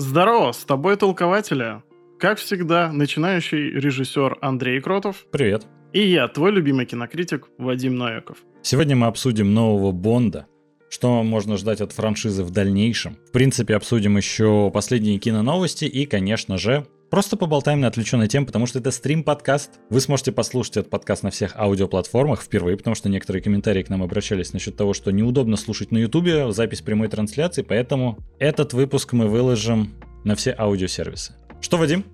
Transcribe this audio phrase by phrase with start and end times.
[0.00, 1.82] Здорово, с тобой толкователя.
[2.18, 5.26] Как всегда, начинающий режиссер Андрей Кротов.
[5.30, 5.66] Привет.
[5.92, 8.38] И я, твой любимый кинокритик Вадим Новиков.
[8.62, 10.46] Сегодня мы обсудим нового Бонда,
[10.88, 13.18] что можно ждать от франшизы в дальнейшем.
[13.28, 18.66] В принципе, обсудим еще последние киноновости и, конечно же, Просто поболтаем на отвлеченной теме, потому
[18.66, 19.80] что это стрим-подкаст.
[19.90, 24.04] Вы сможете послушать этот подкаст на всех аудиоплатформах впервые, потому что некоторые комментарии к нам
[24.04, 29.26] обращались насчет того, что неудобно слушать на ютубе запись прямой трансляции, поэтому этот выпуск мы
[29.26, 29.90] выложим
[30.22, 31.34] на все аудиосервисы.
[31.60, 32.04] Что, Вадим?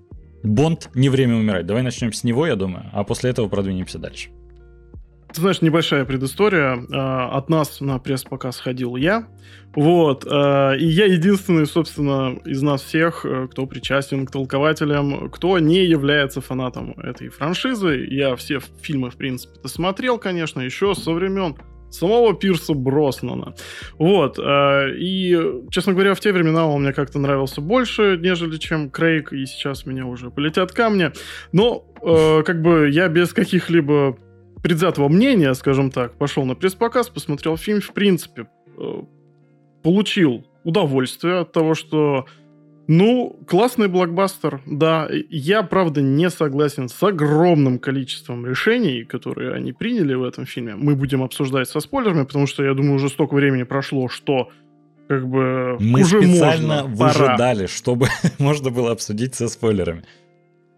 [0.41, 1.67] Бонд «Не время умирать».
[1.67, 4.29] Давай начнем с него, я думаю, а после этого продвинемся дальше.
[5.37, 6.83] Ты знаешь, небольшая предыстория.
[6.91, 9.27] А, от нас на пресс-показ ходил я.
[9.75, 10.25] Вот.
[10.27, 15.85] А, и я единственный, собственно, из нас всех, э, кто причастен к толкователям, кто не
[15.85, 18.07] является фанатом этой франшизы.
[18.09, 21.55] Я все фильмы, в принципе, смотрел, конечно, еще со времен
[21.91, 23.53] самого Пирса Броснана.
[23.99, 24.39] Вот.
[24.39, 29.45] И, честно говоря, в те времена он мне как-то нравился больше, нежели чем Крейг, и
[29.45, 31.11] сейчас меня уже полетят камни.
[31.51, 34.17] Но, э, как бы, я без каких-либо
[34.61, 39.01] предвзятого мнения, скажем так, пошел на пресс-показ, посмотрел фильм, в принципе, э,
[39.83, 42.25] получил удовольствие от того, что
[42.89, 45.09] ну, классный блокбастер, да.
[45.29, 50.75] Я, правда, не согласен с огромным количеством решений, которые они приняли в этом фильме.
[50.75, 54.49] Мы будем обсуждать со спойлерами, потому что, я думаю, уже столько времени прошло, что
[55.09, 57.67] как бы Мы уже специально можно, выжидали, пора.
[57.67, 58.07] чтобы
[58.39, 60.03] можно было обсудить со спойлерами.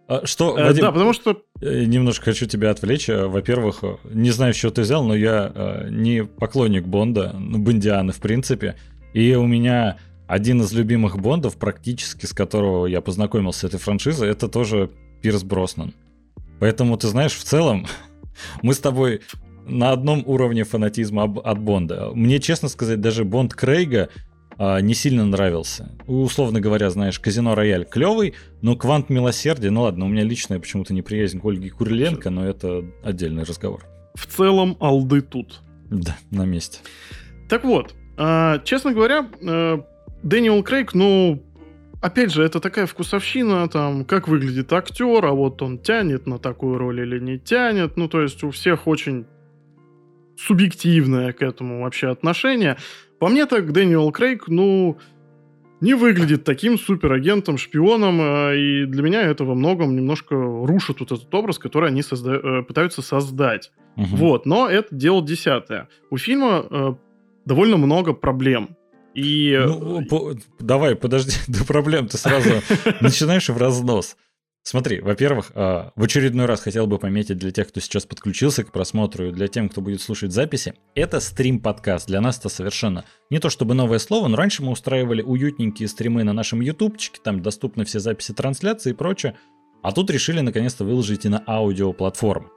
[0.09, 1.43] А что, э, Вадим, да, потому что...
[1.61, 3.07] Э, немножко хочу тебя отвлечь.
[3.09, 8.19] Э, во-первых, не знаю, что ты взял, но я не поклонник Бонда, ну, Бондианы в
[8.19, 8.75] принципе.
[9.13, 14.29] И у меня один из любимых Бондов, практически с которого я познакомился с этой франшизой,
[14.29, 14.89] это тоже
[15.21, 15.93] Пирс Броснан.
[16.59, 17.85] Поэтому, ты знаешь, в целом,
[18.63, 19.21] мы с тобой
[19.67, 22.09] на одном уровне фанатизма от Бонда.
[22.15, 24.09] Мне, честно сказать, даже Бонд Крейга
[24.59, 25.89] а, не сильно нравился.
[26.05, 30.93] Условно говоря, знаешь, Казино Рояль клевый, но Квант Милосердия, ну ладно, у меня личная почему-то
[30.93, 33.85] неприязнь к Ольге Куриленко, но это отдельный разговор.
[34.15, 35.61] В целом, алды тут.
[35.89, 36.79] Да, на месте.
[37.47, 39.77] Так вот, а, честно говоря, э,
[40.23, 41.41] Дэниел Крейг, ну,
[42.01, 46.77] опять же, это такая вкусовщина, там, как выглядит актер, а вот он тянет на такую
[46.77, 47.95] роль или не тянет.
[47.95, 49.25] Ну, то есть у всех очень
[50.37, 52.75] субъективное к этому вообще отношение.
[53.19, 54.97] По мне так Дэниел Крейг, ну,
[55.81, 61.11] не выглядит таким суперагентом, шпионом, э, и для меня это во многом немножко рушит вот
[61.11, 63.71] этот образ, который они созда- э, пытаются создать.
[63.95, 64.15] Угу.
[64.15, 65.87] Вот, но это дело десятое.
[66.09, 66.93] У фильма э,
[67.45, 68.75] довольно много проблем.
[69.13, 69.59] И...
[69.65, 72.49] Ну, по- давай, подожди, до проблем ты сразу
[73.01, 74.15] начинаешь в разнос.
[74.63, 78.71] Смотри, во-первых, а, в очередной раз хотел бы пометить для тех, кто сейчас подключился к
[78.71, 82.07] просмотру, и для тех, кто будет слушать записи, это стрим-подкаст.
[82.07, 86.23] Для нас это совершенно не то чтобы новое слово, но раньше мы устраивали уютненькие стримы
[86.23, 89.37] на нашем ютубчике, там доступны все записи трансляции и прочее,
[89.81, 92.49] а тут решили наконец-то выложить и на аудиоплатформу.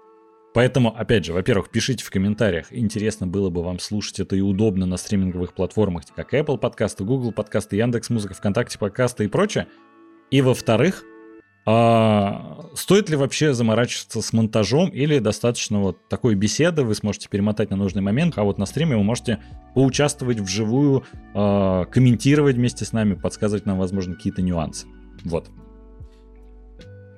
[0.55, 4.85] Поэтому, опять же, во-первых, пишите в комментариях, интересно было бы вам слушать это и удобно
[4.85, 9.69] на стриминговых платформах, как Apple подкасты, Google подкасты, Яндекс.Музыка, ВКонтакте подкасты и прочее.
[10.31, 11.05] И во-вторых,
[11.65, 17.71] а стоит ли вообще заморачиваться с монтажом или достаточно вот такой беседы, вы сможете перемотать
[17.71, 19.39] на нужный момент, а вот на стриме вы можете
[19.75, 24.87] поучаствовать вживую, э, комментировать вместе с нами, подсказывать нам, возможно, какие-то нюансы.
[25.25, 25.51] Вот.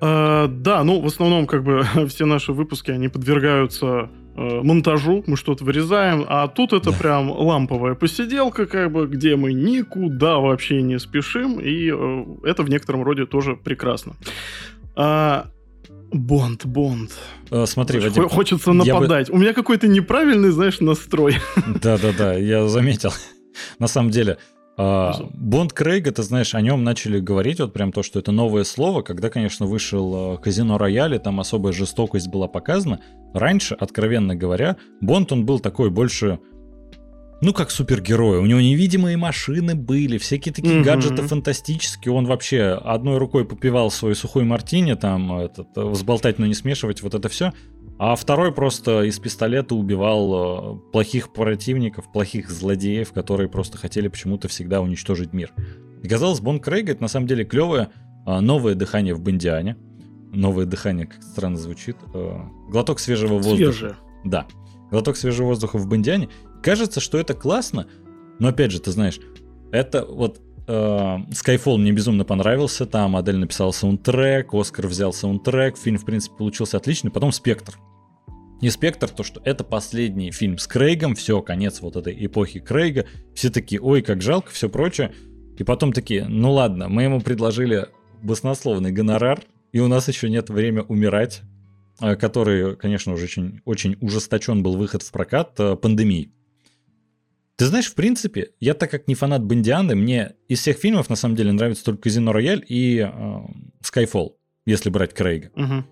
[0.01, 5.65] А, да, ну, в основном, как бы, все наши выпуски, они подвергаются монтажу, мы что-то
[5.65, 6.97] вырезаем, а тут это да.
[6.97, 12.69] прям ламповая посиделка, как бы, где мы никуда вообще не спешим, и э, это в
[12.69, 14.15] некотором роде тоже прекрасно.
[14.97, 15.47] А,
[16.13, 17.11] Бонд, Бонд.
[17.51, 19.31] А, смотри, Вадим, Хочется нападать.
[19.31, 19.37] Бы...
[19.37, 21.37] У меня какой-то неправильный, знаешь, настрой.
[21.83, 23.13] Да-да-да, я заметил.
[23.79, 24.39] На самом деле,
[24.77, 28.65] а, Бонд Крейг, это знаешь, о нем начали говорить, вот прям то, что это новое
[28.65, 33.01] слово, когда, конечно, вышел э, Казино Рояль, там особая жестокость была показана.
[33.33, 36.41] Раньше, откровенно говоря, Бонд, он был такой больше,
[37.41, 38.39] ну, как супергерой.
[38.39, 40.85] У него невидимые машины были, всякие такие mm-hmm.
[40.85, 42.13] гаджеты фантастические.
[42.13, 47.15] Он вообще одной рукой попивал свой сухой мартини, там, этот, взболтать, но не смешивать, вот
[47.15, 47.53] это все.
[47.99, 54.49] А второй просто из пистолета убивал э, плохих противников, плохих злодеев, которые просто хотели почему-то
[54.49, 55.53] всегда уничтожить мир.
[56.03, 57.91] И казалось, Бон Крейг это на самом деле клевое
[58.27, 59.77] э, новое дыхание в Бондиане.
[60.33, 61.97] Новое дыхание, как странно звучит.
[62.13, 63.57] Э, глоток свежего воздуха.
[63.57, 63.97] Свежее.
[64.25, 64.47] Да.
[64.91, 66.29] Глоток свежего воздуха в Бондиане.
[66.63, 67.87] Кажется, что это классно,
[68.41, 69.21] но опять же, ты знаешь,
[69.71, 76.05] это вот Skyfall мне безумно понравился, там модель написал саундтрек, Оскар взял саундтрек, фильм, в
[76.05, 77.79] принципе, получился отличный, потом Спектр.
[78.63, 83.05] Не Спектр, то что это последний фильм с Крейгом, все, конец вот этой эпохи Крейга,
[83.35, 85.13] все такие, ой, как жалко, все прочее.
[85.59, 87.89] И потом такие, ну ладно, мы ему предложили
[88.23, 91.43] баснословный гонорар, и у нас еще нет времени умирать,
[92.01, 96.33] э, который, конечно, уже очень, очень ужесточен был выход в прокат э, пандемией.
[97.57, 101.17] Ты знаешь, в принципе, я так как не фанат Бондианы, мне из всех фильмов на
[101.17, 103.41] самом деле нравится только Казино Рояль и э,
[103.83, 104.33] Skyfall,
[104.67, 105.51] если брать Крейга.
[105.55, 105.85] Угу.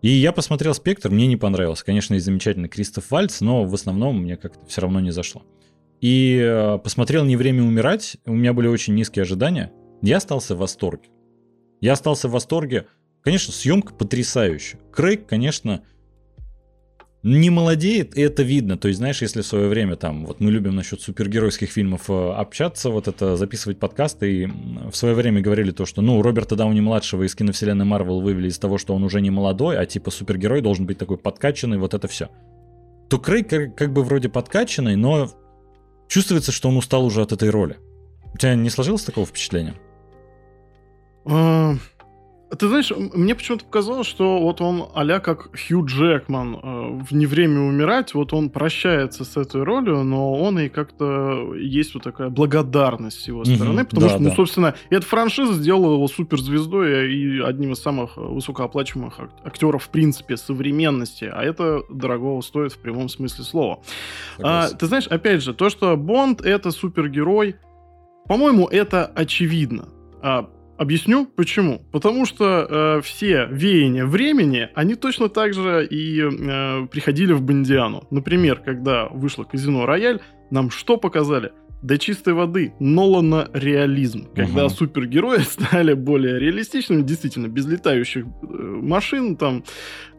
[0.00, 1.84] И я посмотрел «Спектр», мне не понравился.
[1.84, 5.44] Конечно, и замечательный Кристоф Вальц, но в основном мне как-то все равно не зашло.
[6.00, 9.72] И э, посмотрел «Не время умирать», у меня были очень низкие ожидания.
[10.00, 11.08] Я остался в восторге.
[11.80, 12.86] Я остался в восторге.
[13.22, 14.80] Конечно, съемка потрясающая.
[14.92, 15.82] Крейг, конечно,
[17.22, 18.78] не молодеет, и это видно.
[18.78, 22.32] То есть, знаешь, если в свое время там, вот мы любим насчет супергеройских фильмов э,
[22.32, 24.46] общаться, вот это записывать подкасты, и
[24.90, 28.78] в свое время говорили то, что, ну, Роберта Дауни-младшего из киновселенной Марвел вывели из того,
[28.78, 32.28] что он уже не молодой, а типа супергерой должен быть такой подкачанный, вот это все.
[33.08, 35.30] То Крейг как, как бы вроде подкачанный, но
[36.08, 37.78] чувствуется, что он устал уже от этой роли.
[38.32, 39.74] У тебя не сложилось такого впечатления?
[42.56, 47.26] Ты знаешь, мне почему-то показалось, что вот он а как Хью Джекман э, в «Не
[47.26, 52.30] время умирать», вот он прощается с этой ролью, но он и как-то есть вот такая
[52.30, 54.34] благодарность с его стороны, mm-hmm, потому да, что, ну, да.
[54.34, 61.30] собственно, эта франшиза сделала его суперзвездой и одним из самых высокооплачиваемых актеров, в принципе, современности,
[61.30, 63.80] а это дорогого стоит в прямом смысле слова.
[64.38, 67.56] А, ты знаешь, опять же, то, что Бонд— это супергерой,
[68.26, 69.88] по-моему, это очевидно.
[70.22, 70.48] А,
[70.78, 71.82] Объясню почему.
[71.90, 72.44] Потому что
[72.98, 78.06] э, все веяния времени, они точно так же и э, приходили в Бондиану.
[78.10, 80.20] Например, когда вышло казино Рояль,
[80.50, 81.50] нам что показали?
[81.82, 84.74] До чистой воды Нолана реализм, когда угу.
[84.74, 89.64] супергерои стали более реалистичными, действительно, без летающих э, машин там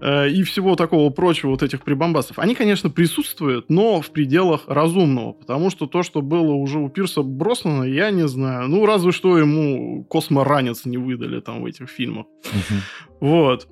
[0.01, 2.39] э, и всего такого прочего, вот этих прибамбасов.
[2.39, 7.23] Они, конечно, присутствуют, но в пределах разумного, потому что то, что было уже у Пирса
[7.23, 8.69] Броснана, я не знаю.
[8.69, 12.25] Ну, разве что ему косморанец не выдали там в этих фильмах.
[12.45, 13.27] Угу.
[13.27, 13.67] Вот.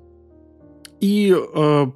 [1.00, 1.86] И э,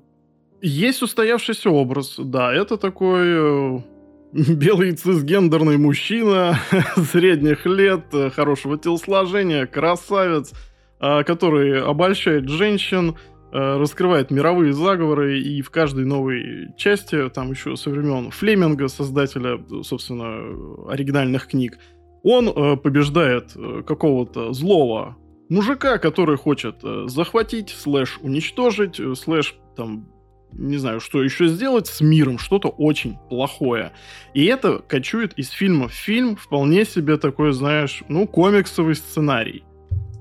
[0.63, 3.85] есть устоявшийся образ, да, это такой...
[4.33, 6.59] Э, белый цисгендерный мужчина
[7.11, 10.53] средних лет, хорошего телосложения, красавец,
[10.99, 13.17] а, который обольщает женщин,
[13.53, 19.61] а, раскрывает мировые заговоры, и в каждой новой части, там еще со времен Флеминга, создателя,
[19.83, 21.79] собственно, оригинальных книг,
[22.25, 23.53] он побеждает
[23.85, 25.17] какого-то злого
[25.49, 26.77] мужика, который хочет
[27.07, 30.12] захватить, слэш уничтожить, слэш там
[30.53, 33.93] не знаю, что еще сделать с миром, что-то очень плохое.
[34.35, 39.65] И это кочует из фильма в фильм, вполне себе такой, знаешь, ну, комиксовый сценарий.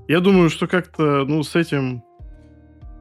[0.08, 2.02] Я думаю, что как-то, ну, с этим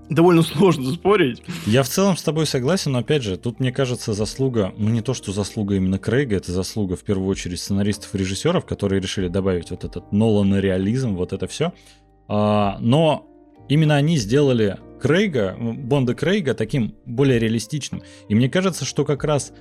[0.09, 1.41] довольно сложно спорить.
[1.65, 5.01] Я в целом с тобой согласен, но опять же, тут, мне кажется, заслуга, ну не
[5.01, 9.27] то, что заслуга именно Крейга, это заслуга в первую очередь сценаристов и режиссеров, которые решили
[9.27, 11.73] добавить вот этот Нолан реализм, вот это все.
[12.27, 13.30] А, но
[13.71, 18.03] именно они сделали Крейга, Бонда Крейга таким более реалистичным.
[18.27, 19.53] И мне кажется, что как раз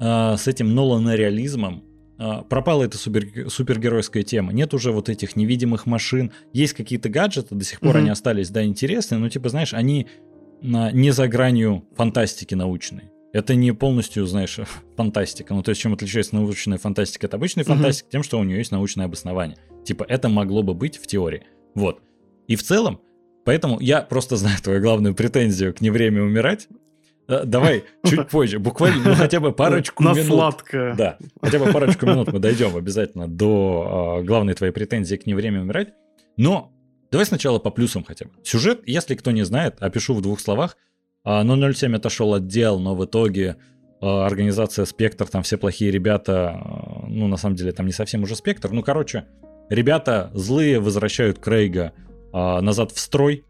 [0.00, 1.84] э, с этим Нолана-реализмом
[2.18, 4.54] э, пропала эта супер, супергеройская тема.
[4.54, 6.32] Нет уже вот этих невидимых машин.
[6.54, 7.98] Есть какие-то гаджеты, до сих пор mm-hmm.
[7.98, 10.06] они остались, да, интересные, но типа, знаешь, они
[10.62, 13.10] э, не за гранью фантастики научной.
[13.34, 14.58] Это не полностью, знаешь,
[14.96, 15.52] фантастика.
[15.52, 17.66] Ну, то есть, чем отличается научная фантастика от обычной mm-hmm.
[17.66, 18.08] фантастики?
[18.10, 19.58] Тем, что у нее есть научное обоснование.
[19.84, 21.42] Типа, это могло бы быть в теории.
[21.74, 22.00] Вот.
[22.48, 23.00] И в целом,
[23.50, 26.68] Поэтому я просто знаю твою главную претензию к не время умирать.
[27.26, 30.26] Э, давай чуть позже, буквально, ну хотя бы парочку На минут.
[30.26, 30.94] сладкое.
[30.94, 35.34] Да, хотя бы парочку минут мы дойдем обязательно до э, главной твоей претензии к не
[35.34, 35.88] время умирать.
[36.36, 36.70] Но
[37.10, 38.30] давай сначала по плюсам хотя бы.
[38.44, 40.76] Сюжет, если кто не знает, опишу в двух словах.
[41.24, 43.56] 007 отошел от дел, но в итоге
[44.00, 48.22] э, организация Спектр, там все плохие ребята, э, ну на самом деле там не совсем
[48.22, 49.24] уже Спектр, ну короче,
[49.70, 53.44] ребята злые возвращают Крейга а, назад в строй,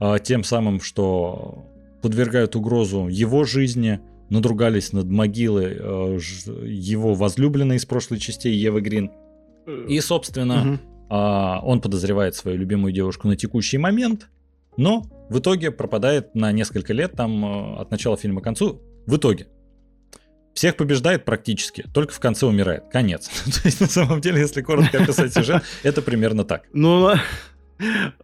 [0.00, 1.66] а, тем самым, что
[2.02, 6.18] подвергают угрозу его жизни, надругались над могилой а,
[6.64, 9.10] его возлюбленной из прошлой частей Евы Грин.
[9.86, 10.78] И, собственно,
[11.10, 11.14] угу.
[11.14, 14.28] он подозревает свою любимую девушку на текущий момент,
[14.78, 18.80] но в итоге пропадает на несколько лет там от начала фильма к концу.
[19.06, 19.48] В итоге
[20.54, 22.84] всех побеждает практически, только в конце умирает.
[22.90, 23.28] Конец.
[23.44, 26.62] То есть, на самом деле, если коротко описать сюжет, это примерно так.
[26.72, 27.12] Ну,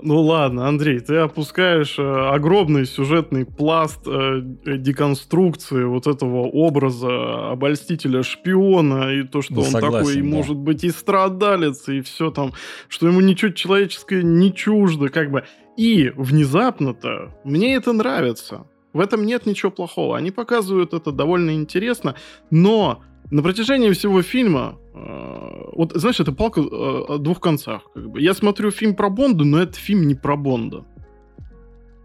[0.00, 9.12] ну ладно, Андрей, ты опускаешь э, огромный сюжетный пласт э, деконструкции вот этого образа обольстителя-шпиона,
[9.14, 10.37] и то, что ну, он согласен, такой, да.
[10.37, 12.52] может быть, и страдалец, и все там,
[12.88, 15.44] что ему ничего человеческое не чуждо, как бы.
[15.76, 18.66] И внезапно-то мне это нравится.
[18.92, 20.16] В этом нет ничего плохого.
[20.16, 22.14] Они показывают это довольно интересно,
[22.50, 23.02] но
[23.35, 27.83] на протяжении всего фильма, э, вот знаешь, это палка э, о двух концах.
[27.93, 28.21] Как бы.
[28.21, 30.85] Я смотрю фильм про Бонда, но это фильм не про Бонда.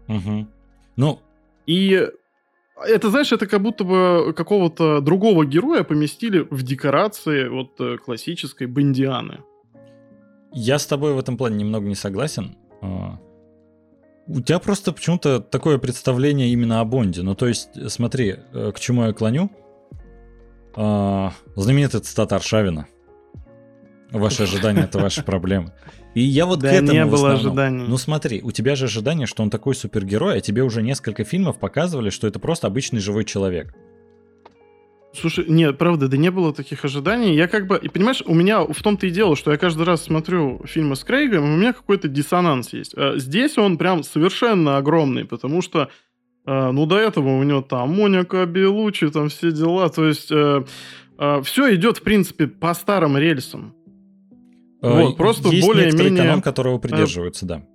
[0.08, 0.48] Угу.
[0.96, 1.20] Ну,
[1.66, 2.08] и
[2.84, 8.66] это, знаешь, это как будто бы какого-то другого героя поместили в декорации вот э, классической
[8.66, 9.38] Бондианы.
[10.52, 12.56] Я с тобой в этом плане немного не согласен.
[12.82, 13.20] А,
[14.26, 17.22] у тебя просто почему-то такое представление именно о Бонде.
[17.22, 19.48] Ну, то есть, смотри, э, к чему я клоню.
[20.74, 22.86] А, знаменитый цитата Аршавина.
[24.10, 25.72] Ваши ожидания— это ваши проблемы.
[26.14, 27.84] И я вот да к этому не было ожиданий.
[27.86, 31.60] Ну смотри, у тебя же ожидание, что он такой супергерой, а тебе уже несколько фильмов
[31.60, 33.74] показывали, что это просто обычный живой человек.
[35.12, 37.34] Слушай, нет, правда, да не было таких ожиданий.
[37.34, 40.04] Я как бы, и понимаешь, у меня в том-то и дело, что я каждый раз
[40.04, 42.94] смотрю фильмы с Крейгом, и у меня какой-то диссонанс есть.
[42.96, 45.88] А Здесь он прям совершенно огромный, потому что,
[46.72, 50.64] ну, до этого у него там Моника Белучи, там все дела, то есть э,
[51.18, 53.74] э, все идет, в принципе, по старым рельсам.
[54.82, 56.24] Вот, Э, просто Есть более-менее...
[56.24, 57.66] канон, которого придерживаются, да.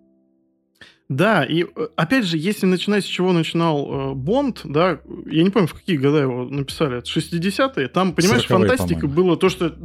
[1.08, 5.52] Да, и э, опять же, если начинать с чего начинал э, Бонд, да, я не
[5.52, 9.16] помню, в какие года его написали, это 60-е, там, понимаешь, 40-е, фантастика по-моему.
[9.16, 9.76] было то, что...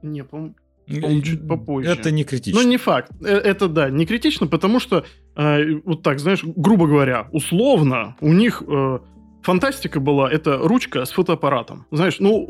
[0.00, 0.54] Не, по-моему,
[0.88, 1.90] по-моему, чуть попозже.
[1.90, 2.60] Это не критично.
[2.62, 3.12] Ну, не факт.
[3.20, 5.04] Э, Это, да, не критично, потому что,
[5.36, 8.98] э, вот так, знаешь, грубо говоря, условно, у них э,
[9.42, 11.86] фантастика была, это ручка с фотоаппаратом.
[11.90, 12.48] Знаешь, ну,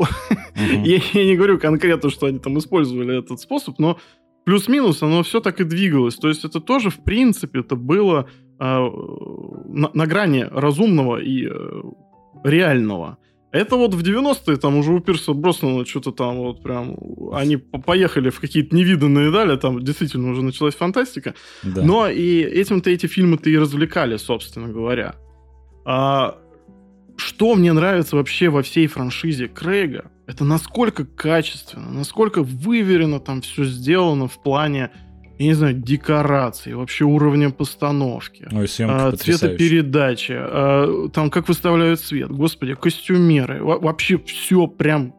[0.56, 0.82] Мгм.
[0.84, 3.98] я, я не говорю конкретно, что они там использовали этот способ, но
[4.44, 6.16] плюс-минус оно все так и двигалось.
[6.16, 8.28] То есть это тоже, в принципе, это было
[8.58, 11.82] э, на, на грани разумного и э,
[12.44, 13.18] реального.
[13.50, 16.96] Это вот в 90-е там уже у Пирса Броснана что-то там вот прям...
[17.32, 21.34] Они по- поехали в какие-то невиданные дали, там действительно уже началась фантастика.
[21.62, 21.82] Да.
[21.82, 25.14] Но и этим-то эти фильмы-то и развлекали, собственно говоря.
[25.86, 26.38] А,
[27.16, 33.64] что мне нравится вообще во всей франшизе Крейга, это насколько качественно, насколько выверено там все
[33.64, 34.90] сделано в плане,
[35.38, 38.48] я не знаю, декораций, вообще уровня постановки.
[38.52, 45.14] Ой, а, цветопередачи, а, там как выставляют свет, господи, костюмеры, Во- вообще все прям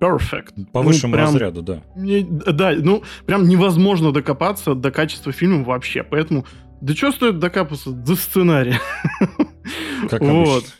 [0.00, 0.66] perfect.
[0.72, 1.82] По Ну, высшему прям- разряду, да.
[1.96, 6.02] не- да, ну, прям невозможно докопаться до качества фильма вообще.
[6.02, 6.44] Поэтому,
[6.80, 8.80] да что стоит докапаться до сценария?
[10.08, 10.58] Как Вот.
[10.58, 10.72] обычно.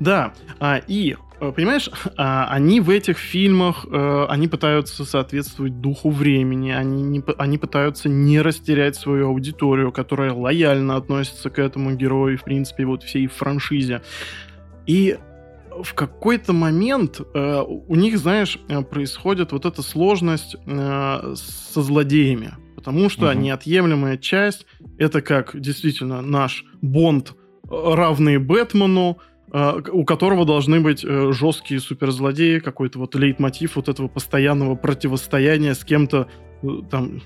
[0.00, 1.16] Да, а, и,
[1.50, 7.58] понимаешь, а, они в этих фильмах, э, они пытаются соответствовать духу времени, они, не, они
[7.58, 13.26] пытаются не растерять свою аудиторию, которая лояльно относится к этому герою, в принципе, вот всей
[13.26, 14.02] франшизе.
[14.86, 15.16] И
[15.82, 22.54] в какой-то момент э, у них, знаешь, э, происходит вот эта сложность э, со злодеями,
[22.76, 23.42] потому что Мгм.
[23.42, 24.66] неотъемлемая часть
[24.98, 27.34] это как действительно наш Бонд э,
[27.70, 34.08] равный Бэтмену, э, у которого должны быть э, жесткие суперзлодеи, какой-то вот лейтмотив вот этого
[34.08, 36.28] постоянного противостояния с кем-то
[36.62, 37.20] э, там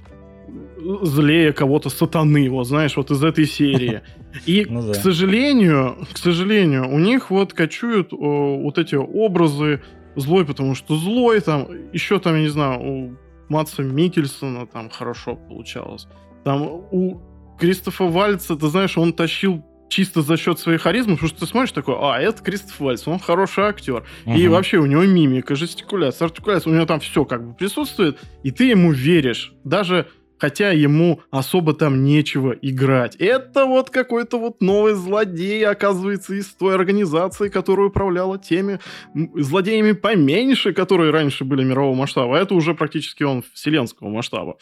[1.02, 4.02] злее кого-то сатаны, вот знаешь, вот из этой серии.
[4.46, 4.92] И, Ну да.
[4.92, 9.82] к сожалению, к сожалению, у них вот кочуют о, вот эти образы
[10.16, 13.16] злой, потому что злой там, еще там, я не знаю, у
[13.48, 16.06] Матса Микельсона там хорошо получалось.
[16.44, 17.20] Там у
[17.58, 21.72] Кристофа Вальца, ты знаешь, он тащил чисто за счет своей харизмы, потому что ты смотришь
[21.72, 24.04] такой, а, это Кристоф Вальц, он хороший актер.
[24.24, 24.50] И Мгм.
[24.50, 28.64] вообще у него мимика, жестикуляция, артикуляция, у него там все как бы присутствует, и ты
[28.64, 30.06] ему веришь, даже
[30.38, 33.16] хотя ему особо там нечего играть.
[33.16, 38.78] Это вот какой-то вот новый злодей, оказывается, из той организации, которая управляла теми
[39.14, 44.58] злодеями поменьше, которые раньше были мирового масштаба, а это уже практически он вселенского масштаба.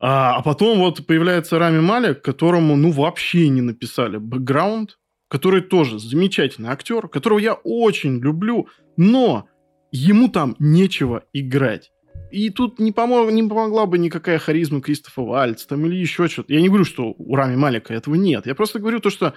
[0.00, 4.98] А, а потом вот появляется Рами Малик, которому, ну, вообще не написали бэкграунд,
[5.28, 9.48] который тоже замечательный актер, которого я очень люблю, но
[9.90, 11.90] ему там нечего играть.
[12.30, 16.52] И тут не, помог, не помогла бы никакая харизма Кристофа Вальца там или еще что-то.
[16.52, 18.46] Я не говорю, что у Рами Малика этого нет.
[18.46, 19.34] Я просто говорю то, что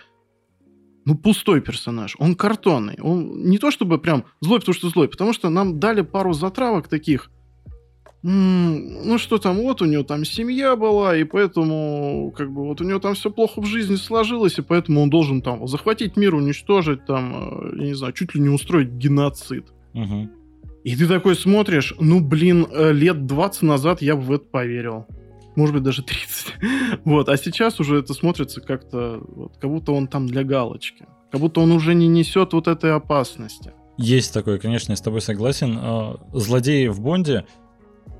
[1.06, 2.16] ну, пустой персонаж.
[2.20, 2.98] Он картонный.
[3.02, 6.88] Он не то чтобы прям злой, потому что злой, потому что нам дали пару затравок
[6.88, 7.32] таких.
[8.30, 12.84] Ну что там, вот у него там семья была, и поэтому как бы вот у
[12.84, 17.06] него там все плохо в жизни сложилось, и поэтому он должен там захватить мир, уничтожить
[17.06, 19.68] там, э, я не знаю, чуть ли не устроить геноцид.
[19.94, 20.30] Мгм.
[20.84, 25.06] И ты такой смотришь, ну, блин, э, лет 20 назад я бы в это поверил.
[25.56, 26.54] Может быть, даже 30.
[27.06, 31.06] Вот, а сейчас уже это смотрится как-то, вот, как будто он там для галочки.
[31.32, 33.72] Как будто он уже не несет вот этой опасности.
[33.98, 35.78] Есть такое, конечно, я с тобой согласен.
[35.80, 37.46] А, Злодеи в Бонде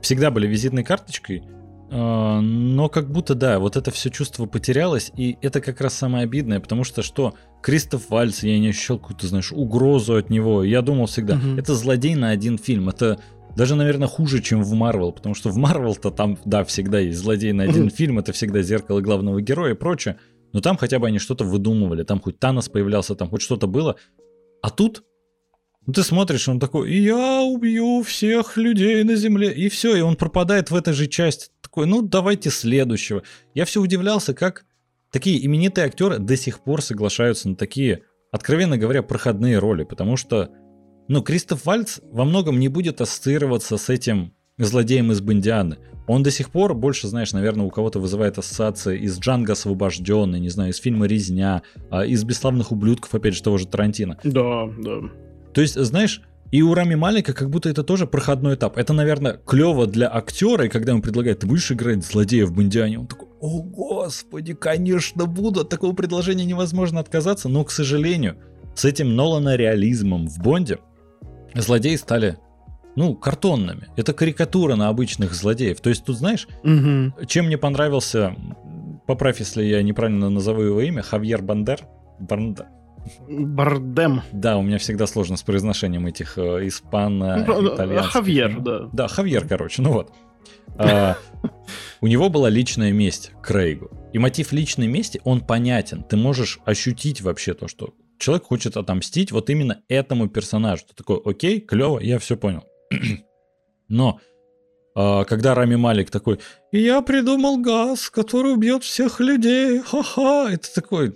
[0.02, 1.44] всегда были визитной карточкой,
[1.90, 6.24] А, но как будто, да, вот это все чувство потерялось, и это как раз самое
[6.24, 7.36] обидное, потому что что?
[7.62, 10.64] Кристоф Вальц, я не ощущал какую-то, знаешь, угрозу от него.
[10.64, 11.58] Я думал всегда, угу.
[11.58, 13.20] это злодей на один фильм, это
[13.56, 17.54] даже, наверное, хуже, чем в Марвел, потому что в Марвел-то там, да, всегда есть злодей
[17.54, 20.18] на один фильм, это всегда зеркало главного героя и прочее,
[20.54, 23.96] но там хотя бы они что-то выдумывали, там хоть Танос появлялся, там хоть что-то было,
[24.62, 25.04] а тут
[25.88, 30.18] ну, ты смотришь, он такой, я убью всех людей на земле, и все, и он
[30.18, 31.48] пропадает в этой же части.
[31.62, 33.24] Такой, ну, давайте следующего.
[33.54, 34.66] Я все удивлялся, как
[35.14, 38.02] такие именитые актеры до сих пор соглашаются на такие,
[38.34, 40.50] откровенно говоря, проходные роли, потому что,
[41.08, 45.78] ну, Кристоф Вальц во многом не будет ассоциироваться с этим злодеем из Бондианы.
[46.06, 50.50] Он до сих пор больше, знаешь, наверное, у кого-то вызывает ассоциации из Джанга освобожденный, не
[50.50, 54.20] знаю, из фильма Резня, а, из бесславных ублюдков, опять же, того же Тарантино.
[54.26, 55.00] Да, да.
[55.58, 56.22] То есть, знаешь,
[56.52, 58.78] и у Рами Малика как будто это тоже проходной этап.
[58.78, 63.00] Это, наверное, клево для актера, и когда ему предлагают, ты будешь играть злодея в Бондиане,
[63.00, 68.38] он такой, о господи, конечно буду, от такого предложения невозможно отказаться, но, к сожалению,
[68.76, 70.78] с этим Нолана реализмом в Бонде
[71.56, 72.38] злодеи стали
[72.96, 73.88] ну, картонными.
[73.96, 75.82] Это карикатура на обычных злодеев.
[75.82, 77.26] То есть тут, знаешь, угу.
[77.26, 78.36] чем мне понравился,
[79.08, 81.80] поправь, если я неправильно назову его имя, Хавьер Бандер,
[82.20, 82.68] Бандер,
[83.28, 84.22] Бардем.
[84.32, 88.12] Да, у меня всегда сложно с произношением этих э, испано-итальянских.
[88.12, 88.90] Хавьер, да.
[88.94, 90.12] Да, Хавьер, короче, ну вот.
[90.78, 91.18] А,
[92.02, 93.92] у него была личная месть Крейгу.
[94.14, 96.04] И мотив личной мести, он понятен.
[96.04, 100.84] Ты можешь ощутить вообще то, что человек хочет отомстить вот именно этому персонажу.
[100.88, 102.64] Ты такой, окей, клево, я все понял.
[103.88, 104.20] Но
[104.96, 106.40] а, когда Рами Малик такой,
[106.72, 111.16] я придумал газ, который убьет всех людей, ха-ха, это такой,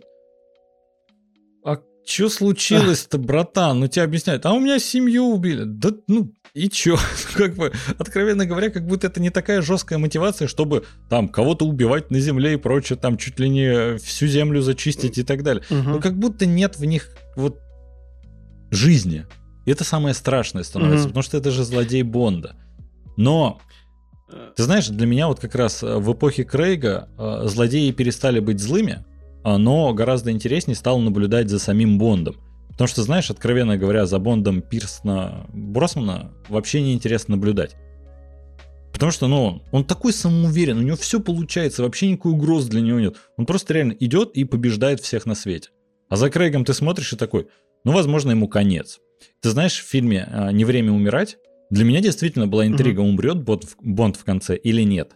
[2.06, 3.80] что случилось-то, братан?
[3.80, 5.64] Ну, тебе объясняют, а у меня семью убили.
[5.66, 6.98] Да, ну, и чё?
[7.36, 12.12] как бы, откровенно говоря, как будто это не такая жесткая мотивация, чтобы там кого-то убивать
[12.12, 15.64] на земле и прочее, там чуть ли не всю землю зачистить и так далее.
[15.70, 15.90] Угу.
[15.90, 17.60] Ну, как будто нет в них вот
[18.72, 19.26] жизни.
[19.66, 21.10] И это самое страшное становится, угу.
[21.10, 22.56] потому что это же злодей Бонда.
[23.16, 23.62] Но
[24.56, 29.06] ты знаешь, для меня вот как раз в эпохе Крейга э, злодеи перестали быть злыми,
[29.44, 32.38] но гораздо интереснее стало наблюдать за самим Бондом.
[32.70, 37.76] Потому что, знаешь, откровенно говоря, за Бондом Пирсона Бросмана вообще не интересно наблюдать.
[38.94, 43.00] Потому что, ну, он такой самоуверен, у него все получается, вообще никакой угрозы для него
[43.00, 43.16] нет.
[43.38, 45.70] Он просто реально идет и побеждает всех на свете.
[46.10, 47.48] А за Крейгом ты смотришь и такой,
[47.84, 49.00] ну, возможно, ему конец.
[49.42, 51.38] Ты знаешь, в фильме а, «Не время умирать»
[51.70, 55.14] для меня действительно была интрига, умрет Бонд в конце или нет.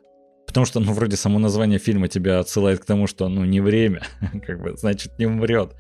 [0.56, 4.04] Потому что, ну, вроде само название фильма тебя отсылает к тому, что, ну, не время,
[4.48, 5.74] как бы, значит, не умрет.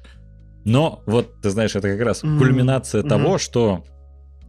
[0.65, 2.37] Но, вот, ты знаешь, это как раз mm-hmm.
[2.37, 3.07] кульминация mm-hmm.
[3.07, 3.85] того, что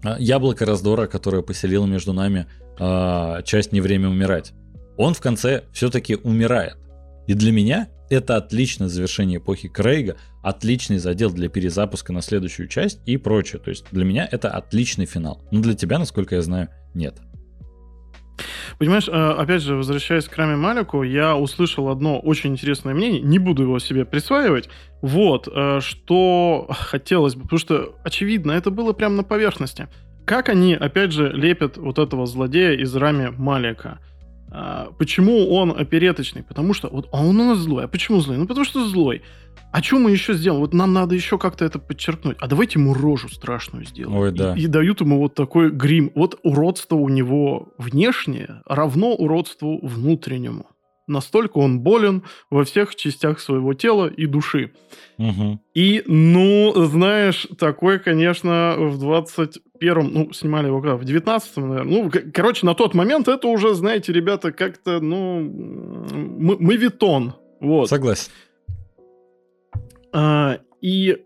[0.03, 4.53] а, яблоко раздора, которое поселило между нами э, часть «Не время умирать»,
[4.97, 6.77] он в конце все-таки умирает.
[7.29, 12.99] И для меня это отличное завершение эпохи Крейга, отличный задел для перезапуска на следующую часть
[13.07, 13.63] и прочее.
[13.63, 15.47] То есть для меня это отличный финал.
[15.53, 17.15] Но для тебя, насколько я знаю, нет.
[18.79, 23.39] Понимаешь, э, опять же, возвращаясь к Раме Малику, я услышал одно очень интересное мнение, не
[23.39, 24.69] буду его себе присваивать,
[25.03, 29.89] вот, э, что хотелось бы, потому что, очевидно, это было прямо на поверхности.
[30.27, 34.01] Как они, опять же, лепят вот этого злодея из Рами Малика?
[34.51, 36.43] А, почему он опереточный?
[36.43, 37.85] Потому что вот а он у нас злой.
[37.85, 38.37] А почему злой?
[38.37, 39.23] Ну, потому что злой.
[39.77, 40.63] А что мы еще сделаем?
[40.63, 42.39] Вот нам надо еще как-то это подчеркнуть.
[42.41, 44.17] А давайте ему рожу страшную сделаем.
[44.19, 44.55] Ой, да.
[44.57, 46.13] И, и дают ему вот такой грим.
[46.15, 50.65] Вот уродство у него внешнее равно уродству внутреннему.
[51.07, 54.73] Настолько он болен во всех частях своего тела и души.
[55.19, 55.61] Угу.
[55.75, 62.03] И, ну, знаешь, такой, конечно, в 21-м, ну, снимали его когда, в 19-м, наверное.
[62.03, 67.35] Ну, короче, на тот момент это уже, знаете, ребята, как-то, ну, мы, мы витон.
[67.61, 67.91] Вот.
[67.91, 68.31] Согласен.
[70.17, 71.19] А, и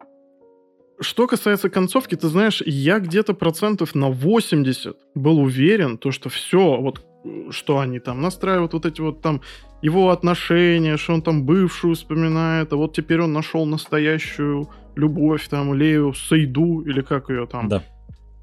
[1.00, 6.76] что касается концовки, ты знаешь, я где-то процентов на 80 был уверен, то, что все,
[6.76, 7.06] вот
[7.50, 9.42] что они там настраивают, вот эти вот там
[9.80, 15.72] его отношения, что он там бывшую вспоминает, а вот теперь он нашел настоящую любовь, там,
[15.72, 17.68] Лею Сейду, или как ее там.
[17.68, 17.84] Да.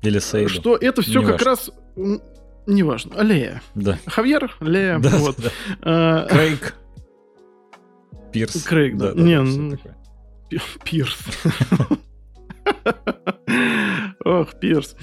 [0.02, 0.48] Или Сейду.
[0.48, 1.72] Что это все как раз...
[2.68, 3.22] Неважно.
[3.22, 3.62] Лея.
[3.76, 3.98] Да.
[4.06, 5.00] Хавьер, Лея.
[5.00, 5.36] Да, вот.
[5.38, 5.50] да.
[5.82, 6.76] А, Крейг.
[8.32, 8.64] Пирс.
[8.64, 9.14] Крейг, да.
[9.14, 9.97] да, Не, да
[10.84, 11.18] Пирс.
[14.26, 14.96] Ох, Пирс.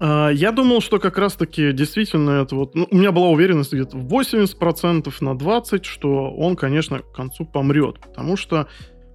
[0.00, 2.74] А, я думал, что как раз-таки действительно это вот...
[2.74, 8.00] Ну, у меня была уверенность где-то 80% на 20%, что он, конечно, к концу помрет.
[8.00, 8.68] Потому что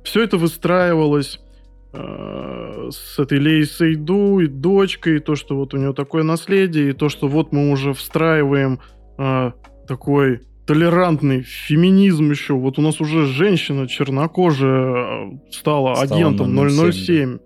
[0.03, 1.39] все это выстраивалось
[1.93, 6.89] э, с этой Лей Сейду и дочкой, и то, что вот у него такое наследие,
[6.89, 8.79] и то, что вот мы уже встраиваем
[9.17, 9.51] э,
[9.87, 12.53] такой толерантный феминизм еще.
[12.53, 16.91] Вот у нас уже женщина чернокожая э, стала, стала агентом 007.
[16.91, 17.39] 007.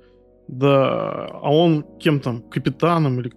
[0.48, 3.34] Да, а он кем там, капитаном или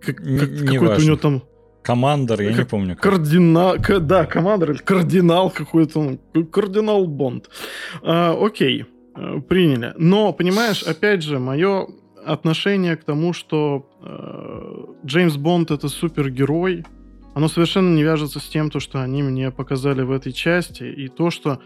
[0.00, 1.42] как, какой-то у него там
[1.82, 2.94] Командор, я как, не помню.
[2.94, 3.02] Как.
[3.02, 7.48] Кардинал, да, командор, кардинал какой-то, ну, кардинал Бонд.
[8.02, 8.84] А, окей,
[9.16, 9.94] э, приняли.
[9.96, 11.88] Но, понимаешь, опять же, мое
[12.24, 16.84] отношение к тому, что э, Джеймс Бонд это супергерой,
[17.34, 21.08] оно совершенно не вяжется с тем, то, что они мне показали в этой части, и
[21.08, 21.60] то, что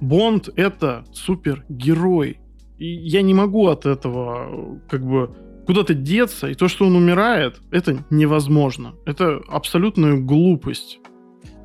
[0.00, 2.40] Бонд это супергерой.
[2.78, 5.34] И я не могу от этого как бы
[5.66, 8.94] куда-то деться, и то, что он умирает, это невозможно.
[9.04, 11.00] Это абсолютная глупость.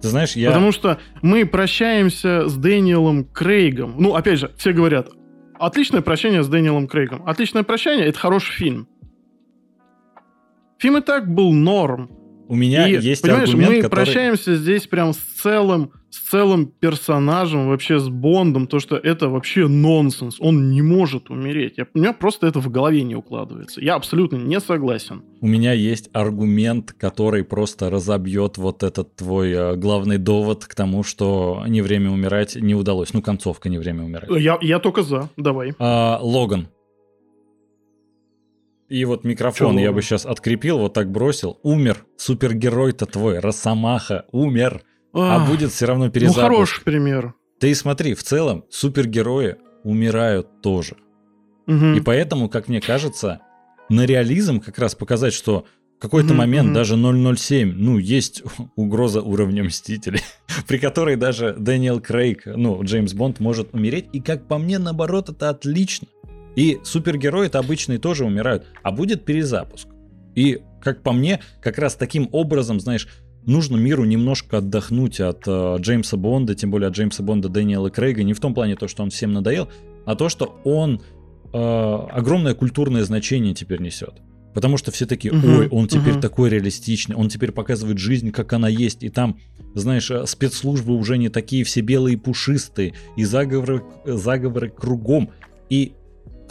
[0.02, 0.50] Ты знаешь, я...
[0.50, 3.96] Потому что мы прощаемся с Дэниелом Крейгом.
[3.98, 5.10] Ну, опять же, все говорят,
[5.58, 7.26] отличное прощание с Дэниелом Крейгом.
[7.26, 8.88] Отличное прощание— это хороший фильм.
[10.80, 12.10] Фильм и так был норм.
[12.48, 14.06] У меня и, есть понимаешь, аргумент, мы который...
[14.06, 19.68] прощаемся здесь прям с целым, с целым персонажем, вообще с Бондом, то, что это вообще
[19.68, 20.38] нонсенс.
[20.40, 21.76] Он не может умереть.
[21.78, 23.82] Я, у меня просто это в голове не укладывается.
[23.82, 25.24] Я абсолютно не согласен.
[25.42, 31.04] У меня есть аргумент, который просто разобьет вот этот твой э, главный довод к тому,
[31.04, 33.14] что не время умирать не удалось.
[33.14, 34.30] Ну, концовка не время умирать.
[34.30, 35.30] Я, я только за.
[35.38, 35.74] Давай.
[35.80, 36.68] А, Логан.
[38.94, 39.80] И вот микрофон Чего?
[39.80, 41.58] я бы сейчас открепил, вот так бросил.
[41.64, 42.06] Умер.
[42.16, 44.84] Супергерой-то твой, Росомаха, умер.
[45.14, 46.38] А а будет все равно перезапуск.
[46.38, 47.34] Ну, хороший пример.
[47.60, 50.98] Ты смотри, в целом супергерои умирают тоже.
[51.66, 51.86] Угу.
[51.96, 53.40] И поэтому, как мне кажется,
[53.90, 55.66] на реализм как раз показать, что
[55.98, 56.76] в какой-то угу, момент угу.
[56.76, 58.44] даже 007, ну, есть
[58.76, 60.22] угроза уровня Мстителей,
[60.68, 64.06] при которой даже Дэниел Крейг, ну, Джеймс Бонд может умереть.
[64.14, 66.08] И как по мне, наоборот, это отлично.
[66.56, 68.66] И супергерои-то обычные тоже умирают.
[68.84, 69.88] А будет перезапуск.
[70.36, 73.08] И, как по мне, как раз таким образом, знаешь,
[73.46, 78.24] нужно миру немножко отдохнуть от э, Джеймса Бонда, тем более от Джеймса Бонда Дэниела Крейга.
[78.24, 79.70] Не в том плане то, что он всем надоел,
[80.06, 81.02] а то, что он
[81.54, 84.22] э, огромное культурное значение теперь несет.
[84.54, 88.68] Потому что все такие, ой, он теперь такой реалистичный, он теперь показывает жизнь, как она
[88.68, 89.40] есть, и там,
[89.74, 95.32] знаешь, э, спецслужбы уже не такие все белые и пушистые, и заговоры, заговоры кругом.
[95.70, 95.94] И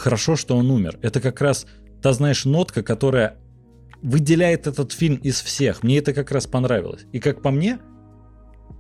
[0.03, 0.99] хорошо, что он умер.
[1.03, 1.67] Это как раз
[2.03, 3.38] та, знаешь, нотка, которая
[4.03, 5.83] выделяет этот фильм из всех.
[5.83, 7.07] Мне это как раз понравилось.
[7.12, 7.79] И как по мне,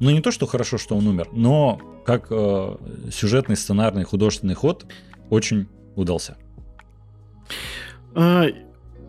[0.00, 2.76] ну не то, что хорошо, что он умер, но как э,
[3.12, 4.86] сюжетный, сценарный, художественный ход
[5.30, 6.36] очень удался.
[8.14, 8.46] А,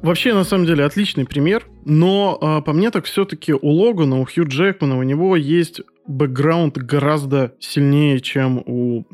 [0.04, 4.26] вообще, на самом деле, отличный пример, но а, по мне так все-таки у Логана, у
[4.26, 9.06] Хью Джекмана, у него есть бэкграунд гораздо сильнее, чем у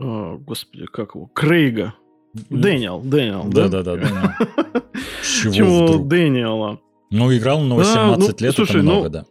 [0.00, 1.26] о, господи, как его?
[1.26, 1.94] Крейга.
[2.32, 3.68] Дэниел, Дэниел, да?
[3.68, 5.52] Да-да-да, Дэниел.
[5.52, 6.80] Чего Дэниела?
[7.10, 9.24] Ну, играл на 18 ну, лет, это много, ну, да.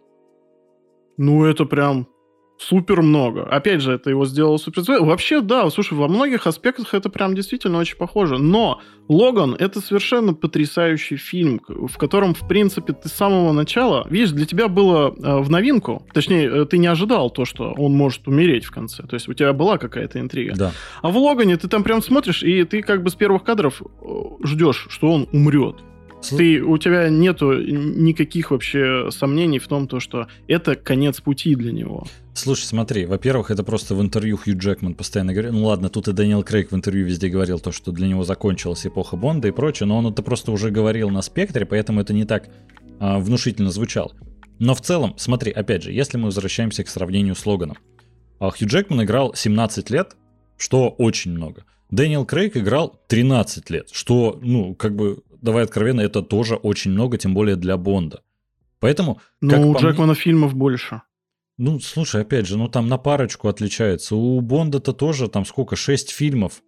[1.17, 2.07] Ну, это прям
[2.59, 3.43] супер много.
[3.43, 4.83] Опять же, это его сделало супер.
[4.99, 8.37] Вообще, да, слушай, во многих аспектах это прям действительно очень похоже.
[8.37, 14.31] Но Логан это совершенно потрясающий фильм, в котором, в принципе, ты с самого начала, видишь,
[14.31, 18.27] для тебя было э, в новинку, точнее, э, ты не ожидал то, что он может
[18.27, 19.03] умереть в конце.
[19.03, 20.53] То есть у тебя была какая-то интрига.
[20.55, 20.71] Да.
[21.01, 24.05] А в Логане ты там прям смотришь, и ты как бы с первых кадров э,
[24.43, 25.77] ждешь, что он умрет.
[26.27, 31.71] Ты, у тебя нету никаких вообще сомнений в том, то, что это конец пути для
[31.71, 32.05] него.
[32.33, 36.13] Слушай, смотри, во-первых, это просто в интервью Хью Джекман постоянно говорил, ну ладно, тут и
[36.13, 39.87] Дэниел Крейг в интервью везде говорил то, что для него закончилась эпоха Бонда и прочее,
[39.87, 42.49] но он это просто уже говорил на спектре, поэтому это не так
[42.99, 44.13] а, внушительно звучало.
[44.59, 47.77] Но в целом, смотри, опять же, если мы возвращаемся к сравнению с Логаном.
[48.39, 50.15] А Хью Джекман играл 17 лет,
[50.57, 51.65] что очень много.
[51.91, 57.17] Дэниел Крейг играл 13 лет, что, ну, как бы давай откровенно, это тоже очень много,
[57.17, 58.21] тем более для Бонда.
[58.79, 59.19] Поэтому...
[59.41, 60.21] Ну, у Джекмана мне...
[60.21, 61.01] фильмов больше.
[61.57, 64.15] Ну, слушай, опять же, ну там на парочку отличается.
[64.15, 65.75] У Бонда-то тоже там сколько?
[65.75, 66.63] Шесть фильмов.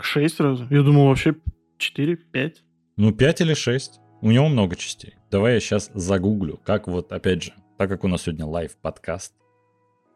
[0.00, 0.66] Шесть сразу?
[0.70, 1.34] Я думал вообще
[1.78, 2.62] четыре, пять.
[2.96, 4.00] Ну, пять или шесть.
[4.20, 5.14] У него много частей.
[5.30, 9.34] Давай я сейчас загуглю, как вот, опять же, так как у нас сегодня лайв-подкаст,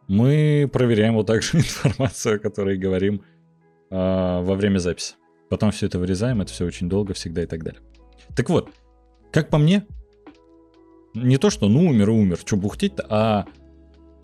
[0.08, 3.22] мы проверяем вот так же информацию, о которой говорим
[3.90, 5.14] э, во время записи.
[5.48, 7.80] Потом все это вырезаем, это все очень долго, всегда и так далее.
[8.36, 8.70] Так вот,
[9.32, 9.86] как по мне,
[11.14, 13.46] не то, что ну умер умер, что бухтеть-то, а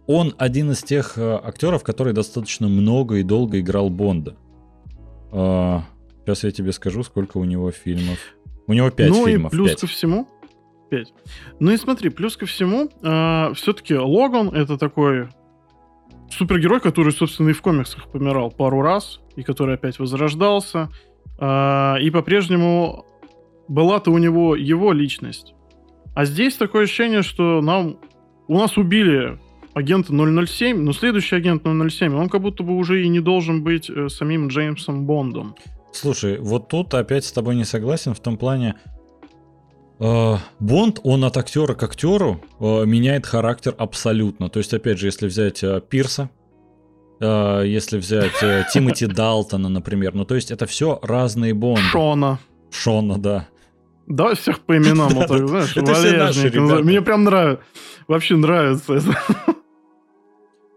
[0.07, 4.37] он один из тех э, актеров, который достаточно много и долго играл Бонда.
[5.33, 5.85] А,
[6.25, 8.19] сейчас я тебе скажу, сколько у него фильмов.
[8.67, 9.53] У него пять ну фильмов.
[9.53, 9.81] И плюс 5.
[9.81, 10.29] ко всему.
[10.91, 11.15] 5.
[11.61, 15.29] Ну и смотри, плюс ко всему, э, все-таки Логан это такой
[16.31, 20.91] супергерой, который, собственно, и в комиксах помирал пару раз, и который опять возрождался.
[21.39, 23.07] А, и по-прежнему
[23.69, 25.55] была-то у него его личность.
[26.15, 27.99] А здесь такое ощущение, что нам
[28.47, 29.39] у нас убили
[29.75, 33.91] агента 007, но следующий агент 007, он как будто бы уже и не должен быть
[33.91, 35.57] э, самим Джеймсом Бондом.
[35.93, 38.77] Слушай, вот тут опять с тобой не согласен в том плане,
[39.99, 44.49] э, Бонд, он от актера к актеру э, меняет характер абсолютно.
[44.49, 46.31] То есть, опять же, если взять Пирса,
[47.21, 51.83] если взять э, Тимоти Далтона, например, ну то есть это все разные Бонды.
[51.83, 52.39] Шона.
[52.71, 53.49] Шона, да.
[54.07, 56.83] Давай всех по именам, вот так, знаешь, Это все наши ребята.
[56.83, 57.65] Мне прям нравится.
[58.07, 59.19] Вообще нравится это.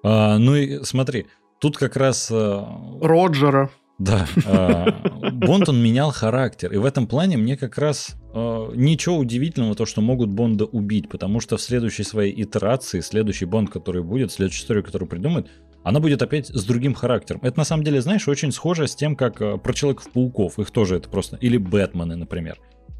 [0.03, 1.25] А, ну и смотри,
[1.59, 2.63] тут как раз э,
[3.01, 3.69] Роджера.
[3.99, 9.17] Да, э, Бонд он менял характер, и в этом плане мне как раз э, ничего
[9.17, 14.03] удивительного то, что могут Бонда убить, потому что в следующей своей итерации, следующий Бонд, который
[14.03, 15.49] будет, следующая история, которую придумают,
[15.87, 17.41] она будет опять с другим характером.
[17.43, 20.97] Это на самом деле, знаешь, очень схоже с тем, как э, про Человеков-пауков, их тоже
[20.97, 22.59] это просто, или Бэтмены, например.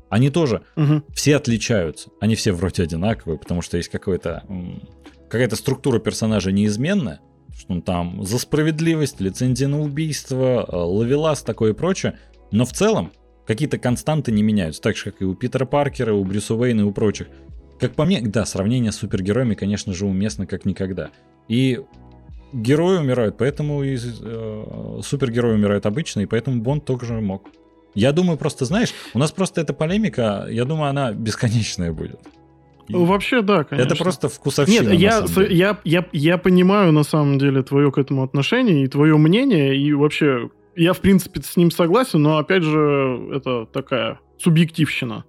[0.09, 1.03] Они тоже Мгм.
[1.13, 2.09] все отличаются.
[2.21, 4.43] Они все вроде одинаковые, потому что есть какой-то,
[5.29, 7.19] какая-то структура персонажа неизменная,
[7.57, 12.17] что он там за справедливость, лицензия на убийство, э, ловелас, такое и прочее.
[12.51, 13.11] Но в целом
[13.45, 16.83] какие-то константы не меняются, так же, как и у Питера Паркера, у Брюса Уэйна и
[16.83, 17.27] у прочих.
[17.79, 21.09] Как по мне, да, сравнение с супергероями, конечно же, уместно как никогда.
[21.49, 21.81] И
[22.61, 27.43] герои умирают, поэтому и э, супергерои умирают обычно, и поэтому Бонд тоже мог.
[27.93, 32.19] Я думаю, просто, знаешь, у нас просто эта полемика, я думаю, она бесконечная будет.
[32.87, 33.93] И Вообще, да, конечно.
[33.93, 34.89] Это просто вкусовщина.
[34.89, 39.17] Нет, я, я, я, я понимаю на самом деле твое к этому отношение и твое
[39.17, 45.25] мнение, и вообще я в принципе с ним согласен, но опять же это такая субъективщина.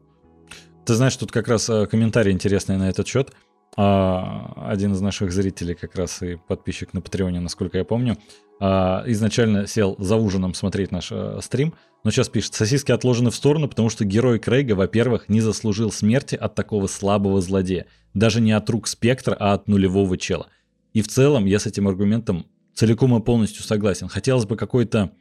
[0.85, 3.33] Ты знаешь, тут как раз э, комментарий интересный на этот счет.
[3.77, 8.17] А, Один из наших зрителей, как раз и подписчик на Патреоне, насколько я помню,
[8.61, 13.35] а, изначально сел за ужином смотреть наш э, стрим, но сейчас пишет, сосиски отложены в
[13.35, 17.87] сторону, потому что герой Крейга, во-первых, не заслужил смерти от такого слабого злодея.
[18.15, 20.49] Даже не от рук спектра, а от нулевого чела.
[20.93, 24.09] И в целом я с этим аргументом целиком и полностью согласен.
[24.09, 25.13] Хотелось бы какой-то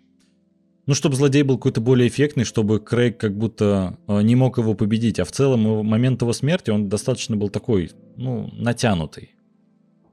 [0.87, 4.73] ну, чтобы злодей был какой-то более эффектный, чтобы Крейг как будто э, не мог его
[4.73, 5.19] победить.
[5.19, 9.35] А в целом, момент его смерти, он достаточно был такой, ну, натянутый.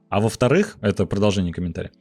[0.09, 1.91] А во-вторых, это продолжение комментария.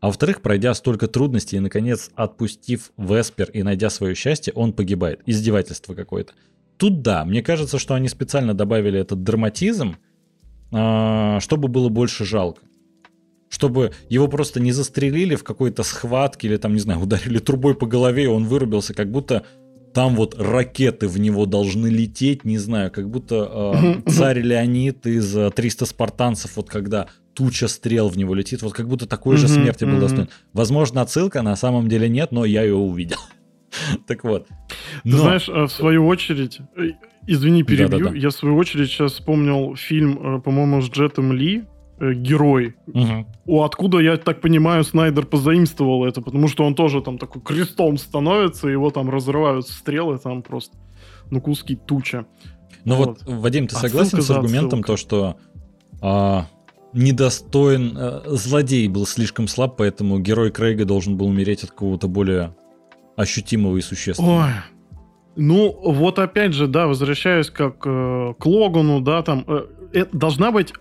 [0.00, 5.22] А во-вторых, пройдя столько трудностей и, наконец, отпустив Веспер и найдя свое счастье, он погибает.
[5.24, 6.34] Издевательство какое-то.
[6.76, 9.96] Тут да, мне кажется, что они специально добавили этот драматизм,
[10.70, 12.60] а, чтобы было больше жалко.
[13.48, 17.86] Чтобы его просто не застрелили в какой-то схватке или там, не знаю, ударили трубой по
[17.86, 19.44] голове, и он вырубился, как будто
[19.94, 25.34] там вот ракеты в него должны лететь, не знаю, как будто э, царь Леонид из
[25.36, 29.48] э, 300 спартанцев, вот когда туча стрел в него летит, вот как будто такой же
[29.48, 30.28] смерти был достоин.
[30.52, 33.18] Возможно, отсылка, на самом деле нет, но я ее увидел.
[34.06, 34.46] Так вот.
[34.46, 36.92] Ты Но- знаешь, а в свою очередь, э,
[37.26, 38.16] извини, перебью, Да-да-да.
[38.16, 41.64] я в свою очередь сейчас вспомнил фильм, э, по-моему, с Джетом Ли,
[42.00, 42.76] э, «Герой».
[42.86, 43.26] Мгм.
[43.46, 47.98] О, откуда, я так понимаю, Снайдер позаимствовал это, потому что он тоже там такой крестом
[47.98, 50.76] становится, его там разрывают стрелы, там просто,
[51.30, 52.26] ну, куски туча.
[52.84, 53.40] Ну вот, Вот.
[53.40, 55.36] Вадим, ты Отсылка согласен с аргументом, то, что
[56.00, 56.46] а,
[56.92, 62.54] недостоин, э, злодей был слишком слаб, поэтому герой Крейга должен был умереть от какого-то более
[63.16, 64.44] ощутимого и существенного.
[64.44, 64.52] Ой.
[65.36, 70.50] Ну, вот опять же, да, возвращаясь как э, к Логану, да, там э, это должна
[70.50, 70.72] быть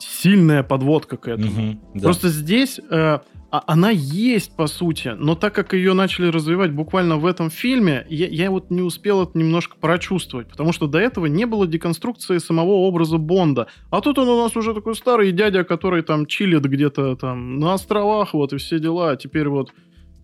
[0.00, 1.50] сильная подводка к этому.
[1.50, 2.00] Мгм, да.
[2.04, 3.18] Просто здесь э,
[3.52, 8.06] а- она есть, по сути, но так как ее начали развивать буквально в этом фильме,
[8.08, 12.38] я, я вот не успел это немножко прочувствовать, потому что до этого не было деконструкции
[12.38, 13.66] самого образа Бонда.
[13.90, 17.74] А тут он у нас уже такой старый дядя, который там чилит где-то там на
[17.74, 19.10] островах, вот, и все дела.
[19.10, 19.72] А теперь вот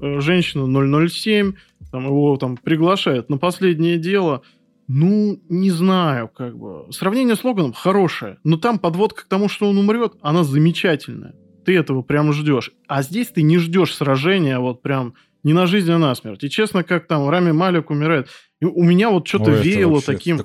[0.01, 0.67] э, женщина
[1.09, 1.55] 007,
[1.91, 4.43] там его там приглашает на последнее дело.
[4.89, 6.85] Ну, не знаю, как бы.
[6.91, 11.35] Сравнение с Логаном хорошее, но там подводка к тому, что он умрет, она замечательная.
[11.65, 12.71] Ты этого прям ждешь.
[12.87, 16.45] А здесь ты не ждешь сражения, вот прям не на жизнь, а на смерть.
[16.45, 18.29] И честно, как там Рами Малик умирает,
[18.61, 20.39] и у меня вот что-то веяло таким...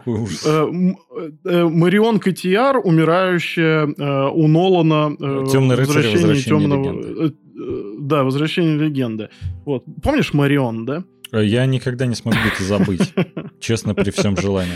[0.46, 0.98] э, м-
[1.46, 6.08] э, Марион Котияр, умирающая э, у Нолана э, «Темный рыцарь.
[6.12, 7.08] Возвращение темного, легенды».
[7.24, 9.30] э, э, да, возвращение легенды.
[9.66, 9.86] Вот.
[10.04, 11.04] Помнишь Марион, да?
[11.32, 13.14] Э, Я никогда не смогу это забыть,
[13.60, 14.74] честно, при всем желании.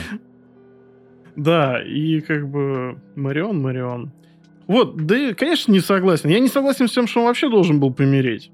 [1.35, 4.11] Да, и как бы Марион, Марион.
[4.67, 6.29] Вот, да, конечно, не согласен.
[6.29, 8.51] Я не согласен с тем, что он вообще должен был помереть.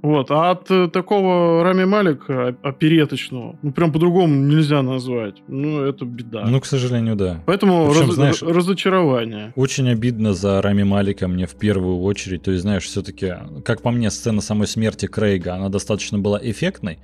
[0.00, 5.42] Вот, а от э, такого Рами Малика опереточного, ну, прям по-другому нельзя назвать.
[5.48, 6.44] Ну, это беда.
[6.46, 7.42] Ну, к сожалению, да.
[7.46, 9.52] Поэтому причем, раз- знаешь- разочарование.
[9.56, 12.42] Очень обидно за Рами Малика мне в первую очередь.
[12.42, 13.32] То есть, знаешь, все-таки,
[13.64, 16.98] как по мне, сцена самой смерти Крейга, она достаточно была эффектной.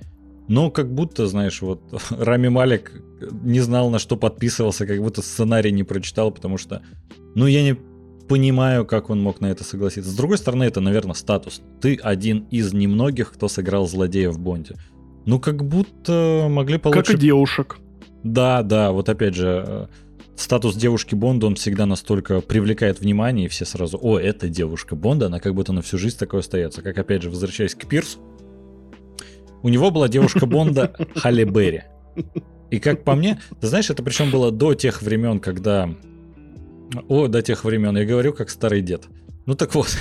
[0.47, 2.91] Но как будто, знаешь, вот Рами Малик
[3.43, 6.81] не знал, на что подписывался, как будто сценарий не прочитал, потому что,
[7.35, 7.77] ну, я не
[8.27, 10.09] понимаю, как он мог на это согласиться.
[10.09, 11.61] С другой стороны, это, наверное, статус.
[11.81, 14.75] Ты один из немногих, кто сыграл злодея в Бонде.
[15.25, 17.07] Ну, как будто могли получить...
[17.07, 17.77] Как и девушек.
[18.23, 19.87] Да, да, вот опять же, э,
[20.35, 25.27] статус девушки Бонда, он всегда настолько привлекает внимание, и все сразу, о, это девушка Бонда,
[25.27, 26.81] она как будто на всю жизнь такой остается.
[26.81, 28.19] Как, опять же, возвращаясь к Пирсу,
[29.63, 31.83] у него была девушка Бонда Халли Берри.
[32.69, 35.89] И как по мне, ты знаешь, это причем было до тех времен, когда...
[37.07, 39.03] О, до тех времен, я говорю как старый дед.
[39.45, 39.97] Ну так вот,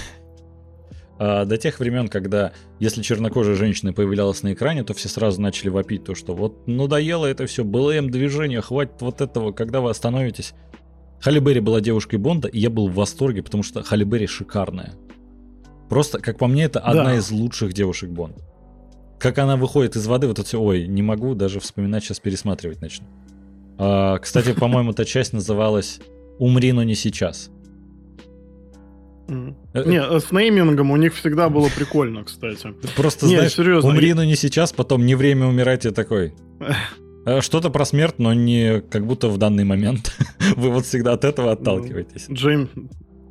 [1.18, 5.68] а, до тех времен, когда если чернокожая женщина появлялась на экране, то все сразу начали
[5.68, 10.54] вопить то, что вот надоело это все, БЛМ движение, хватит вот этого, когда вы остановитесь.
[11.20, 14.94] Халли Берри была девушкой Бонда, и я был в восторге, потому что Халли Берри шикарная.
[15.88, 17.16] Просто, как по мне, это одна да.
[17.16, 18.49] из лучших девушек Бонда
[19.20, 22.80] как она выходит из воды, вот это все, ой, не могу даже вспоминать, сейчас пересматривать
[22.80, 23.06] начну.
[23.78, 26.00] А, кстати, по-моему, эта часть называлась
[26.38, 27.50] «Умри, но не сейчас».
[29.28, 29.54] Mm.
[29.74, 32.74] Не, с неймингом у них всегда было прикольно, кстати.
[32.96, 33.90] Просто, не, знаешь, серьезно.
[33.90, 36.34] умри, но не сейчас, потом не время умирать, и такой...
[37.26, 40.16] Э, что-то про смерть, но не как будто в данный момент.
[40.56, 42.24] Вы вот всегда от этого отталкиваетесь.
[42.30, 42.70] Джейм,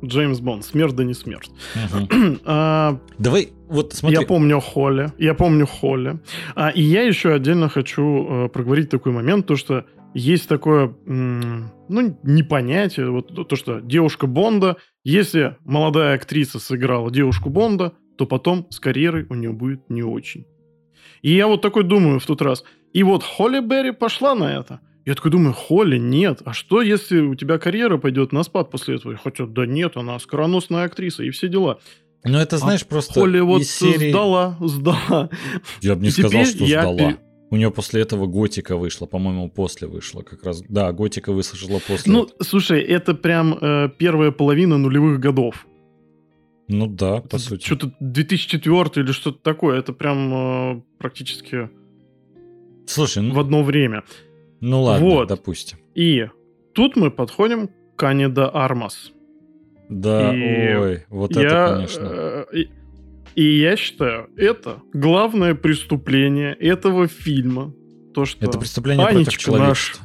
[0.04, 0.64] Джеймс Бонд.
[0.64, 1.50] Смерть да не смерть.
[1.74, 2.38] Угу.
[2.44, 4.18] а, Давай, вот смотри.
[4.20, 5.12] Я помню Холли.
[5.18, 6.18] Я помню Холли.
[6.54, 11.70] А, и я еще отдельно хочу э, проговорить такой момент, то что есть такое, м-
[11.88, 18.66] ну, непонятие, вот то, что девушка Бонда, если молодая актриса сыграла девушку Бонда, то потом
[18.70, 20.44] с карьерой у нее будет не очень.
[21.22, 22.64] И я вот такой думаю в тот раз.
[22.92, 24.80] И вот Холли Берри пошла на это.
[25.06, 26.42] Я такой думаю, Холли, нет.
[26.44, 29.16] А что, если у тебя карьера пойдет на спад после этого?
[29.16, 31.78] Хотя, да нет, она скороносная актриса и все дела.
[32.24, 34.10] Ну, это, а знаешь, а просто Холли вот серии...
[34.10, 35.30] сдала, сдала.
[35.80, 36.82] Я бы не и сказал, что я...
[36.82, 37.16] сдала.
[37.50, 40.62] У нее после этого Готика вышла, по-моему, после вышла как раз.
[40.68, 42.12] Да, Готика вышла после.
[42.12, 42.44] Ну, этого.
[42.44, 45.66] слушай, это прям э, первая половина нулевых годов.
[46.68, 47.66] Ну да, по сути.
[47.66, 49.78] Что-то 2004 или что-то такое.
[49.80, 51.70] Это прям э, практически
[52.86, 53.34] Слушай, ну...
[53.34, 54.04] в одно время.
[54.60, 55.28] Ну ладно, вот.
[55.28, 55.78] допустим.
[55.94, 56.28] И
[56.74, 59.12] тут мы подходим к Анеда Армас.
[59.90, 62.08] Да, и ой, вот я, это, конечно.
[62.10, 62.70] Э, и,
[63.34, 67.74] и я считаю, это главное преступление этого фильма.
[68.14, 70.02] То, что это преступление Анечка против человечества.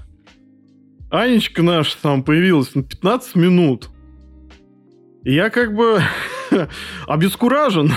[1.12, 3.90] Наш, Анечка наша там появилась на 15 минут.
[5.24, 6.02] И я как бы
[7.08, 7.92] обескуражен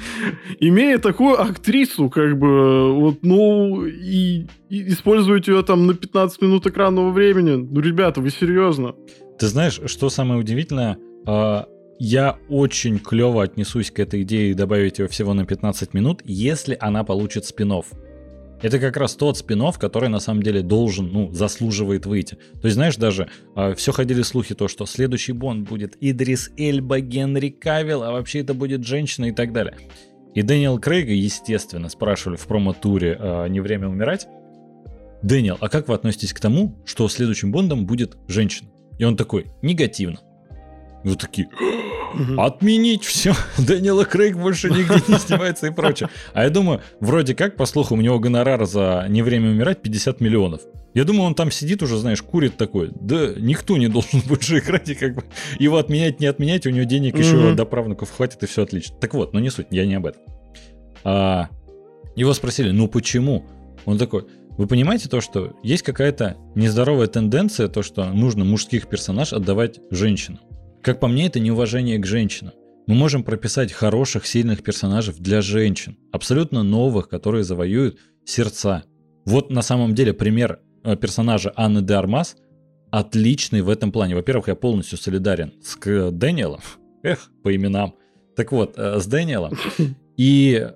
[0.60, 6.66] имея такую актрису, как бы, вот, ну, и, и использовать ее там на 15 минут
[6.66, 8.94] экранного времени, ну, ребята, вы серьезно?
[9.38, 10.98] Ты знаешь, что самое удивительное?
[11.26, 11.66] А,
[11.98, 17.04] я очень клево отнесусь к этой идее добавить ее всего на 15 минут, если она
[17.04, 17.86] получит спин -офф.
[18.62, 22.36] Это как раз тот спин который на самом деле должен, ну, заслуживает выйти.
[22.60, 26.50] То есть, знаешь, даже э, а, все ходили слухи то, что следующий Бонд будет Идрис
[26.56, 29.76] Эльба, Генри Кавилл, а вообще это будет женщина и так далее.
[30.34, 34.26] И Дэниел Крейга, естественно, спрашивали в промо-туре э, «Не время умирать».
[35.22, 38.70] Дэниел, а как вы относитесь к тому, что следующим Бондом будет женщина?
[38.98, 40.20] И он такой, негативно.
[41.06, 41.48] Вот такие,
[42.36, 46.08] отменить все, Дэниела Крейг больше нигде не снимается и прочее.
[46.34, 50.20] А я думаю, вроде как, по слухам, у него гонорар за «Не время умирать» 50
[50.20, 50.62] миллионов.
[50.94, 52.90] Я думаю, он там сидит уже, знаешь, курит такой.
[53.00, 55.24] Да никто не должен больше играть, и как бы
[55.60, 57.18] его отменять, не отменять, у него денег mm-hmm.
[57.20, 58.96] еще до правнуков хватит, и все отлично.
[59.00, 60.22] Так вот, но не суть, я не об этом.
[61.04, 61.50] А,
[62.16, 63.44] его спросили, ну почему?
[63.84, 64.26] Он такой,
[64.58, 70.40] вы понимаете то, что есть какая-то нездоровая тенденция, то, что нужно мужских персонаж отдавать женщинам.
[70.86, 72.54] Как по мне, это неуважение к женщинам.
[72.86, 78.84] Мы можем прописать хороших, сильных персонажей для женщин, абсолютно новых, которые завоюют сердца.
[79.26, 82.36] Вот на самом деле пример Э, персонажа Анны де Армас
[82.92, 84.14] отличный в этом плане.
[84.14, 85.76] Во-первых, я полностью солидарен с
[86.12, 86.60] Дэниелом.
[87.02, 87.94] Эх, по именам.
[88.36, 89.54] Так вот, э, с Дэниелом.
[90.16, 90.68] И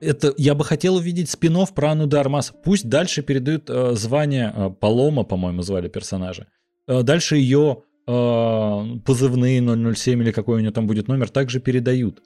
[0.00, 2.52] это я бы хотел увидеть спин про Анну де Армас.
[2.62, 6.48] Пусть дальше передают э, звание э, Палома, по-моему, звали персонажа.
[6.86, 9.62] Э, дальше ее э, позывные
[9.94, 12.22] 007 или какой у нее там будет номер также передают.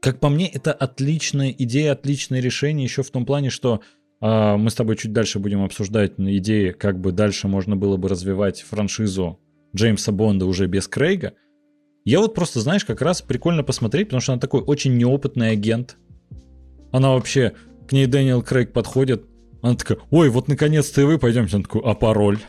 [0.00, 3.82] Как по мне, это отличная идея, отличное решение еще в том плане, что
[4.20, 8.08] а, мы с тобой чуть дальше будем обсуждать идеи, как бы дальше можно было бы
[8.08, 9.38] развивать франшизу
[9.76, 11.34] Джеймса Бонда уже без Крейга.
[12.04, 15.96] Я вот просто, знаешь, как раз прикольно посмотреть, потому что она такой очень неопытный агент.
[16.90, 17.52] Она вообще,
[17.88, 19.24] к ней Дэниел Крейг подходит,
[19.62, 21.56] она такая, ой, вот наконец-то и вы пойдемте.
[21.56, 22.40] Он такой, а пароль?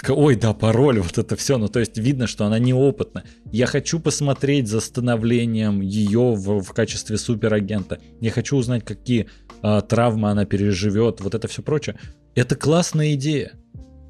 [0.00, 1.58] Такая, ой, да, пароль, вот это все.
[1.58, 3.24] Ну, то есть видно, что она неопытна.
[3.52, 7.98] Я хочу посмотреть за становлением ее в, в качестве суперагента.
[8.20, 9.28] Я хочу узнать, какие
[9.62, 11.96] а, травмы она переживет, вот это все прочее.
[12.34, 13.52] Это классная идея.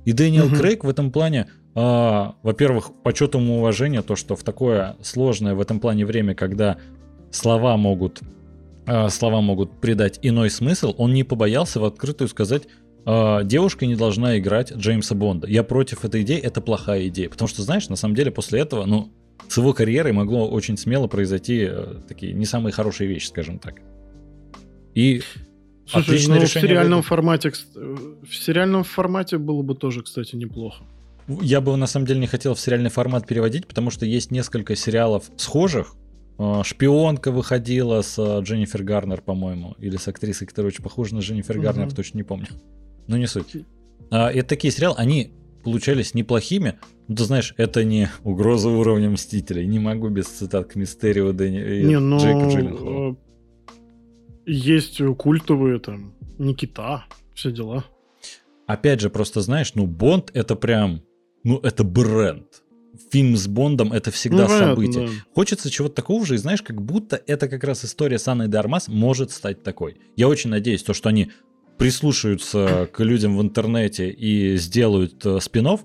[0.05, 0.57] И Дэниел угу.
[0.57, 5.61] Крейг в этом плане, а, во-первых, почет ему уважения, то, что в такое сложное в
[5.61, 6.79] этом плане время, когда
[7.31, 8.21] слова могут,
[8.87, 12.65] а, слова могут придать иной смысл, он не побоялся в открытую сказать,
[13.11, 15.49] а, девушка не должна играть Джеймса Бонда.
[15.49, 17.31] Я против этой идеи, это плохая идея.
[17.31, 19.11] Потому что, знаешь, на самом деле после этого, ну,
[19.49, 23.77] с его карьерой могло очень смело произойти э, такие не самые хорошие вещи, скажем так.
[24.95, 25.23] И
[25.87, 30.85] Слушай, ну, в сериальном формате, в сериальном формате было бы тоже, кстати, неплохо.
[31.41, 34.77] Я бы на самом деле не хотел в сериальный формат переводить, потому что есть несколько
[34.77, 35.95] сериалов схожих.
[36.37, 41.21] А, Шпионка выходила с э, Дженнифер Гарнер, по-моему, или с актрисой, которая очень похожа на
[41.21, 41.65] Дженнифер угу.
[41.65, 42.49] Гарнер, точно не помню.
[43.09, 43.57] Но не суть.
[44.11, 45.33] А, это такие сериалы, они
[45.65, 46.79] получались неплохими,
[47.09, 49.67] но ты знаешь, это не угроза уровня Мстителей.
[49.67, 52.19] Не могу без цитат к Мистерио Дэнни и не, но...
[52.19, 53.13] Джейка Джилленхола.
[53.13, 53.17] Э,
[54.47, 57.05] есть культовые там Никита,
[57.35, 57.85] все дела.
[58.67, 61.03] Опять же, просто знаешь, ну Бонд это прям,
[61.45, 62.47] ну это бренд.
[63.11, 65.07] Фильм с Бондом это всегда ну, событие.
[65.07, 65.13] Да.
[65.35, 68.89] Хочется чего-то такого же, и знаешь, как будто это как раз история с Анной Дармас
[68.89, 69.99] может стать такой.
[70.17, 71.31] Я очень надеюсь, то, что они
[71.79, 75.85] прислушаются к людям в интернете и сделают э, спинов,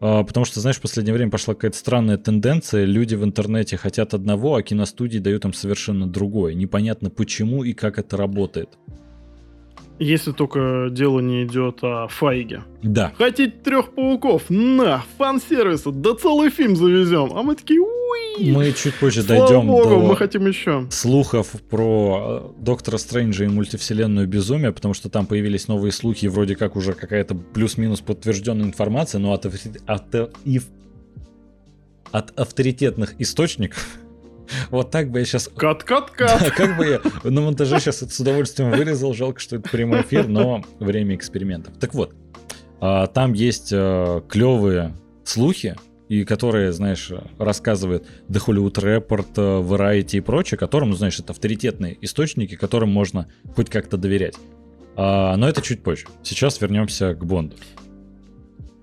[0.00, 2.84] а, потому что, знаешь, в последнее время пошла какая-то странная тенденция.
[2.84, 6.54] Люди в интернете хотят одного, а киностудии дают им совершенно другое.
[6.54, 8.78] Непонятно почему и как это работает.
[10.00, 12.64] Если только дело не идет о Файге.
[12.82, 13.12] Да.
[13.18, 14.44] Хотите трех пауков?
[14.48, 17.32] На, фан-сервиса, да целый фильм завезем.
[17.34, 18.50] А мы такие, уи.
[18.50, 20.86] Мы чуть позже Слава дойдем Богу, до мы хотим еще.
[20.90, 26.56] слухов про э, Доктора Стрэнджа и мультивселенную безумие, потому что там появились новые слухи, вроде
[26.56, 29.54] как уже какая-то плюс-минус подтвержденная информация, но от, от,
[29.86, 30.14] от,
[32.10, 33.86] от авторитетных источников
[34.70, 35.48] вот так бы я сейчас...
[35.56, 36.50] Кат-кат-кат!
[36.56, 39.14] как бы я на монтаже сейчас это с удовольствием вырезал.
[39.14, 41.76] Жалко, что это прямой эфир, но время экспериментов.
[41.78, 42.14] Так вот,
[42.80, 45.76] а, там есть э, клевые слухи,
[46.08, 51.32] и которые, знаешь, рассказывает The Hollywood Report, э, Variety и прочее, которым, ну, знаешь, это
[51.32, 54.34] авторитетные источники, которым можно хоть как-то доверять.
[54.96, 56.06] А, но это чуть позже.
[56.24, 57.56] Сейчас вернемся к Бонду.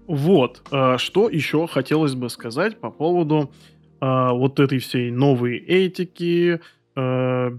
[0.07, 3.51] Вот, э, что еще хотелось бы сказать по поводу
[4.00, 6.60] а, вот этой всей новой этики,
[6.95, 7.58] а,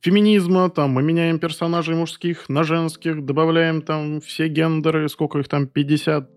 [0.00, 5.66] феминизма, там мы меняем персонажей мужских на женских, добавляем там все гендеры, сколько их там,
[5.66, 6.33] 50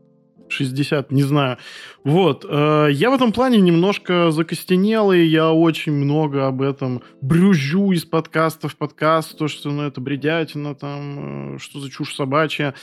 [0.49, 1.57] 60, не знаю.
[2.03, 2.45] Вот.
[2.47, 8.67] Э, я в этом плане немножко закостенелый, я очень много об этом брюзжу из подкаста
[8.67, 12.73] в подкаст, то, что ну, это бредятина, там, э, что за чушь собачья.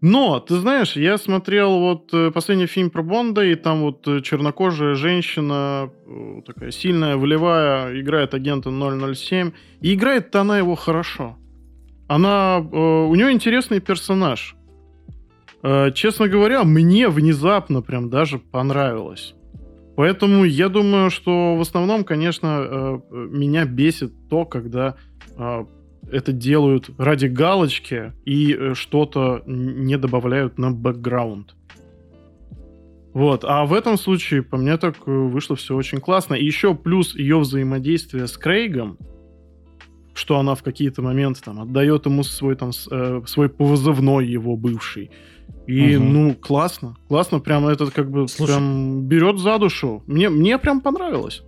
[0.00, 4.94] Но, ты знаешь, я смотрел вот э, последний фильм про Бонда, и там вот чернокожая
[4.94, 5.90] женщина,
[6.44, 11.36] такая сильная, волевая, играет агента 007, и играет она его хорошо.
[12.08, 14.56] Она, у нее интересный персонаж.
[15.62, 19.34] Э, честно говоря, мне внезапно прям даже понравилось.
[19.96, 24.96] Поэтому я думаю, что в основном, конечно, э, меня бесит то, когда
[25.36, 25.64] э,
[26.10, 31.54] это делают ради галочки и что-то не добавляют на бэкграунд.
[33.12, 36.34] Вот, а в этом случае по мне так вышло все очень классно.
[36.34, 38.96] И еще плюс ее взаимодействие с Крейгом,
[40.22, 45.10] что она в какие-то моменты там отдает ему свой там свой повызывной его бывший,
[45.66, 46.04] и, угу.
[46.04, 46.96] ну, классно.
[47.08, 50.02] Классно, прям этот как бы Слушай, прям берет за душу.
[50.06, 51.42] Мне, мне прям понравилось.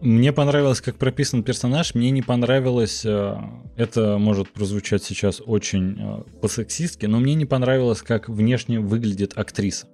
[0.00, 1.94] Мне понравилось, как прописан персонаж.
[1.94, 3.36] Мне не понравилось, э,
[3.76, 9.86] это может прозвучать сейчас очень э, по-сексистски, но мне не понравилось, как внешне выглядит актриса.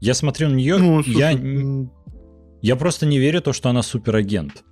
[0.00, 1.32] Я смотрю на нее, ну, я,
[2.62, 4.64] я просто не верю то, что она суперагент.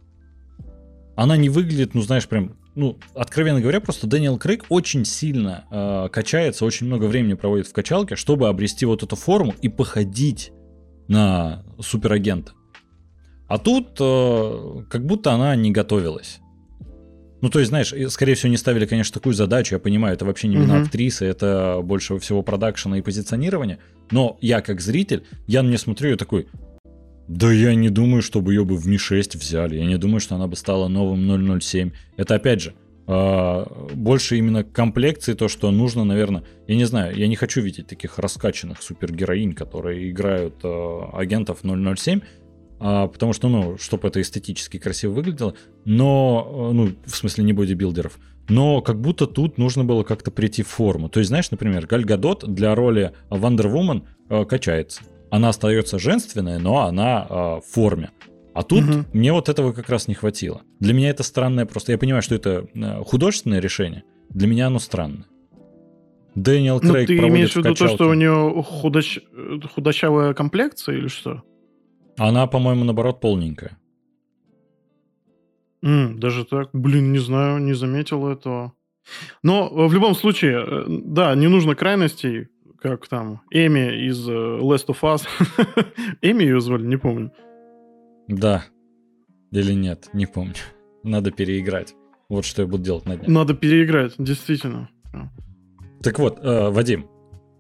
[1.17, 6.09] Она не выглядит, ну знаешь, прям ну, откровенно говоря, просто Дэниел Крейг очень сильно э,
[6.11, 10.53] качается, очень много времени проводит в качалке, чтобы обрести вот эту форму и походить
[11.09, 12.53] на суперагента.
[13.47, 16.39] А тут э, как будто она не готовилась.
[17.43, 20.47] Ну, то есть, знаешь, скорее всего, не ставили, конечно, такую задачу, я понимаю, это вообще
[20.47, 20.85] не вина угу.
[20.85, 23.81] актрисы, это больше всего продакшена и позиционирования,
[24.13, 26.47] но я как зритель, я на нее смотрю и такой,
[27.29, 29.77] да я не думаю, чтобы ее бы в Ми-6 взяли.
[29.77, 31.91] Я не думаю, что она бы стала новым 007.
[32.17, 32.75] Это опять же,
[33.07, 37.87] а, больше именно комплекции, то, что нужно, наверное, я не знаю, я не хочу видеть
[37.87, 42.21] таких раскачанных супергероинь, которые играют а, агентов 007.
[42.79, 45.55] а, потому что, ну, чтобы это эстетически красиво выглядело,
[45.85, 48.19] но, э, ну, в смысле не бодибилдеров,
[48.49, 51.09] но как будто тут нужно было как-то прийти в форму.
[51.09, 55.03] То есть, знаешь, например, Галь Гадот для роли Wonder э, качается.
[55.33, 58.11] Она остается женственная, но она э, в форме.
[58.53, 59.05] А тут угу.
[59.15, 60.61] мне вот этого как раз не хватило.
[60.79, 61.93] Для меня это странное просто.
[61.93, 64.05] Я понимаю, что это э, художественное решение.
[64.29, 65.25] Для меня оно странное.
[66.35, 69.21] Дэниел ну, Крейг ну, ты имеешь в виду то, что у нее худощ...
[69.75, 71.43] худощавая комплекция или что?
[72.19, 73.79] Она, по-моему, наоборот, полненькая.
[75.83, 76.69] Mm, даже так?
[76.75, 78.75] Блин, не знаю, не заметил этого.
[79.43, 82.49] Но э, в любом случае, э, да, не нужно крайностей,
[82.83, 85.27] как там Эми из Last of Us.
[86.23, 87.33] Эми ее звали, не помню.
[88.29, 88.65] Да.
[89.53, 90.55] Или нет, не помню.
[91.03, 91.95] Надо переиграть.
[92.29, 93.29] Вот что я буду делать на днях.
[93.29, 94.89] Надо переиграть, действительно.
[96.03, 97.07] Так вот, э, Вадим,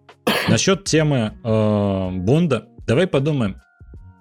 [0.48, 3.56] насчет темы э, Бонда, давай подумаем,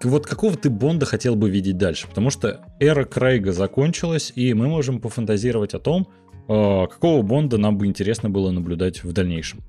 [0.03, 2.07] вот какого ты Бонда хотел бы видеть дальше?
[2.07, 6.07] Потому что эра Крейга закончилась, и мы можем пофантазировать о том,
[6.47, 9.61] э, какого Бонда нам бы интересно было наблюдать в дальнейшем.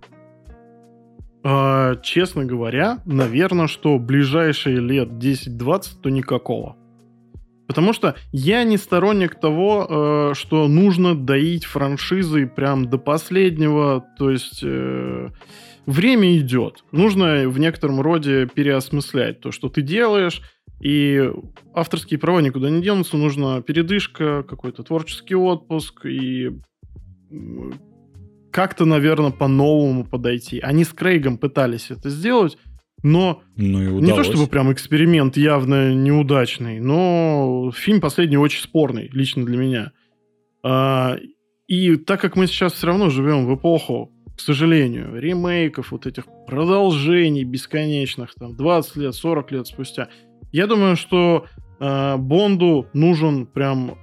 [1.45, 6.77] А, честно говоря, наверное, что ближайшие лет 10-20, то никакого.
[7.67, 14.05] Потому что я не сторонник того, э, что нужно доить франшизы прям до последнего.
[14.19, 15.31] То есть э,
[15.87, 16.85] время идет.
[16.93, 20.43] Нужно в некотором роде переосмыслять то, что ты делаешь.
[20.81, 21.31] И
[21.75, 23.17] авторские права никуда не денутся.
[23.17, 26.51] Нужна передышка, какой-то творческий отпуск и
[28.53, 30.61] как-то, наверное, по-новому подойти.
[30.61, 32.59] Они с Крейгом пытались это сделать,
[33.03, 39.45] но ну не то чтобы прям эксперимент явно неудачный, но фильм последний очень спорный, лично
[39.45, 39.93] для меня.
[40.63, 41.17] А,
[41.67, 46.25] и так как мы сейчас все равно живем в эпоху, к сожалению, ремейков, вот этих
[46.47, 50.09] продолжений бесконечных, там, 20 лет, 40 лет спустя,
[50.53, 51.47] я думаю, что
[51.81, 53.99] э, Бонду нужен прям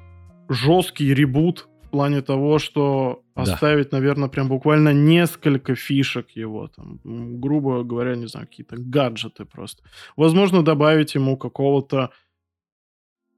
[0.49, 3.97] жесткий ребут в плане того, что поставить, да.
[3.97, 9.83] наверное, прям буквально несколько фишек его, там, грубо говоря, не знаю, какие-то гаджеты просто.
[10.15, 12.11] Возможно, добавить ему какого-то...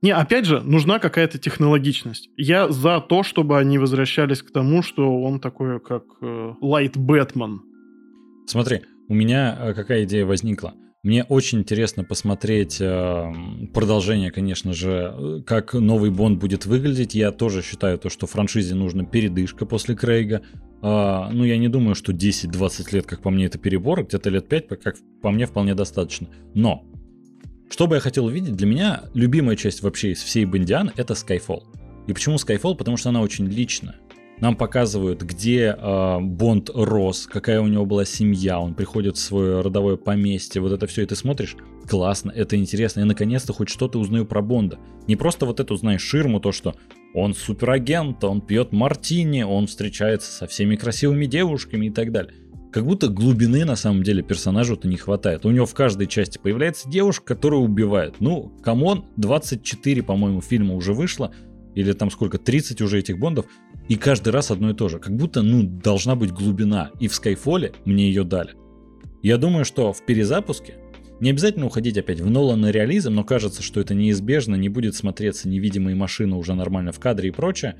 [0.01, 2.29] Не, опять же, нужна какая-то технологичность.
[2.35, 7.61] Я за то, чтобы они возвращались к тому, что он такой, как Лайт э, Бэтмен.
[8.47, 10.73] Смотри, у меня э, какая идея возникла.
[11.03, 13.33] Мне очень интересно посмотреть э,
[13.73, 17.15] продолжение, конечно же, как новый Бонд будет выглядеть.
[17.15, 20.43] Я тоже считаю то, что франшизе нужна передышка после Крейга.
[20.83, 24.05] Э, ну, я не думаю, что 10-20 лет, как по мне, это перебор.
[24.05, 26.27] Где-то лет 5, как по мне, вполне достаточно.
[26.53, 26.85] Но,
[27.71, 31.63] что бы я хотел увидеть, для меня любимая часть вообще из всей Бондиан— это Skyfall.
[32.05, 32.75] И почему Skyfall?
[32.75, 33.95] Потому что она очень личная.
[34.41, 39.61] Нам показывают, где э, Бонд рос, какая у него была семья, он приходит в свое
[39.61, 41.55] родовое поместье, вот это все, и ты смотришь,
[41.87, 44.79] классно, это интересно, я наконец-то хоть что-то узнаю про Бонда.
[45.07, 46.75] Не просто вот эту, знаешь, ширму, то, что
[47.13, 52.33] он суперагент, он пьет мартини, он встречается со всеми красивыми девушками и так далее.
[52.71, 55.45] Как будто глубины на самом деле персонажу-то не хватает.
[55.45, 58.15] У него в каждой части появляется девушка, которая убивает.
[58.21, 61.31] Ну, come on, 24, по-моему, фильма уже вышло,
[61.75, 63.45] или там сколько, 30 уже этих Бондов,
[63.87, 64.99] и каждый раз одно и то же.
[64.99, 66.91] Как будто, ну, должна быть глубина.
[66.99, 68.51] И в Skyfall мне ее дали.
[69.21, 70.75] Я думаю, что в перезапуске
[71.19, 75.47] не обязательно уходить опять в Нолана реализм, но кажется, что это неизбежно, не будет смотреться
[75.47, 77.75] невидимые машины уже нормально в кадре и прочее.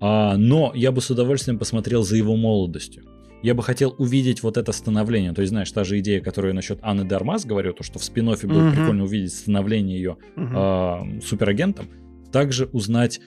[0.00, 3.04] А, но я бы с удовольствием посмотрел за его молодостью.
[3.42, 5.32] Я бы хотел увидеть вот это становление.
[5.32, 8.04] То есть, знаешь, та же идея, которую я насчет Анны Дармас говорю, то, что в
[8.04, 8.72] спин будет uh-huh.
[8.72, 11.18] прикольно увидеть становление ее uh-huh.
[11.18, 11.86] э, суперагентом.
[12.32, 13.20] Также узнать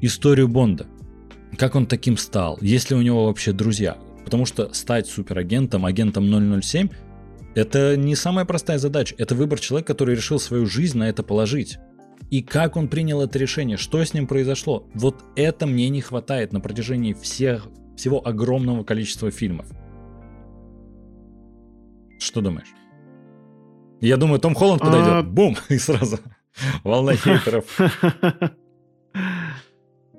[0.00, 0.86] историю Бонда.
[1.56, 2.58] Как он таким стал?
[2.60, 3.96] Есть ли у него вообще друзья?
[4.24, 6.88] Потому что стать суперагентом, агентом 007,
[7.54, 9.14] это не самая простая задача.
[9.18, 11.78] Это выбор человека, который решил свою жизнь на это положить.
[12.30, 16.52] И как он принял это решение, что с ним произошло, вот это мне не хватает
[16.52, 19.66] на протяжении всех, всего огромного количества фильмов.
[22.18, 22.68] Что думаешь?
[24.00, 25.22] Я думаю, Том Холланд подойдет, а...
[25.22, 26.18] бум, и сразу
[26.84, 27.64] волна хейтеров.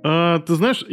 [0.02, 0.86] А, ты знаешь,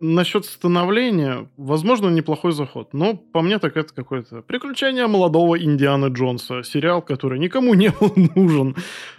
[0.00, 2.94] насчет становления, возможно, неплохой заход.
[2.94, 6.62] Но по мне так это какое-то приключение молодого Индиана Джонса.
[6.62, 8.76] Сериал, который никому не был нужен.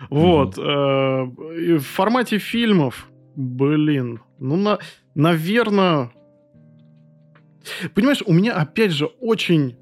[0.10, 0.58] Вот.
[0.58, 1.78] Mm-hmm.
[1.80, 4.80] в формате фильмов, блин, ну, на,
[5.16, 6.12] наверное...
[7.94, 9.76] Понимаешь, у меня, опять же, очень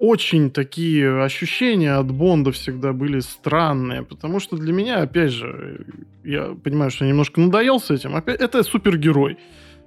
[0.00, 5.84] очень такие ощущения от Бонда всегда были странные, потому что для меня, опять же,
[6.24, 9.36] я понимаю, что я немножко надоел с этим, опять, это супергерой.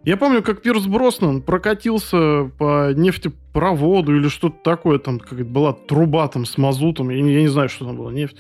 [0.04, 6.28] Я помню, как Пирс Броснан прокатился по нефтепроводу или что-то такое, там как была труба
[6.28, 8.38] там с мазутом, я не, я не знаю, что там было, нефть.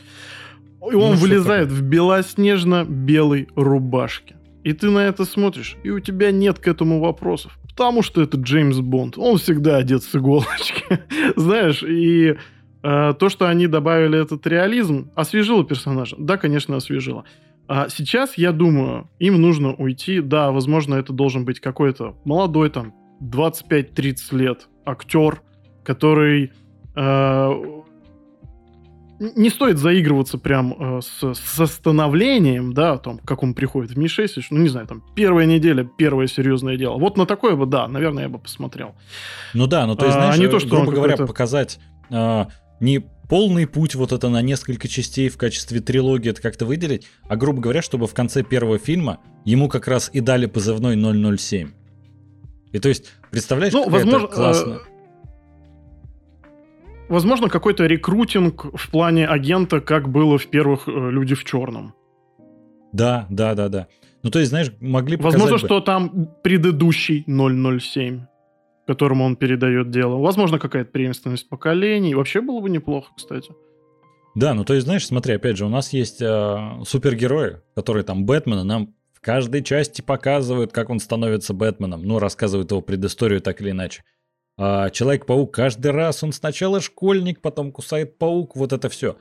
[0.91, 4.35] И он ну, вылезает в белоснежно-белой рубашке.
[4.63, 7.57] И ты на это смотришь, и у тебя нет к этому вопросов.
[7.75, 9.17] Потому что это Джеймс Бонд.
[9.17, 10.99] Он всегда одет с иголочки.
[11.35, 12.35] Знаешь, и
[12.83, 16.15] э, то, что они добавили этот реализм, освежило персонажа.
[16.19, 17.25] Да, конечно, освежило.
[17.67, 20.21] А сейчас, я думаю, им нужно уйти.
[20.21, 25.41] Да, возможно, это должен быть какой-то молодой, там, 25-30 лет актер,
[25.83, 26.51] который
[26.95, 27.81] э,
[29.19, 33.97] не стоит заигрываться прям э, с, с становлением, да, о том, как он приходит в
[33.97, 36.97] Ми-6, ну, не знаю, там, первая неделя, первое серьезное дело.
[36.97, 38.95] Вот на такое бы, да, наверное, я бы посмотрел.
[39.53, 42.45] Ну да, ну то есть, а, знаешь, а, не то, что грубо говоря, показать э,
[42.79, 42.99] не
[43.29, 47.61] полный путь вот это на несколько частей в качестве трилогии это как-то выделить, а, грубо
[47.61, 50.95] говоря, чтобы в конце первого фильма ему как раз и дали позывной
[51.37, 51.71] 007.
[52.71, 54.73] И то есть, представляешь, ну, возможно, классно...
[54.87, 54.92] Э
[57.13, 61.93] возможно, какой-то рекрутинг в плане агента, как было в первых э, «Люди в черном».
[62.91, 63.87] Да, да, да, да.
[64.23, 65.67] Ну, то есть, знаешь, могли показать Возможно, бы...
[65.67, 68.21] что там предыдущий 007,
[68.87, 70.17] которому он передает дело.
[70.17, 72.15] Возможно, какая-то преемственность поколений.
[72.15, 73.51] Вообще было бы неплохо, кстати.
[74.35, 78.25] Да, ну то есть, знаешь, смотри, опять же, у нас есть э, супергерои, которые там
[78.25, 83.61] Бэтмена нам в каждой части показывают, как он становится Бэтменом, ну, рассказывают его предысторию так
[83.61, 84.03] или иначе.
[84.57, 89.17] А Человек-паук каждый раз, он сначала школьник, потом кусает паук, вот это все.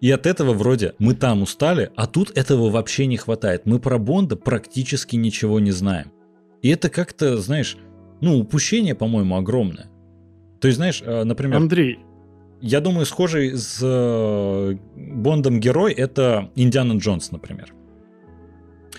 [0.00, 3.66] И от этого вроде мы там устали, а тут этого вообще не хватает.
[3.66, 6.10] Мы про Бонда практически ничего не знаем.
[6.62, 7.76] И это как-то, знаешь,
[8.22, 9.90] ну, упущение, по-моему, огромное.
[10.60, 11.56] То есть, знаешь, э, например...
[11.58, 11.98] Андрей.
[12.62, 17.72] Я думаю, схожий с э, Бондом герой это Индиана Джонс, например.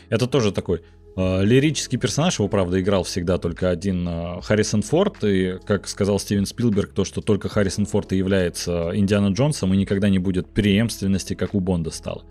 [0.09, 0.83] Это тоже такой
[1.16, 6.45] лирический персонаж, его, правда, играл всегда только один э, Харрисон Форд, и, как сказал Стивен
[6.45, 11.34] Спилберг, то, что только Харрисон Форд и является Индиана Джонсом, и никогда не будет преемственности,
[11.34, 12.24] как у Бонда стало.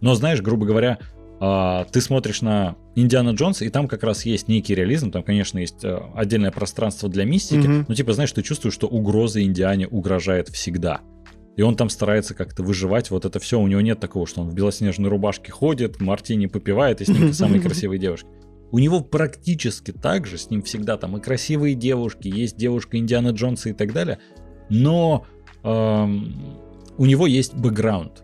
[0.00, 0.98] Но, знаешь, грубо говоря,
[1.40, 5.58] э, ты смотришь на Индиана Джонс, и там как раз есть некий реализм, там, конечно,
[5.58, 5.82] есть
[6.14, 7.84] отдельное пространство для мистики, mm-hmm.
[7.88, 11.00] но, типа, знаешь, ты чувствуешь, что угроза Индиане угрожает всегда
[11.58, 14.48] и он там старается как-то выживать, вот это все, у него нет такого, что он
[14.48, 18.28] в белоснежной рубашке ходит, мартини попивает, и с ним самые красивые девушки.
[18.70, 23.30] У него практически так же, с ним всегда там и красивые девушки, есть девушка Индиана
[23.30, 24.20] Джонса и так далее,
[24.68, 25.26] но
[25.64, 26.58] эм,
[26.96, 28.22] у него есть бэкграунд.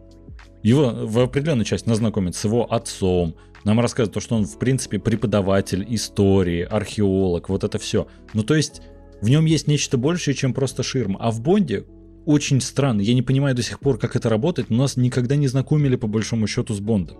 [0.63, 4.59] Его в определенную часть нас знакомят с его отцом, нам рассказывают то, что он, в
[4.61, 8.07] принципе, преподаватель истории, археолог, вот это все.
[8.33, 8.81] Ну, то есть,
[9.21, 11.19] в нем есть нечто большее, чем просто ширма.
[11.19, 11.85] А в Бонде
[12.27, 13.01] очень странно.
[13.01, 16.07] Я не понимаю до сих пор, как это работает, но нас никогда не знакомили по
[16.07, 17.19] большому счету с Бондом.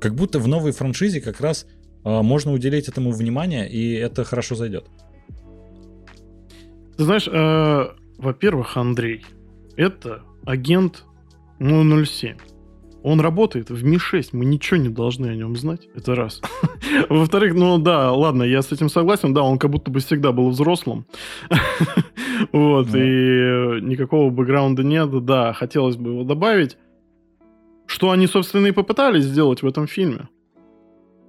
[0.00, 1.66] Как будто в новой франшизе как раз
[2.04, 4.86] э, можно уделить этому внимание, и это хорошо зайдет.
[6.96, 7.84] Ты знаешь, э,
[8.18, 9.24] во-первых, Андрей,
[9.76, 11.04] это агент
[11.58, 12.36] 007.
[13.04, 16.40] Он работает в Ми-6, мы ничего не должны о нем знать, это раз.
[17.10, 20.48] Во-вторых, ну да, ладно, я с этим согласен, да, он как будто бы всегда был
[20.48, 21.06] взрослым.
[22.52, 26.76] Вот, и никакого бэкграунда нет, да, хотелось бы его добавить.
[27.86, 30.28] Что они, собственно, и попытались сделать в этом фильме.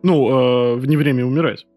[0.02, 1.68] Ну, э, в «Не время умирать».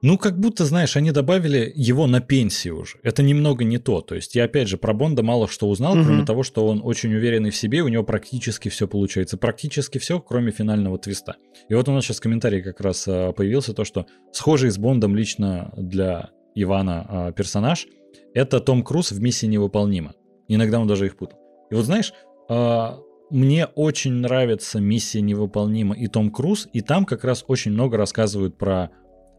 [0.00, 2.98] Ну, как будто, знаешь, они добавили его на пенсию уже.
[3.02, 4.00] Это немного не то.
[4.00, 6.04] То есть я, опять же, про Бонда мало что узнал, угу.
[6.04, 9.36] кроме того, что он очень уверенный в себе, у него практически все получается.
[9.36, 11.36] Практически все, кроме финального твиста.
[11.68, 15.16] И вот у нас сейчас комментарий как раз а, появился, то, что схожий с Бондом
[15.16, 17.86] лично для Ивана а, персонаж,
[18.34, 20.14] это Том Круз в «Миссии невыполнима».
[20.46, 21.38] Иногда он даже их путал.
[21.70, 22.12] И вот знаешь,
[22.48, 22.98] а,
[23.30, 28.56] мне очень нравится «Миссия невыполнима» и Том Круз, и там как раз очень много рассказывают
[28.56, 28.90] про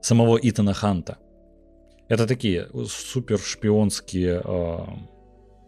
[0.02, 1.18] самого Итана Ханта.
[2.08, 4.78] Это такие супер шпионские э,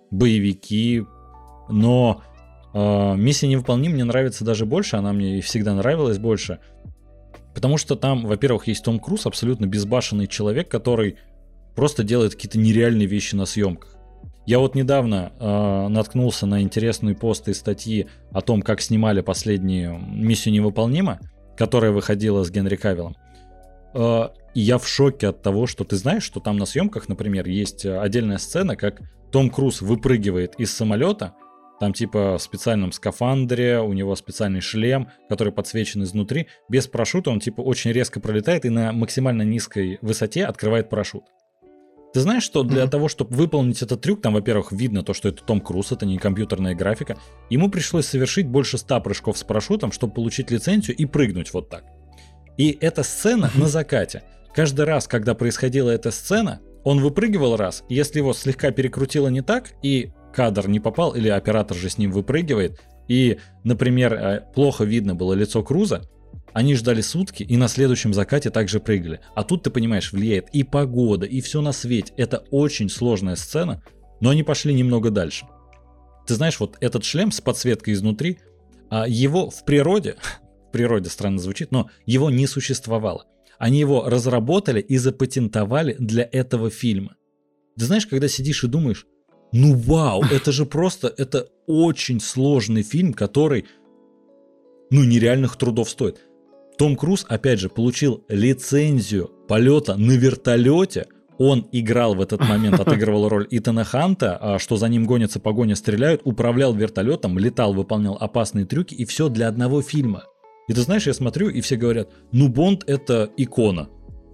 [0.09, 1.03] боевики,
[1.69, 2.23] но
[2.73, 6.59] э, миссия невыполнима мне нравится даже больше, она мне всегда нравилась больше,
[7.53, 11.17] потому что там, во-первых, есть Том Круз, абсолютно безбашенный человек, который
[11.75, 13.95] просто делает какие-то нереальные вещи на съемках.
[14.47, 19.99] Я вот недавно э, наткнулся на интересные посты и статьи о том, как снимали последнюю
[19.99, 21.19] миссию невыполнима,
[21.55, 23.15] которая выходила с Генри Кавиллом.
[23.93, 27.85] Э, я в шоке от того, что ты знаешь, что там на съемках, например, есть
[27.85, 31.33] э, отдельная сцена, как Том Круз выпрыгивает из самолета,
[31.79, 36.47] там типа в специальном скафандре, у него специальный шлем, который подсвечен изнутри.
[36.69, 41.23] Без парашюта он типа очень резко пролетает и на максимально низкой высоте открывает парашют.
[42.13, 42.89] Ты знаешь, что для mm-hmm.
[42.89, 46.19] того, чтобы выполнить этот трюк, там, во-первых, видно то, что это Том Круз, это не
[46.19, 47.17] компьютерная графика,
[47.49, 51.85] ему пришлось совершить больше 100 прыжков с парашютом, чтобы получить лицензию и прыгнуть вот так.
[52.61, 54.21] И эта сцена на закате.
[54.53, 59.71] Каждый раз, когда происходила эта сцена, он выпрыгивал раз, если его слегка перекрутило не так,
[59.81, 65.15] и кадр не попал, или оператор же с ним выпрыгивает, и, например, э, плохо видно
[65.15, 66.03] было лицо Круза,
[66.53, 69.21] они ждали сутки и на следующем закате также прыгали.
[69.33, 72.13] А тут, ты понимаешь, влияет и погода, и все на свете.
[72.15, 73.81] Это очень сложная сцена,
[74.19, 75.47] но они пошли немного дальше.
[76.27, 78.37] Ты знаешь, вот этот шлем с подсветкой изнутри,
[78.91, 80.17] а его в природе,
[80.71, 83.25] в природе странно звучит, но его не существовало.
[83.59, 87.17] Они его разработали и запатентовали для этого фильма.
[87.77, 89.05] Ты знаешь, когда сидишь и думаешь,
[89.51, 93.65] ну вау, это же просто, это очень сложный фильм, который,
[94.91, 96.21] ну, нереальных трудов стоит.
[96.77, 101.07] Том Круз, опять же, получил лицензию полета на вертолете.
[101.37, 105.75] Он играл в этот момент, отыгрывал роль Итана Ханта, а что за ним гонятся, погоня,
[105.75, 110.23] стреляют, управлял вертолетом, летал, выполнял опасные трюки, и все для одного фильма.
[110.71, 113.89] И ты знаешь, я смотрю, и все говорят, ну Бонд это икона.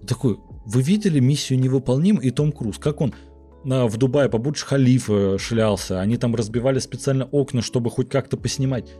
[0.06, 3.12] Такой, вы видели миссию невыполним и Том Круз, как он
[3.64, 8.92] в Дубае по Бурдж-Халифа шлялся, они там разбивали специально окна, чтобы хоть как-то поснимать.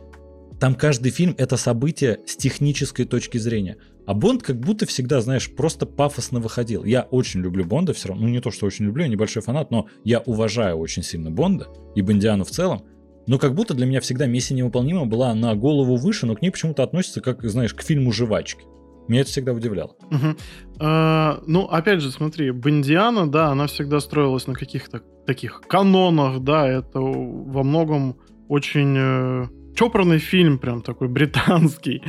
[0.59, 3.77] Там каждый фильм это событие с технической точки зрения.
[4.05, 6.83] А Бонд как будто всегда, знаешь, просто пафосно выходил.
[6.83, 8.23] Я очень люблю Бонда все равно.
[8.23, 11.69] Ну, не то, что очень люблю, я небольшой фанат, но я уважаю очень сильно Бонда
[11.95, 12.83] и Бондиану в целом.
[13.29, 16.49] Но как будто для меня всегда миссия невыполнима была на голову выше, но к ней
[16.49, 18.63] почему-то относится, как, знаешь, к фильму «Жвачки».
[19.07, 19.91] Меня это всегда удивляло.
[20.09, 20.35] Угу.
[20.79, 26.67] А, ну, опять же, смотри, Бондиана, да, она всегда строилась на каких-то таких канонах, да,
[26.67, 28.17] это во многом
[28.47, 32.01] очень э, чопорный фильм, прям такой британский.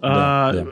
[0.00, 0.66] Да, а, да.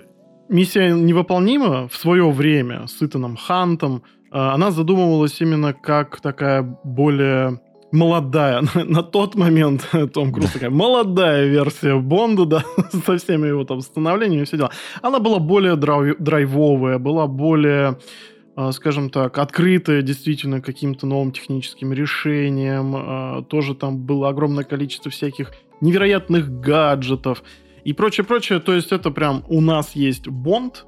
[0.49, 4.05] Миссия невыполнима в свое время с Итаном Хантом.
[4.30, 7.59] А, она задумывалась именно как такая более
[7.93, 12.64] молодая, на тот момент Том Круз такая молодая версия Бонда, да,
[13.07, 14.70] со всеми его там становлениями и все дела.
[15.03, 17.99] Она была более драйвовая, была более
[18.57, 23.45] а, скажем так, открытая действительно каким-то новым техническим решением.
[23.47, 27.43] Тоже там было огромное количество всяких невероятных гаджетов
[27.84, 28.61] и прочее, прочее.
[28.61, 30.84] То есть это прям у нас есть бонд,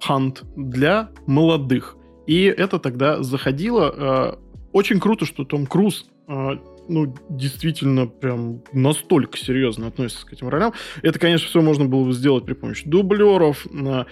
[0.00, 1.96] хант для молодых.
[2.26, 3.94] И это тогда заходило.
[3.96, 4.34] Э,
[4.72, 6.50] очень круто, что Том Круз э,
[6.88, 10.72] ну, действительно прям настолько серьезно относится к этим ролям.
[11.02, 14.04] Это, конечно, все можно было бы сделать при помощи дублеров э,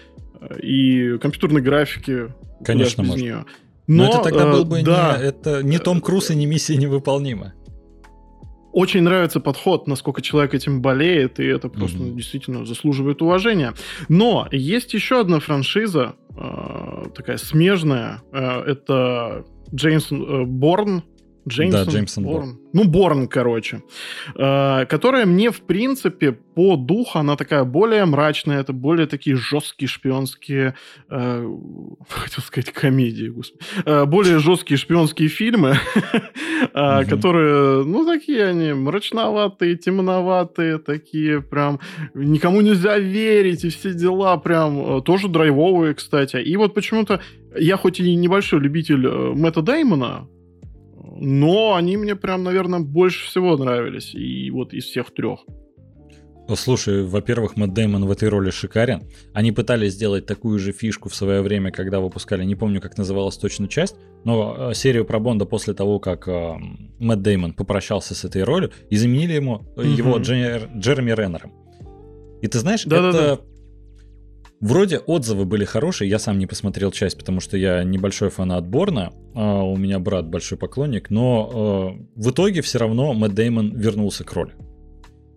[0.63, 2.33] и компьютерной графики.
[2.65, 3.21] Конечно, можно.
[3.21, 3.45] Нее.
[3.87, 6.77] Но, Но это тогда был бы да, не, это не Том Круз и не миссия
[6.77, 7.55] невыполнима
[8.73, 12.15] очень нравится подход, насколько человек этим болеет, и это просто mm-hmm.
[12.15, 13.75] действительно заслуживает уважения.
[14.09, 19.45] Но есть еще одна франшиза, э, такая смежная, э, это
[19.75, 21.03] Джеймсон э, Борн,
[21.49, 22.37] Джеймсон, да, Джеймсон Борн.
[22.41, 22.61] Борн.
[22.73, 23.83] Ну, Борн, короче.
[24.37, 29.89] Э, которая мне, в принципе, по духу, она такая более мрачная, это более такие жесткие
[29.89, 30.75] шпионские,
[31.09, 31.57] э,
[32.09, 33.65] хотел сказать, комедии, господи.
[33.87, 35.77] Э, более жесткие шпионские фильмы,
[36.75, 41.81] э, которые, ну, такие они мрачноватые, темноватые, такие прям
[42.15, 46.37] никому нельзя верить, и все дела прям э, тоже драйвовые, кстати.
[46.37, 47.21] И вот почему-то
[47.57, 50.29] я хоть и небольшой любитель э, Мэтта Деймона,
[51.21, 54.15] но они мне прям, наверное, больше всего нравились.
[54.15, 55.41] И вот из всех трех.
[56.57, 59.05] Слушай, во-первых, Мэтт Дэймон в этой роли шикарен.
[59.33, 63.37] Они пытались сделать такую же фишку в свое время, когда выпускали, не помню, как называлась
[63.37, 63.95] точно часть,
[64.25, 66.55] но э, серию про Бонда после того, как э,
[66.99, 69.87] Мэтт Дэймон попрощался с этой ролью, и заменили ему mm-hmm.
[69.87, 71.53] его Джер, Джереми Реннером.
[72.43, 73.43] И ты знаешь, да, это да, да.
[74.61, 79.13] Вроде отзывы были хорошие, я сам не посмотрел часть, потому что я небольшой фанат Борна,
[79.35, 84.23] а у меня брат большой поклонник, но э, в итоге все равно Мэтт Деймон вернулся
[84.23, 84.53] к роли.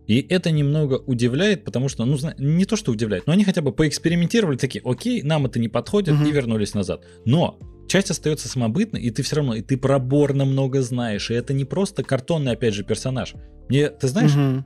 [0.07, 3.71] И это немного удивляет, потому что, ну, не то, что удивляет, но они хотя бы
[3.71, 6.25] поэкспериментировали, такие, окей, нам это не подходит, угу.
[6.25, 7.05] и вернулись назад.
[7.23, 7.57] Но
[7.87, 11.53] часть остается самобытной, и ты все равно, и ты про Борна много знаешь, и это
[11.53, 13.35] не просто картонный, опять же, персонаж.
[13.69, 14.65] Мне, ты знаешь, угу.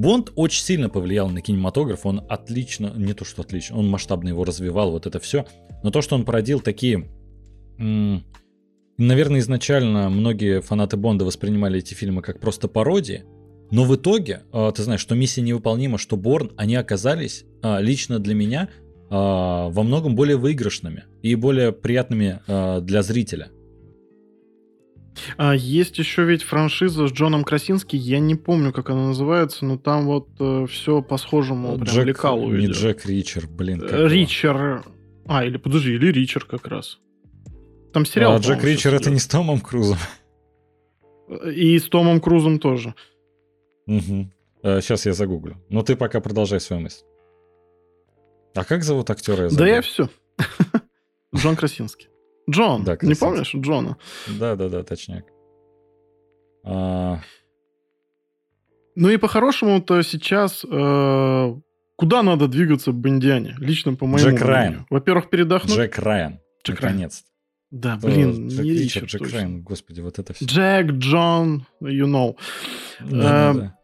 [0.00, 4.44] Бонд очень сильно повлиял на кинематограф, он отлично, не то что отлично, он масштабно его
[4.44, 5.44] развивал, вот это все.
[5.82, 7.06] Но то, что он породил такие...
[7.76, 13.24] наверное, изначально многие фанаты Бонда воспринимали эти фильмы как просто пародии,
[13.70, 18.18] но в итоге, а, ты знаешь, что «Миссия невыполнима», что «Борн», они оказались а, лично
[18.18, 18.70] для меня
[19.10, 23.50] а, во многом более выигрышными и более приятными для зрителя.
[25.36, 29.76] А есть еще ведь франшиза с Джоном Красински, я не помню, как она называется, но
[29.76, 32.76] там вот э, все по схожему Джек, прям лекалу Не идет.
[32.76, 33.82] Джек Ричер, блин.
[33.82, 34.84] Э, Ричер.
[35.26, 36.98] А, или подожди, или Ричер как раз.
[37.92, 38.34] Там сериал.
[38.34, 39.98] А Джек Ричер это не с Томом Крузом.
[41.54, 42.94] И с Томом Крузом тоже.
[43.86, 44.30] Угу.
[44.62, 45.56] Сейчас я загуглю.
[45.68, 47.04] Но ты пока продолжай свою мысль.
[48.54, 49.44] А как зовут актера?
[49.44, 50.08] Я да я все.
[51.34, 52.09] Джон Красинский.
[52.50, 53.96] Джон, да, не помнишь Джона?
[54.38, 55.24] Да, да, да, точняк.
[56.64, 57.18] А...
[58.96, 61.54] Ну и по-хорошему-то сейчас э,
[61.96, 63.54] куда надо двигаться Бондиане?
[63.58, 64.86] Лично по моему Джек Райан.
[64.90, 65.76] Во-первых, передохнуть.
[65.76, 66.40] Джек Райан.
[66.66, 67.26] Джек Наконец-то.
[67.70, 69.10] Да, блин, Джек не Ричард, Ричард.
[69.10, 69.36] Джек точно.
[69.38, 70.44] Райан, господи, вот это все.
[70.44, 72.36] Джек, Джон, you know.
[73.00, 73.74] Да, Э, да, да.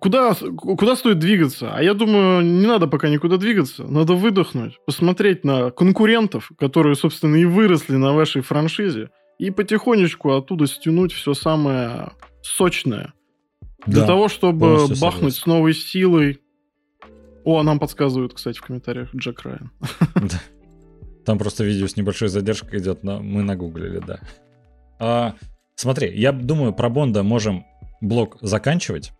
[0.00, 1.72] Куда, куда стоит двигаться?
[1.72, 3.84] А я думаю, не надо пока никуда двигаться.
[3.84, 10.66] Надо выдохнуть, посмотреть на конкурентов, которые, собственно, и выросли на вашей франшизе, и потихонечку оттуда
[10.66, 12.10] стянуть все самое
[12.42, 13.12] сочное.
[13.86, 15.30] Для Да, того, чтобы бахнуть согласен.
[15.30, 16.40] с новой силой.
[17.44, 19.70] О, нам подсказывают, кстати, в комментариях Джек Райан.
[20.14, 20.40] Да.
[21.24, 24.20] Там просто видео с небольшой задержкой идет, но мы нагуглили, да.
[24.98, 25.34] А,
[25.74, 27.64] смотри, я думаю, про Бонда можем
[28.00, 29.12] блок заканчивать.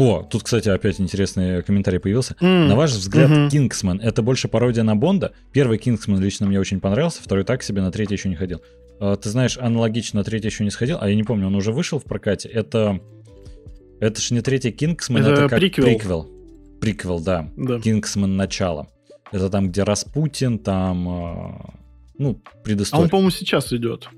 [0.00, 2.34] О, тут, кстати, опять интересный комментарий появился.
[2.40, 3.50] На ваш взгляд.
[3.50, 5.32] Кингсман это больше пародия на Бонда?
[5.52, 8.62] Первый Кингсман лично мне очень понравился, второй так себе, на третий еще не ходил.
[8.98, 11.70] А, Ты знаешь, аналогично на третий еще не сходил, а я не помню, он уже
[11.70, 12.48] вышел в прокате.
[12.48, 12.98] Это,
[14.00, 15.86] это ж не третий Кингсман, Это это, как приквел.
[15.86, 16.30] приквел.
[16.80, 17.50] Приквел, да.
[17.58, 17.78] Да.
[17.78, 18.88] Кингсман начало.
[19.32, 21.74] Это там, где Распутин, там, а,
[22.16, 23.04] ну, А предыстория.
[23.04, 24.08] он, по-моему, сейчас идет.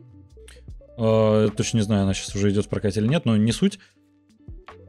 [0.96, 3.80] Э, точно не знаю, она сейчас уже идет в прокате или нет, но не суть.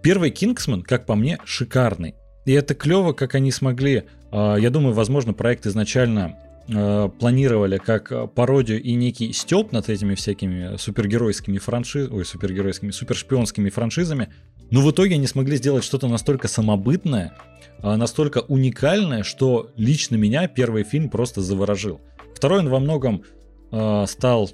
[0.04, 2.16] Первый Кингсман, как по мне, шикарный.
[2.46, 4.04] И это клево, как они смогли.
[4.34, 6.38] э, Я думаю, возможно, проект изначально
[6.68, 12.92] э, планировали как э, пародию и некий степ над этими всякими супергеройскими франшизами, ой, супергеройскими,
[12.92, 14.28] супершпионскими франшизами.
[14.72, 17.34] Но в итоге они смогли сделать что-то настолько самобытное,
[17.82, 22.02] настолько уникальное, что лично меня первый фильм просто заворожил.
[22.36, 23.24] Второй он во многом
[24.08, 24.50] стал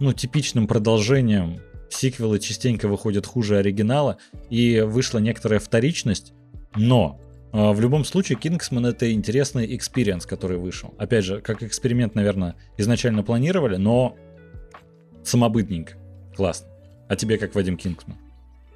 [0.00, 1.60] ну, типичным продолжением.
[1.88, 4.18] Сиквелы частенько выходят хуже оригинала,
[4.50, 6.32] и вышла некоторая вторичность,
[6.76, 7.20] но
[7.52, 10.94] э, в любом случае Кингсман это интересный experience, который вышел.
[10.98, 14.16] Опять же, как эксперимент, наверное, изначально планировали, но
[15.22, 15.94] самобытненько.
[16.36, 16.68] Классно.
[17.08, 18.16] А тебе как Вадим Кингсман?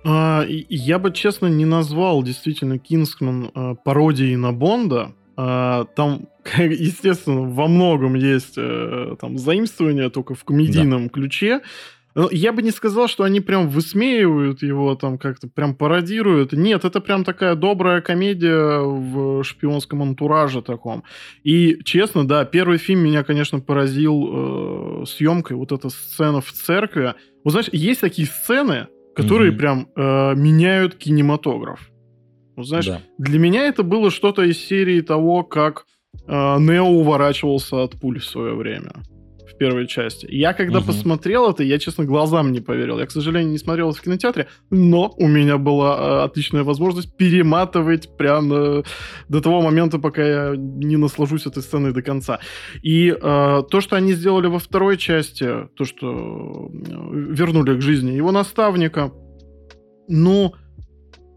[0.05, 5.13] А, я бы, честно, не назвал действительно Кингсман а, пародией на Бонда.
[5.37, 11.61] А, там, естественно, во многом есть э, там заимствование, только в комедийном ключе.
[12.15, 16.53] Но Я бы не сказал, что они прям высмеивают его, там как-то прям пародируют.
[16.53, 21.05] Нет, это прям такая добрая комедия в шпионском антураже таком.
[21.43, 25.57] И, честно, да, первый фильм меня, конечно, поразил э, съемкой.
[25.57, 27.15] Вот эта сцена в церкви.
[27.45, 29.59] Вот знаешь, есть такие сцены, которые Мгм.
[29.59, 31.89] прям э, меняют кинематограф.
[32.57, 33.01] Вот знаешь, Да.
[33.19, 35.87] для меня это было что-то из серии того, как
[36.29, 38.93] э, Нео уворачивался от пуль в свое время.
[39.63, 40.27] Первой части.
[40.29, 40.87] Я когда Мгм.
[40.89, 42.99] посмотрел это, я, честно, глазам не поверил.
[42.99, 47.17] Я, к сожалению, не смотрел это в кинотеатре, но у меня была э, отличная возможность
[47.17, 48.83] перематывать прям э,
[49.29, 52.41] до того момента, пока я не наслажусь этой сценой до конца.
[52.83, 55.47] И э, то, что они сделали во второй части,
[55.77, 59.13] то, что э, вернули к жизни его наставника,
[60.09, 60.55] ну,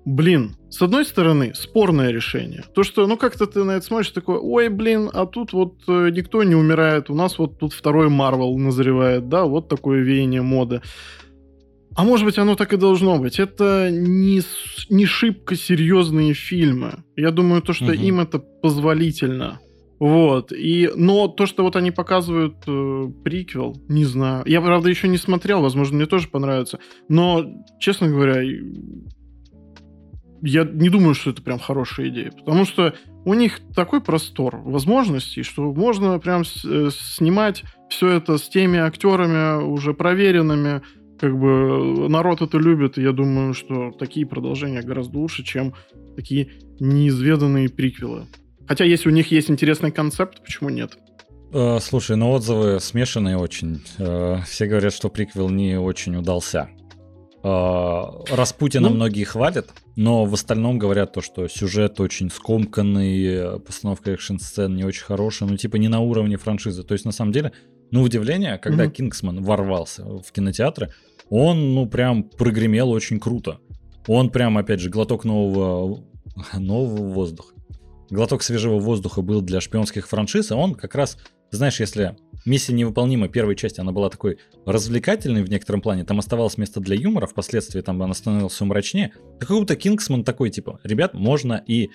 [0.06, 2.66] блин, с одной стороны, спорное решение.
[2.74, 6.10] То, что, ну, как-то ты на это смотришь, такой, ой, блин, а тут вот э,
[6.12, 10.82] никто не умирает, у нас вот тут второй Марвел назревает, да, вот такое веяние моды.
[11.96, 13.40] А может быть, оно так и должно быть.
[13.40, 14.42] Это не,
[14.90, 17.06] не шибко серьезные фильмы.
[17.16, 18.04] Я думаю, то, что Мгм.
[18.04, 19.62] им это позволительно.
[19.98, 20.52] Вот.
[20.52, 24.44] И, но то, что вот они показывают э, приквел, не знаю.
[24.46, 26.80] Я, правда, еще не смотрел, возможно, мне тоже понравится.
[27.08, 27.46] Но,
[27.80, 28.42] честно говоря,
[30.46, 32.32] я не думаю, что это прям хорошая идея.
[32.32, 32.94] Потому что
[33.26, 39.64] у них такой простор возможностей, что можно прям э, снимать все это с теми актерами
[39.64, 40.82] уже проверенными.
[41.20, 45.74] Как бы народ это любит, и я думаю, что такие продолжения гораздо лучше, чем
[46.16, 48.26] такие неизведанные приквелы.
[48.68, 50.98] Хотя если у них есть интересный концепт, почему нет?
[51.54, 53.82] Э, слушай, ну отзывы смешанные очень.
[53.98, 56.70] Э, все говорят, что приквел не очень удался.
[57.48, 58.96] Э, Распутина Ну.
[58.96, 65.04] многие хвалят, но в остальном говорят то, что сюжет очень скомканный, постановка экшн-сцен не очень
[65.04, 66.84] хорошая, ну типа не на уровне франшизы.
[66.84, 67.52] То есть на самом деле,
[67.92, 68.94] ну удивление, когда Мгм.
[68.94, 70.92] Кингсман ворвался в кинотеатры,
[71.30, 73.60] он ну прям прогремел очень круто.
[74.08, 76.04] Он прям, опять же, глоток нового,
[76.58, 77.54] нового воздуха.
[78.10, 81.18] Глоток свежего воздуха был для шпионских франшиз, а он как раз,
[81.56, 86.58] знаешь, если миссия невыполнима первой части, она была такой развлекательной в некотором плане, там оставалось
[86.58, 91.14] место для юмора, впоследствии там она становилась все мрачнее, как будто Кингсман такой, типа, ребят,
[91.14, 91.90] можно и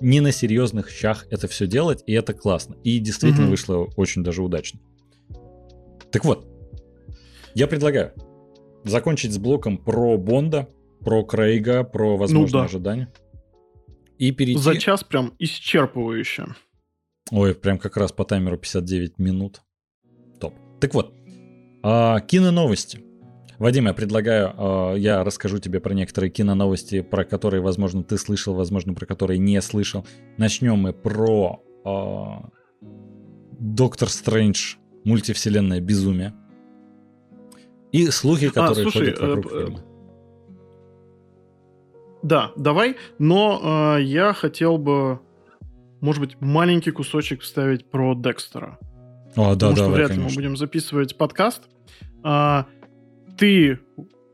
[0.00, 2.76] не на серьезных щах это все делать, и это классно.
[2.84, 3.50] И действительно Мгм.
[3.50, 4.80] вышло очень даже удачно.
[6.12, 6.46] Так вот,
[7.54, 8.12] я предлагаю
[8.84, 10.68] закончить с блоком про Бонда,
[11.00, 12.66] про Крейга, про возможные да.
[12.66, 13.12] ожидания.
[14.18, 14.60] И перейти...
[14.60, 16.54] За час прям исчерпывающе.
[17.30, 19.62] Ой, прям как раз по таймеру 59 минут.
[20.40, 20.54] Топ.
[20.80, 21.12] Так вот,
[21.82, 23.02] а, киноновости.
[23.58, 28.54] Вадим, я предлагаю, э, я расскажу тебе про некоторые киноновости, про которые, возможно, ты слышал,
[28.54, 30.06] возможно, про которые не слышал.
[30.36, 32.56] Начнем мы про э,
[33.58, 36.34] Доктор Стрэндж, мультивселенная безумие.
[37.92, 39.80] И слухи, а, которые а, слушай, ходят вокруг э, фильма.
[42.22, 45.20] Да, давай, но э, я хотел бы,
[46.06, 48.78] может быть, маленький кусочек вставить про Декстера.
[49.34, 51.64] О, да, Потому что вряд ли мы будем записывать подкаст.
[52.22, 52.66] А,
[53.36, 53.80] ты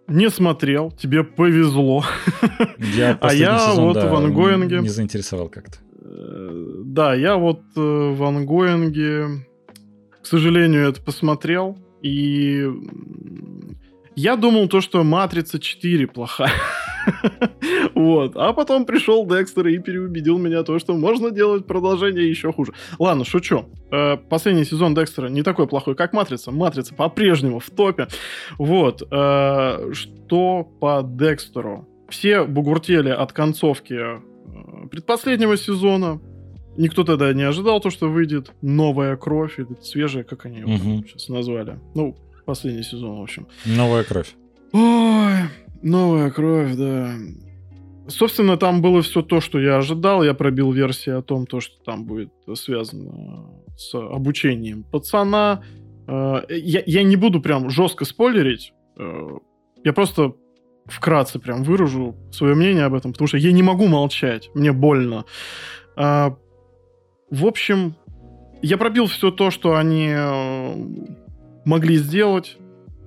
[0.06, 2.04] не смотрел, тебе повезло.
[2.94, 4.80] Я а я сезон, вот да, в ангоинге...
[4.80, 5.78] Не заинтересовал как-то.
[6.02, 9.46] Э, да, я вот э, в ангоинге,
[10.20, 11.78] к сожалению, это посмотрел.
[12.02, 12.68] И
[14.14, 16.52] я думал то, что «Матрица 4» плохая.
[17.94, 18.36] вот.
[18.36, 22.72] А потом пришел Декстер и переубедил меня то, что можно делать продолжение еще хуже.
[22.98, 23.66] Ладно, шучу.
[23.90, 26.50] Э, последний сезон Декстера не такой плохой, как Матрица.
[26.50, 28.08] Матрица по-прежнему в топе.
[28.58, 29.02] Вот.
[29.10, 31.88] Э, что по Декстеру?
[32.08, 36.20] Все бугуртели от концовки э, предпоследнего сезона.
[36.76, 41.04] Никто тогда не ожидал то, что выйдет новая кровь, или свежая, как они его угу.
[41.06, 41.78] сейчас назвали.
[41.94, 43.46] Ну, последний сезон, в общем.
[43.64, 44.34] Новая кровь.
[44.72, 45.38] Ой,
[45.82, 47.14] новая кровь, да.
[48.08, 50.24] Собственно, там было все то, что я ожидал.
[50.24, 55.62] Я пробил версии о том, то, что там будет связано с обучением пацана.
[56.08, 58.72] Э, я, я не буду прям жестко спойлерить.
[58.98, 59.38] Э,
[59.84, 60.34] я просто
[60.86, 64.50] вкратце прям выражу свое мнение об этом, потому что я не могу молчать.
[64.54, 65.24] Мне больно.
[65.96, 66.36] А,
[67.30, 67.94] в общем,
[68.62, 70.74] я пробил все то, что они э,
[71.64, 72.56] могли сделать.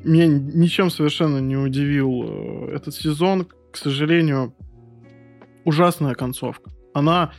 [0.03, 3.47] Меня ничем совершенно не удивил э, этот сезон.
[3.71, 4.53] К сожалению,
[5.63, 6.71] ужасная концовка.
[6.93, 7.33] Она,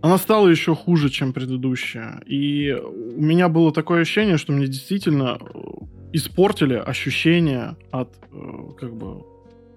[0.00, 2.22] она стала еще хуже, чем предыдущая.
[2.26, 5.58] И у меня было такое ощущение, что мне действительно э,
[6.12, 8.16] испортили ощущение от
[8.78, 9.24] как бы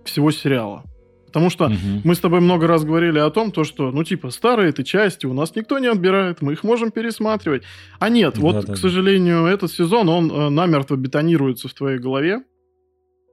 [0.06, 0.84] всего сериала.
[1.32, 1.76] Потому что угу.
[2.04, 5.26] мы с тобой много раз говорили о том, то, что, ну, типа, старые это части
[5.26, 7.64] у нас никто не отбирает, мы их можем пересматривать.
[8.00, 12.00] А нет, да, вот, да, к сожалению, этот сезон, он э, намертво бетонируется в твоей
[12.00, 12.44] голове.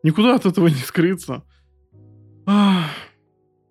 [0.02, 1.42] Никуда от этого не скрыться.
[2.46, 2.90] Ах,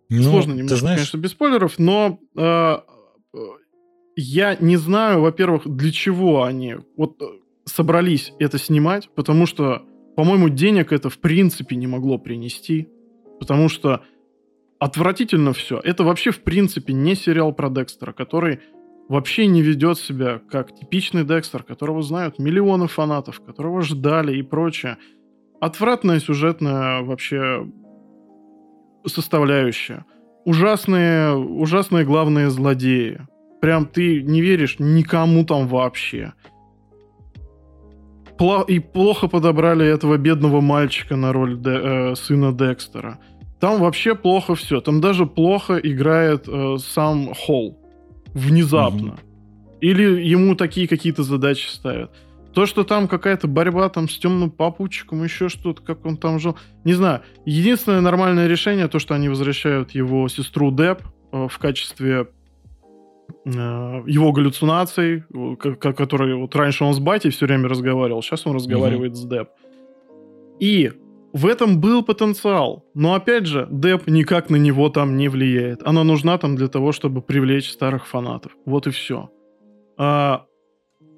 [0.09, 0.97] ну, Сложно немножко, знаешь...
[0.97, 3.37] конечно, без спойлеров, но э, э,
[4.15, 7.25] я не знаю, во-первых, для чего они вот э,
[7.65, 9.83] собрались это снимать, потому что,
[10.15, 12.89] по-моему, денег это в принципе не могло принести.
[13.39, 14.03] Потому что
[14.79, 15.79] отвратительно все.
[15.79, 18.59] Это вообще, в принципе, не сериал про Декстера, который
[19.07, 24.97] вообще не ведет себя как типичный Декстер, которого знают миллионы фанатов, которого ждали и прочее.
[25.61, 27.67] Отвратная сюжетная вообще
[29.05, 30.05] составляющая.
[30.45, 33.21] Ужасные, ужасные главные злодеи.
[33.61, 36.33] Прям ты не веришь никому там вообще.
[38.67, 43.19] и плохо подобрали этого бедного мальчика на роль де, э, сына Декстера.
[43.65, 44.79] Там вообще плохо все.
[44.79, 47.79] Там даже плохо играет э, сам Холл.
[48.35, 49.13] Внезапно.
[49.13, 49.19] Угу.
[49.81, 52.11] Или ему такие какие-то задачи ставят.
[52.53, 56.55] То, что там какая-то борьба там с темным попутчиком, еще что-то, как он там жил.
[56.83, 57.21] Не знаю.
[57.47, 61.01] Единственное нормальное решение, то, что они возвращают его сестру Деп
[61.31, 62.27] э, в качестве
[63.45, 65.23] э, его галлюцинаций,
[65.79, 69.17] который вот раньше он с батей все время разговаривал, сейчас он разговаривает угу.
[69.21, 69.49] с Деп.
[70.59, 70.91] И
[71.35, 72.85] в этом был потенциал.
[72.93, 75.85] Но опять же, Деп никак на него там не влияет.
[75.85, 78.53] Она нужна там для того, чтобы привлечь старых фанатов.
[78.65, 79.29] Вот и все.
[79.97, 80.45] А,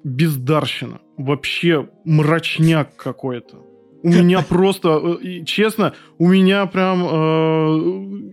[0.02, 0.98] бездарщина.
[1.16, 3.58] Вообще мрачняк какой-то.
[4.02, 8.28] У меня просто, э, честно, у меня прям э,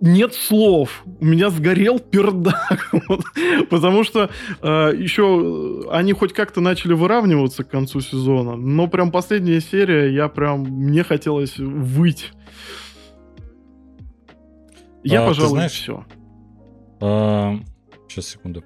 [0.00, 1.02] нет слов.
[1.20, 2.90] У меня сгорел пердак.
[3.08, 3.24] Вот.
[3.70, 4.30] Потому что
[4.62, 8.56] э, еще они хоть как-то начали выравниваться к концу сезона.
[8.56, 10.62] Но прям последняя серия, я прям...
[10.62, 12.32] Мне хотелось выть.
[15.02, 16.04] Я, а, пожалуй, знаешь, все.
[17.00, 17.56] А,
[18.08, 18.64] сейчас, секунду.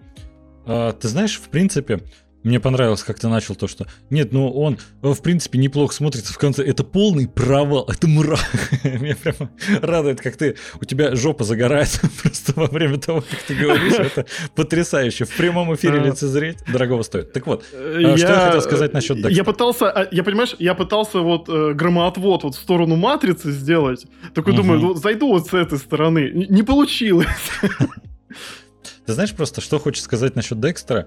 [0.67, 2.01] А, ты знаешь, в принципе,
[2.45, 3.87] мне понравилось, как ты начал то, что...
[4.11, 6.63] Нет, ну он, в принципе, неплохо смотрится в конце.
[6.63, 8.39] Это полный провал, это мрак.
[8.85, 10.57] Меня прямо радует, как ты...
[10.79, 13.95] У тебя жопа загорается просто во время того, как ты говоришь.
[13.95, 15.25] Это потрясающе.
[15.25, 17.33] В прямом эфире лицезреть дорогого стоит.
[17.33, 18.13] Так вот, я...
[18.13, 19.35] А что я хотел сказать насчет Декстера?
[19.35, 24.07] Я пытался, а, я понимаешь, я пытался вот э, громоотвод вот в сторону Матрицы сделать.
[24.35, 24.63] Такой угу.
[24.63, 26.31] думаю, ну, зайду вот с этой стороны.
[26.31, 27.27] Не получилось.
[29.07, 31.07] Ты знаешь просто, что хочешь сказать насчет Декстера?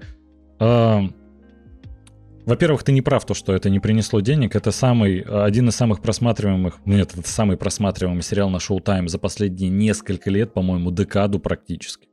[2.48, 4.56] Во-первых, ты не прав, то, что это не принесло денег.
[4.56, 9.18] Это самый, один из самых просматриваемых, ну нет, это самый просматриваемый сериал на Showtime за
[9.18, 12.08] последние несколько лет, по-моему, декаду практически.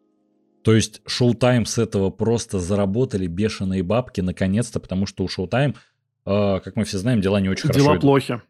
[0.61, 5.73] То есть Showtime с этого просто заработали бешеные бабки наконец-то, потому что у Showtime
[6.25, 8.41] э, как мы все знаем, дела не очень дела хорошо Дела плохи.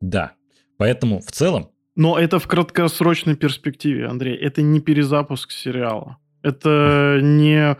[0.00, 0.32] Да.
[0.78, 1.68] Поэтому в целом...
[1.94, 4.34] Но это в краткосрочной перспективе, Андрей.
[4.34, 6.16] Это не перезапуск сериала.
[6.42, 7.76] Это не...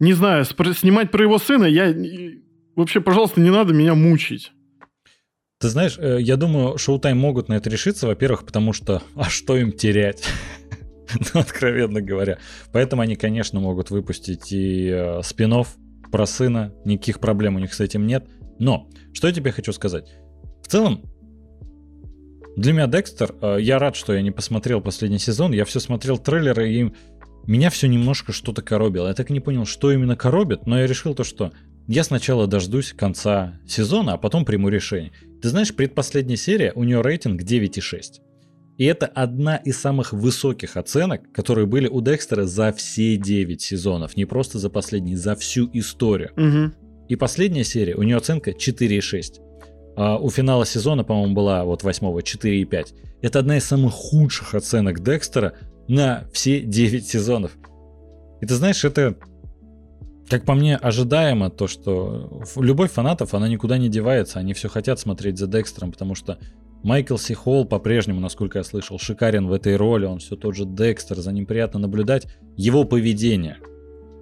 [0.00, 1.94] Э, не знаю, снимать про его сына я...
[2.76, 4.52] Вообще, пожалуйста, не надо меня мучить.
[5.60, 9.56] Ты знаешь, э, я думаю, Showtime могут на это решиться, во-первых, потому что, а что
[9.56, 10.24] им терять?
[11.34, 12.38] ну, откровенно говоря.
[12.72, 15.52] Поэтому они, конечно, могут выпустить и э, спин
[16.12, 18.28] про сына, никаких проблем у них с этим нет.
[18.60, 20.08] Но, что я тебе хочу сказать.
[20.62, 21.02] В целом,
[22.56, 26.18] для меня Декстер, э, я рад, что я не посмотрел последний сезон, я все смотрел
[26.18, 26.92] трейлеры, и
[27.48, 29.08] меня все немножко что-то коробило.
[29.08, 31.52] Я так и не понял, что именно коробит, но я решил то, что
[31.86, 35.12] я сначала дождусь конца сезона, а потом приму решение.
[35.40, 38.20] Ты знаешь, предпоследняя серия, у нее рейтинг 9,6.
[38.76, 44.16] И это одна из самых высоких оценок, которые были у Декстера за все 9 сезонов.
[44.16, 46.32] Не просто за последний, за всю историю.
[46.36, 47.06] Угу.
[47.08, 49.40] И последняя серия, у нее оценка 4,6.
[49.96, 52.94] А у финала сезона, по-моему, была вот восьмого 4,5.
[53.22, 55.54] Это одна из самых худших оценок Декстера
[55.88, 57.52] на все 9 сезонов.
[58.40, 59.16] И ты знаешь, это
[60.28, 65.00] как по мне, ожидаемо то, что любовь фанатов, она никуда не девается, они все хотят
[65.00, 66.38] смотреть за Декстером, потому что
[66.82, 70.64] Майкл Си Холл по-прежнему, насколько я слышал, шикарен в этой роли, он все тот же
[70.64, 72.26] Декстер, за ним приятно наблюдать.
[72.56, 73.58] Его поведение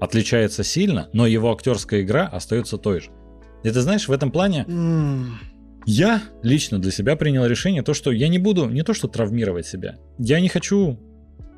[0.00, 3.10] отличается сильно, но его актерская игра остается той же.
[3.62, 5.24] И ты знаешь, в этом плане mm.
[5.86, 9.66] я лично для себя принял решение, то, что я не буду не то что травмировать
[9.66, 10.98] себя, я не хочу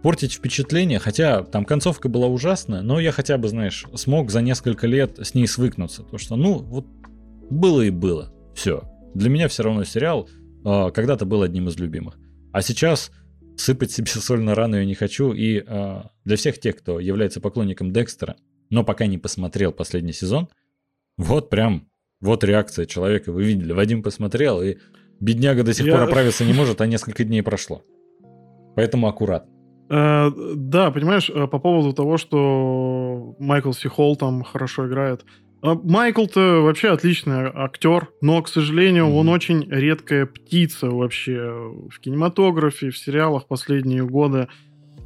[0.02, 4.86] портить впечатление, хотя там концовка была ужасная, но я хотя бы, знаешь, смог за несколько
[4.86, 6.02] лет с ней свыкнуться.
[6.02, 6.86] То, что, ну, вот
[7.50, 8.32] было и было.
[8.54, 8.82] Все.
[9.14, 10.28] Для меня все равно сериал
[10.64, 12.18] э, когда-то был одним из любимых.
[12.52, 13.10] А сейчас
[13.56, 15.32] сыпать себе соль на рану я не хочу.
[15.32, 18.36] И э, для всех тех, кто является поклонником Декстера,
[18.70, 20.48] но пока не посмотрел последний сезон,
[21.16, 21.88] вот прям,
[22.20, 23.32] вот реакция человека.
[23.32, 24.76] Вы видели, Вадим посмотрел, и
[25.20, 25.92] бедняга до сих я...
[25.92, 27.82] пор оправиться не может, а несколько дней прошло.
[28.76, 29.57] Поэтому аккуратно.
[29.90, 35.24] Э, да, понимаешь, э, по поводу того, что Майкл Сихол там хорошо играет.
[35.62, 39.18] Э, Майкл-то вообще отличный актер, но, к сожалению, mm-hmm.
[39.18, 41.50] он очень редкая птица вообще
[41.90, 44.48] в кинематографе, в сериалах последние годы.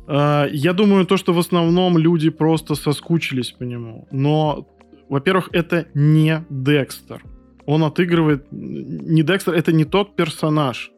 [0.09, 4.09] Я думаю, то, что в основном люди просто соскучились по нему.
[4.11, 4.66] Но,
[5.09, 7.22] во-первых, это не Декстер.
[7.66, 8.49] Он отыгрывает...
[8.51, 10.91] Не Декстер, это не тот персонаж.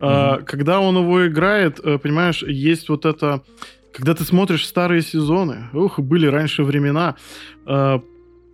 [0.00, 0.44] Mm-hmm.
[0.44, 3.42] Когда он его играет, э, понимаешь, есть вот это...
[3.92, 7.16] Когда ты смотришь старые сезоны, ух, были раньше времена,
[7.66, 7.98] э,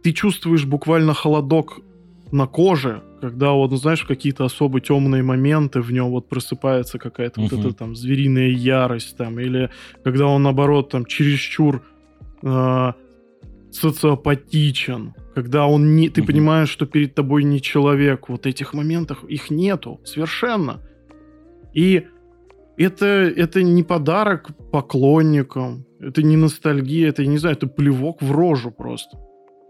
[0.03, 1.81] ты чувствуешь буквально холодок
[2.33, 7.41] на коже, когда вот, ну, знаешь, какие-то особо темные моменты в нем вот просыпается какая-то
[7.41, 7.49] uh-huh.
[7.51, 9.71] вот эта там звериная ярость там, или
[10.03, 11.83] когда он, наоборот, там чересчур
[12.43, 12.93] э,
[13.71, 16.27] социопатичен, когда он не, ты uh-huh.
[16.27, 20.81] понимаешь, что перед тобой не человек, вот этих моментов их нету совершенно.
[21.75, 22.07] И
[22.77, 28.33] это, это не подарок поклонникам, это не ностальгия, это, я не знаю, это плевок в
[28.33, 29.19] рожу просто.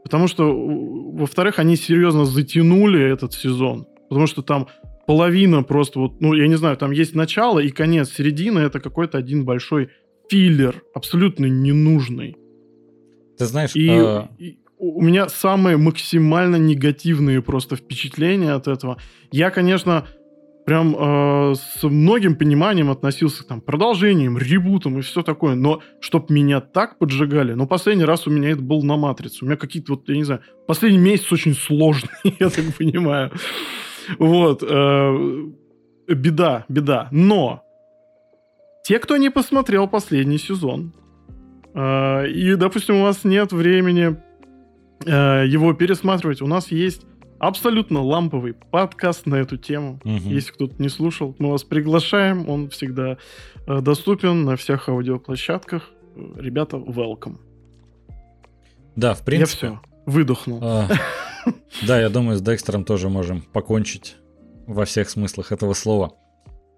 [0.03, 3.87] Потому что, во-вторых, они серьезно затянули этот сезон.
[4.09, 4.69] Потому что там
[5.07, 8.11] половина просто вот, ну, я не знаю, там есть начало и конец.
[8.11, 9.89] Середина— это какой-то один большой
[10.29, 12.37] филлер, абсолютно ненужный.
[13.39, 13.75] Ты знаешь...
[13.75, 14.29] И, а...
[14.39, 18.99] и у меня самые максимально негативные просто впечатления от этого.
[19.31, 20.07] Я, конечно,
[20.65, 25.55] прям э, с многим пониманием относился к там, продолжениям, ребутам и все такое.
[25.55, 29.45] Но чтоб меня так поджигали, ну, последний раз у меня это был на «Матрице».
[29.45, 32.11] У меня какие-то вот, я не знаю, последний месяц очень сложный,
[32.41, 33.31] я так понимаю.
[34.19, 34.63] Вот.
[34.63, 35.47] Э,
[36.09, 37.09] беда, беда.
[37.11, 37.63] Но
[38.85, 40.93] те, кто не посмотрел последний сезон,
[41.75, 44.17] э, и, допустим, у вас нет времени
[45.05, 47.03] э, его пересматривать, у нас есть
[47.47, 50.01] абсолютно ламповый подкаст на эту тему.
[50.05, 50.29] Угу.
[50.31, 52.49] Если кто-то не слушал, мы вас приглашаем.
[52.49, 53.19] Он всегда
[53.67, 55.91] э, доступен на всех аудиоплощадках.
[56.37, 57.39] Ребята, welcome.
[58.97, 59.67] Да, в принципе.
[59.67, 60.61] Я все, выдохнул.
[60.63, 60.89] А,
[61.87, 64.17] да, я думаю, с Декстером тоже можем покончить
[64.67, 66.15] во всех смыслах этого слова.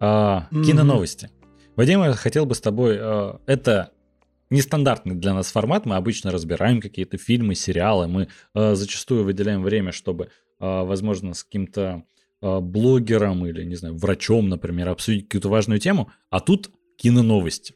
[0.00, 1.30] А, киноновости.
[1.76, 2.96] Вадим, я хотел бы с тобой...
[2.98, 3.90] А, это
[4.50, 5.86] нестандартный для нас формат.
[5.86, 8.06] Мы обычно разбираем какие-то фильмы, сериалы.
[8.06, 12.04] Мы э, зачастую выделяем время, чтобы возможно, с каким-то
[12.42, 17.74] а, блогером или, не знаю, врачом, например, обсудить какую-то важную тему, а тут киноновости.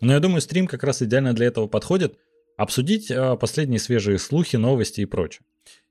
[0.00, 2.18] Но я думаю, стрим как раз идеально для этого подходит.
[2.56, 5.42] Обсудить а, последние свежие слухи, новости и прочее.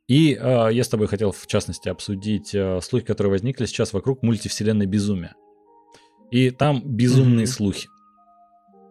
[0.07, 5.35] И я с тобой хотел, в частности, обсудить слухи, которые возникли сейчас вокруг мультивселенной безумия.
[6.31, 7.47] И там безумные mm-hmm.
[7.47, 7.89] слухи.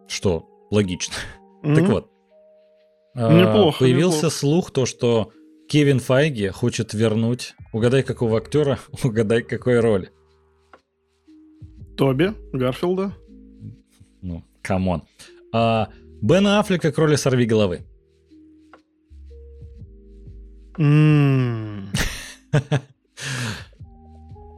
[0.07, 1.15] Что логично.
[1.61, 1.75] Mm-hmm.
[1.75, 2.11] Так вот.
[3.15, 3.79] Неплохо.
[3.79, 4.35] Появился неплохо.
[4.35, 5.33] слух, то, что
[5.69, 10.09] Кевин Файги хочет вернуть, угадай какого актера, угадай какой роли.
[11.95, 13.13] Тоби Гарфилда.
[14.23, 15.03] Ну, come on.
[15.53, 15.89] А,
[16.21, 17.85] Бена Аффлека к роли Сорвиголовы.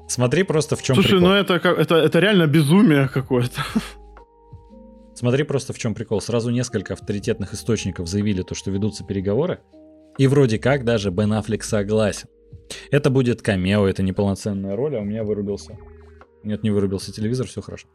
[0.08, 1.28] Смотри просто в чем Слушай, прикол.
[1.28, 3.62] ну это, это, это реально безумие какое-то.
[5.14, 6.22] Смотри просто в чем прикол.
[6.22, 9.60] Сразу несколько авторитетных источников заявили то, что ведутся переговоры.
[10.22, 12.28] И вроде как даже Бен Аффлек согласен.
[12.92, 15.80] Это будет камео, это неполноценная роль, а у меня вырубился.
[16.44, 17.88] Нет, не вырубился телевизор, все хорошо.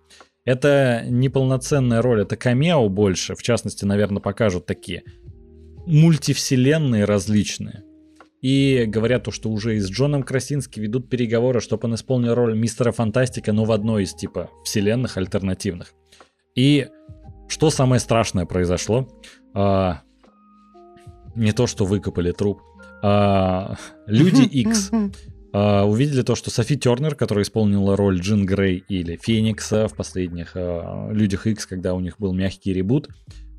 [0.44, 3.36] Это неполноценная роль, это камео больше.
[3.36, 5.04] В частности, наверное, покажут такие
[5.86, 7.84] мультивселенные различные.
[8.42, 12.58] И говорят то, что уже и с Джоном Красински ведут переговоры, чтобы он исполнил роль
[12.58, 15.94] мистера Фантастика, но в одной из типа вселенных альтернативных.
[16.56, 16.88] И
[17.46, 19.08] что самое страшное произошло?
[19.54, 20.02] А,
[21.36, 22.60] не то, что выкопали труп.
[23.02, 23.76] А,
[24.06, 24.90] Люди X
[25.52, 30.52] а, увидели то, что Софи Тернер, которая исполнила роль Джин Грей или Феникса в последних
[30.54, 33.08] а, Людях X, когда у них был мягкий ребут,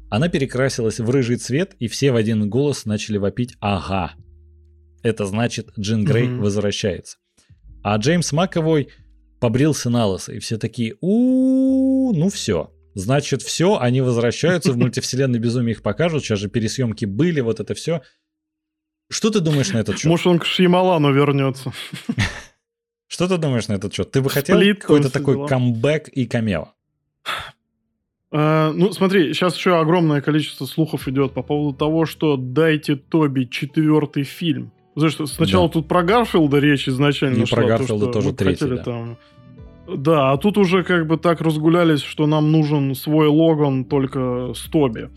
[0.09, 4.13] она перекрасилась в рыжий цвет, и все в один голос начали вопить «Ага!»
[5.03, 6.39] Это значит, Джин Грей mm-hmm.
[6.39, 7.17] возвращается.
[7.83, 8.89] А Джеймс Маковой
[9.39, 12.71] побрился на лысо, и все такие у ну все.
[12.97, 16.23] Значит, все, они возвращаются в мультивселенной безумие их покажут.
[16.23, 18.01] Сейчас же пересъемки были, вот это все.
[19.11, 20.05] Что ты думаешь на этот счет?
[20.05, 21.71] Может, он к Шьямалану вернется.
[23.07, 24.09] Что ты думаешь на этот счет?
[24.11, 26.69] Ты бы хотел какой-то такой камбэк и камео?
[28.29, 33.45] Uh, ну, смотри, сейчас еще огромное количество слухов идет по поводу того, что дайте Тоби
[33.45, 34.71] четвертый фильм.
[34.95, 35.73] Знаешь, сначала да.
[35.73, 38.77] тут про Гарфилда речь изначально И шла, про Гарфилда то, тоже третий, да.
[38.77, 39.17] Там...
[39.87, 44.69] Да, а тут уже как бы так разгулялись, что нам нужен свой Логан только с
[44.69, 45.09] Тоби.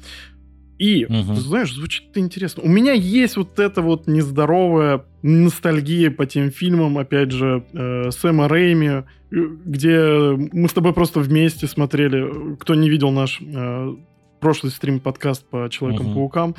[0.78, 1.34] И, угу.
[1.34, 2.62] ты знаешь, звучит интересно.
[2.62, 8.48] У меня есть вот эта вот нездоровая ностальгия по тем фильмам, опять же, э, Сэма
[8.48, 12.56] Рэйми, где мы с тобой просто вместе смотрели.
[12.56, 13.94] Кто не видел наш э,
[14.40, 16.54] прошлый стрим-подкаст по Человекам-паукам,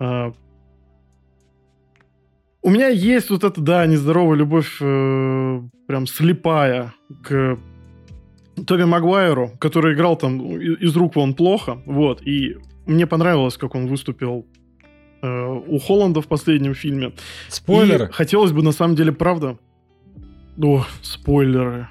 [0.00, 0.32] э,
[2.62, 7.58] у меня есть вот эта, да, нездоровая любовь, э, прям слепая к
[8.66, 12.56] Тоби Магуайру, который играл там из рук вон плохо, вот, и
[12.86, 14.46] мне понравилось, как он выступил
[15.22, 17.12] э, у Холланда в последнем фильме.
[17.48, 18.06] Спойлеры.
[18.06, 19.58] И хотелось бы, на самом деле, правда...
[20.62, 21.88] О, спойлеры.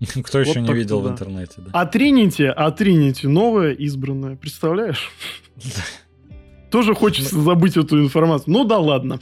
[0.24, 1.70] Кто еще не видел в интернете, да.
[1.72, 5.10] А Тринити, а Тринити новая избранная, представляешь?
[6.70, 8.52] Тоже хочется забыть эту информацию.
[8.52, 9.20] Ну да ладно.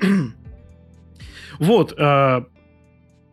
[1.58, 2.44] вот, э,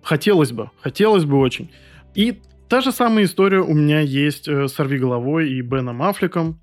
[0.01, 1.71] хотелось бы, хотелось бы очень.
[2.15, 2.39] И
[2.69, 6.59] та же самая история у меня есть э, с «Сорви головой» и Беном Аффлеком.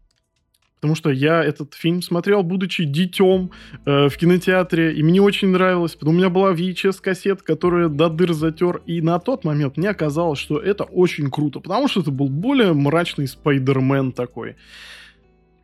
[0.84, 3.52] Потому что я этот фильм смотрел, будучи детем
[3.86, 5.96] э, в кинотеатре, и мне очень нравилось.
[5.98, 10.58] У меня была VHS-кассета, которая до дыр затер, и на тот момент мне оказалось, что
[10.58, 14.56] это очень круто, потому что это был более мрачный Спайдермен такой.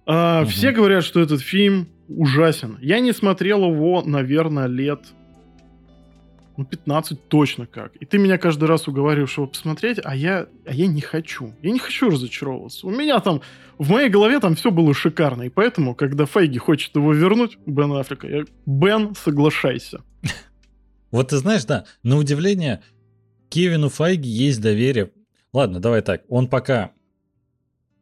[0.06, 0.50] А, угу.
[0.50, 2.78] Все говорят, что этот фильм ужасен.
[2.80, 5.00] Я не смотрел его, наверное, лет
[6.60, 7.96] ну, 15 точно как.
[7.96, 11.54] И ты меня каждый раз уговариваешь его посмотреть, а я, а я не хочу.
[11.62, 12.86] Я не хочу разочаровываться.
[12.86, 13.40] У меня там,
[13.78, 15.44] в моей голове там все было шикарно.
[15.44, 20.02] И поэтому, когда Фейги хочет его вернуть, Бен Африка, я, Бен, соглашайся.
[21.10, 22.82] Вот ты знаешь, да, на удивление,
[23.48, 25.10] Кевину Файги есть доверие.
[25.52, 26.92] Ладно, давай так, он пока,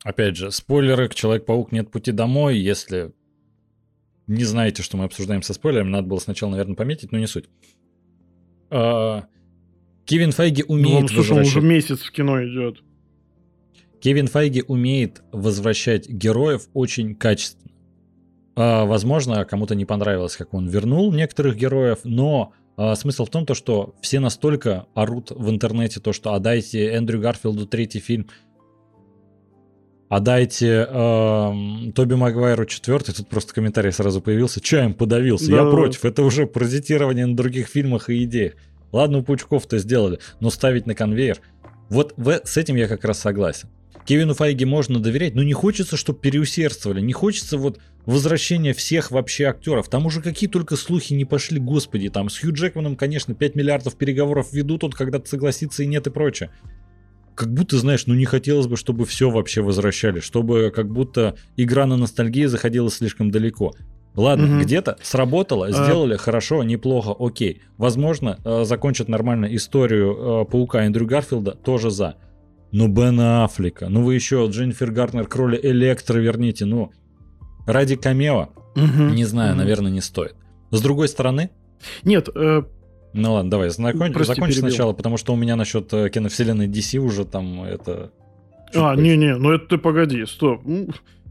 [0.02, 3.12] опять же, спойлеры, Человек-паук нет пути домой, если
[4.26, 7.46] не знаете, что мы обсуждаем со спойлерами, надо было сначала, наверное, пометить, но не суть.
[8.70, 9.24] А,
[10.04, 11.56] Кевин Файги умеет ну, слушай, возвращать...
[11.56, 12.82] он уже месяц в кино идет.
[14.00, 17.72] Кевин Файги умеет возвращать героев очень качественно.
[18.54, 23.46] А, возможно, кому-то не понравилось, как он вернул некоторых героев, но а, смысл в том,
[23.46, 28.28] то, что все настолько орут в интернете, то, что отдайте Эндрю Гарфилду третий фильм,
[30.08, 35.58] отдайте э, Тоби Магуайру четвертый, тут просто комментарий сразу появился, чаем подавился, да.
[35.58, 38.54] я против, это уже паразитирование на других фильмах и идеях.
[38.92, 41.38] Ладно, у Паучков-то сделали, но ставить на конвейер,
[41.90, 43.68] вот в, с этим я как раз согласен.
[44.06, 49.44] Кевину Файге можно доверять, но не хочется, чтобы переусердствовали, не хочется вот возвращения всех вообще
[49.44, 49.90] актеров.
[49.90, 53.96] Там уже какие только слухи не пошли, господи, там с Хью Джекманом, конечно, 5 миллиардов
[53.96, 56.50] переговоров ведут, он когда-то согласится и нет и прочее
[57.38, 61.86] как будто, знаешь, ну не хотелось бы, чтобы все вообще возвращали, чтобы как будто игра
[61.86, 63.74] на ностальгии заходила слишком далеко.
[64.16, 64.64] Ладно, угу.
[64.64, 65.70] где-то сработало, а.
[65.70, 66.18] сделали а...
[66.18, 67.62] хорошо, неплохо, окей.
[67.76, 72.16] Возможно, э, закончат нормально историю э, Паука Эндрю Гарфилда, тоже за.
[72.72, 76.90] Но Бена Аффлека, ну вы еще Дженнифер Гартнер к роли Электро верните, ну
[77.66, 79.14] ради камео, угу.
[79.14, 79.58] не знаю, угу.
[79.58, 80.34] наверное, не стоит.
[80.72, 81.50] С другой стороны...
[82.02, 82.62] Нет, э,
[83.18, 84.70] ну ладно, давай, знакомь, Прости, закончи перебил.
[84.70, 88.10] сначала, потому что у меня насчет э, киновселенной DC уже там это...
[88.74, 90.62] А, не-не, ну это ты погоди, стоп.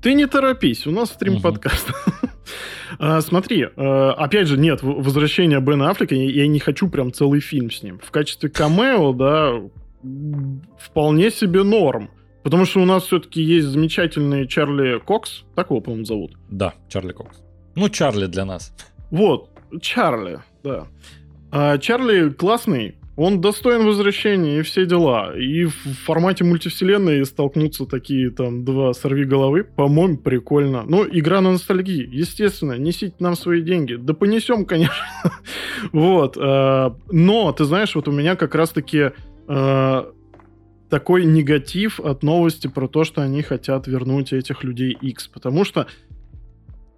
[0.01, 1.89] Ты не торопись, у нас стрим-подкаст.
[1.89, 2.29] Угу.
[2.99, 7.39] а, смотри, а, опять же, нет, возвращение Бена Аффлека, я, я не хочу прям целый
[7.39, 7.99] фильм с ним.
[8.03, 9.53] В качестве камео, да,
[10.79, 12.11] вполне себе норм.
[12.43, 16.37] Потому что у нас все-таки есть замечательный Чарли Кокс, так его, по-моему, зовут.
[16.49, 17.41] Да, Чарли Кокс.
[17.75, 18.73] Ну, Чарли для нас.
[19.11, 19.49] Вот,
[19.81, 20.87] Чарли, да.
[21.51, 25.35] А Чарли классный, он достоин возвращения и все дела.
[25.35, 25.73] И в
[26.05, 30.83] формате мультивселенной столкнутся такие там два сорви головы, по-моему, прикольно.
[30.87, 33.95] Ну, игра на ностальгии, естественно, несите нам свои деньги.
[33.95, 34.93] Да понесем, конечно.
[35.91, 36.37] вот.
[36.39, 39.11] А, но, ты знаешь, вот у меня как раз-таки
[39.47, 40.11] а,
[40.89, 45.27] такой негатив от новости про то, что они хотят вернуть этих людей X.
[45.27, 45.87] Потому что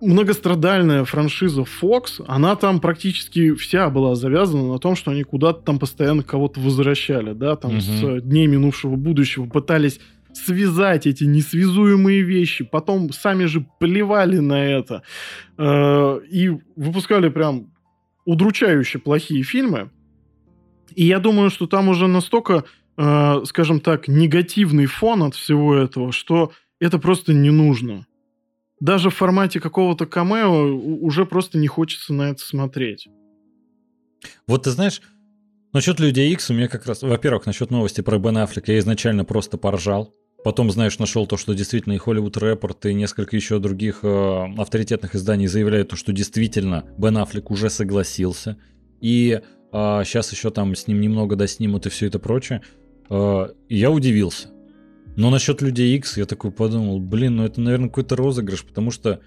[0.01, 5.79] многострадальная франшиза Fox, она там практически вся была завязана на том, что они куда-то там
[5.79, 7.81] постоянно кого-то возвращали, да, там угу.
[7.81, 9.99] с дней минувшего будущего пытались
[10.33, 15.03] связать эти несвязуемые вещи, потом сами же плевали на это
[15.57, 17.71] э, и выпускали прям
[18.25, 19.89] удручающе плохие фильмы.
[20.95, 22.63] И я думаю, что там уже настолько,
[22.97, 28.05] э, скажем так, негативный фон от всего этого, что это просто не нужно
[28.79, 33.07] даже в формате какого-то камео уже просто не хочется на это смотреть.
[34.47, 35.01] Вот ты знаешь,
[35.73, 39.25] насчет Людей X у меня как раз, во-первых, насчет новости про Бен Аффлека я изначально
[39.25, 40.13] просто поржал.
[40.43, 45.13] Потом, знаешь, нашел то, что действительно и Hollywood Report, и несколько еще других э, авторитетных
[45.13, 48.57] изданий заявляют, то, что действительно Бен Аффлек уже согласился.
[49.01, 49.41] И
[49.73, 52.61] э, сейчас еще там с ним немного доснимут и все это прочее.
[53.09, 54.47] Э, я удивился.
[55.19, 59.19] Но насчет Людей X я такой подумал, блин, ну это, наверное, какой-то розыгрыш, потому что,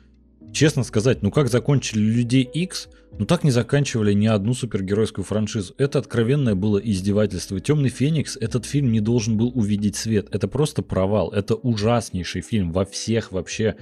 [0.50, 2.88] честно сказать, ну как закончили Людей X,
[3.18, 5.74] ну так не заканчивали ни одну супергеройскую франшизу.
[5.76, 7.60] Это откровенное было издевательство.
[7.60, 10.28] Темный Феникс, этот фильм не должен был увидеть свет.
[10.34, 11.30] Это просто провал.
[11.30, 13.76] Это ужаснейший фильм во всех вообще,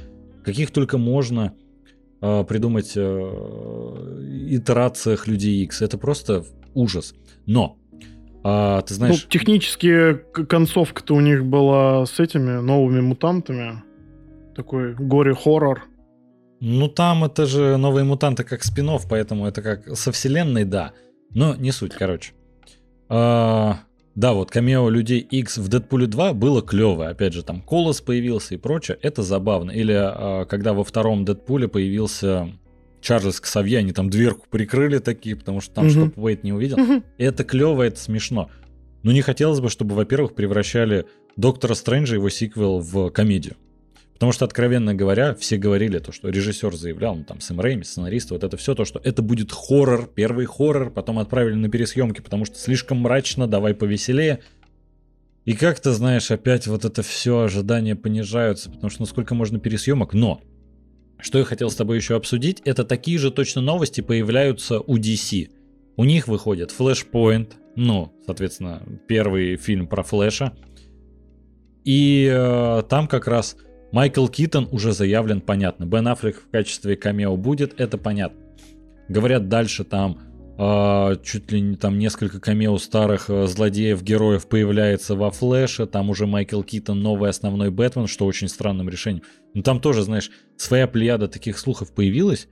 [0.45, 1.55] каких только можно
[2.21, 3.01] э, придумать э,
[4.51, 5.81] итерациях Людей X.
[5.81, 7.15] Это просто ужас.
[7.47, 7.80] Но
[8.43, 9.23] а, ты знаешь...
[9.25, 10.15] Ну, технически
[10.49, 13.83] концовка-то у них была с этими новыми мутантами.
[14.55, 15.85] Такой горе-хоррор.
[16.61, 20.93] Ну, там это же новые мутанты как спин поэтому это как со вселенной, да.
[21.35, 22.33] Но не суть, короче.
[23.09, 23.81] А,
[24.15, 27.11] да, вот камео людей X в Дэдпуле 2 было клевое.
[27.11, 28.99] Опять же, там Колос появился и прочее.
[29.01, 29.71] Это забавно.
[29.71, 32.53] Или а, когда во втором Дэдпуле появился
[33.01, 35.93] Чарльз Ксавье, они там дверку прикрыли такие, потому что там угу.
[35.93, 36.81] чтобы Уэйт не увидел.
[36.81, 37.03] Угу.
[37.19, 38.51] Это клево, это смешно.
[39.03, 41.07] Но не хотелось бы, чтобы, во-первых, превращали
[41.37, 43.57] Доктора Стрэнджа, его сиквел, в комедию.
[44.21, 48.31] Потому что, откровенно говоря, все говорили то, что режиссер заявлял, ну там Сэм Рэйми, сценарист,
[48.33, 52.45] вот это все, то, что это будет хоррор, первый хоррор, потом отправили на пересъемки, потому
[52.45, 54.41] что слишком мрачно, давай повеселее.
[55.47, 60.13] И как-то, знаешь, опять вот это все ожидания понижаются, потому что ну сколько можно пересъемок,
[60.13, 60.43] но
[61.23, 65.51] что я хотел с тобой еще обсудить, это такие же точно новости появляются у DC.
[65.97, 70.53] У них выходит Flashpoint, ну, соответственно, первый фильм про Флэша.
[71.85, 73.57] И э, там как раз
[73.93, 75.85] Майкл Китон уже заявлен, понятно.
[75.85, 78.41] Бен Аффлек в качестве камео будет, это понятно.
[79.09, 80.21] Говорят, дальше там
[81.23, 85.87] чуть ли не там несколько камео старых э, злодеев, героев появляется во Флэше.
[85.87, 89.25] Там уже Майкл Китон, новый основной Бэтмен, что очень странным решением.
[89.55, 92.49] Но там тоже, знаешь, своя плеяда таких слухов появилась.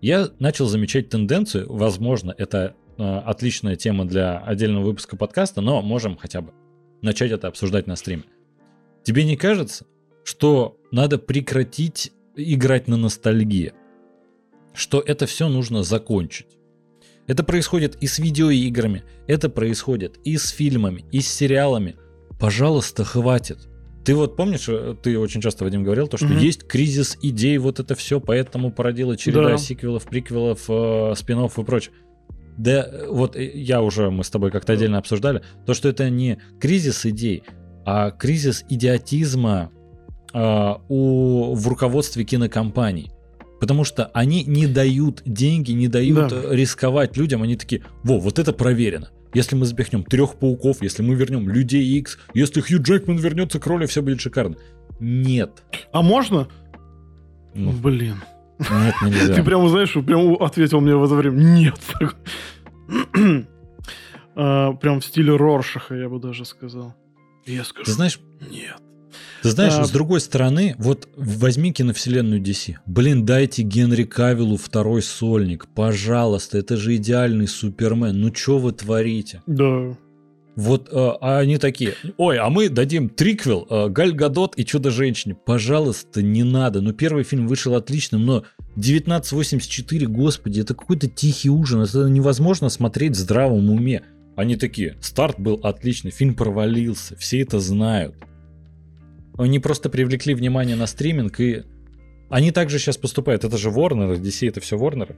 [0.00, 6.16] Я начал замечать тенденцию, возможно, это э, отличная тема для отдельного выпуска подкаста, но можем
[6.16, 6.52] хотя бы
[7.02, 8.24] начать это обсуждать на стриме.
[9.02, 9.86] Тебе не кажется,
[10.24, 13.72] что надо прекратить играть на ностальгии?
[14.72, 16.59] Что это все нужно закончить?
[17.30, 21.94] Это происходит и с видеоиграми, это происходит и с фильмами, и с сериалами.
[22.40, 23.68] Пожалуйста, хватит.
[24.04, 26.40] Ты вот помнишь, э, ты очень часто, Вадим, говорил, то, что mm-hmm.
[26.40, 29.58] есть кризис идей, вот это все, поэтому породила череда да.
[29.58, 31.94] сиквелов, приквелов, э, спин и прочее.
[32.58, 36.10] Да, э, вот э, я уже, мы с тобой как-то отдельно обсуждали, то, что это
[36.10, 37.44] не кризис идей,
[37.86, 39.70] а кризис идиотизма
[40.34, 43.12] э, у, в руководстве кинокомпаний.
[43.60, 46.42] Потому что они не дают деньги, не дают да.
[46.50, 47.42] рисковать людям.
[47.42, 49.10] Они такие, во, вот это проверено.
[49.34, 53.66] Если мы запихнем трех пауков, если мы вернем людей X, если Хью Джекман вернется к
[53.66, 54.56] роли, все будет шикарно.
[54.98, 55.62] Нет.
[55.92, 56.48] А можно?
[57.54, 58.16] Ну, Блин.
[58.58, 59.34] Нет, нельзя.
[59.34, 61.36] Ты прямо, знаешь, прям ответил мне в это время.
[61.36, 61.78] Нет.
[64.34, 66.94] а, прям в стиле Роршаха, я бы даже сказал.
[67.46, 67.84] Я скажу.
[67.84, 68.20] Ты знаешь,
[68.50, 68.80] нет.
[69.42, 69.84] Ты знаешь, а...
[69.84, 72.76] с другой стороны, вот возьми киновселенную DC.
[72.86, 75.66] Блин, дайте Генри Кавиллу второй сольник.
[75.74, 78.20] Пожалуйста, это же идеальный Супермен.
[78.20, 79.42] Ну что вы творите?
[79.46, 79.96] Да.
[80.56, 85.34] Вот э, а они такие, ой, а мы дадим триквел э, Галь Гадот и Чудо-женщине.
[85.34, 86.80] Пожалуйста, не надо.
[86.80, 91.82] Ну, первый фильм вышел отличным, но 1984, господи, это какой-то тихий ужин.
[91.82, 94.02] Это невозможно смотреть в здравом уме.
[94.36, 98.14] Они такие, старт был отличный, фильм провалился, все это знают.
[99.40, 101.62] Они просто привлекли внимание на стриминг, и
[102.28, 103.42] они также сейчас поступают.
[103.42, 105.16] Это же Warner, DC это все Warner.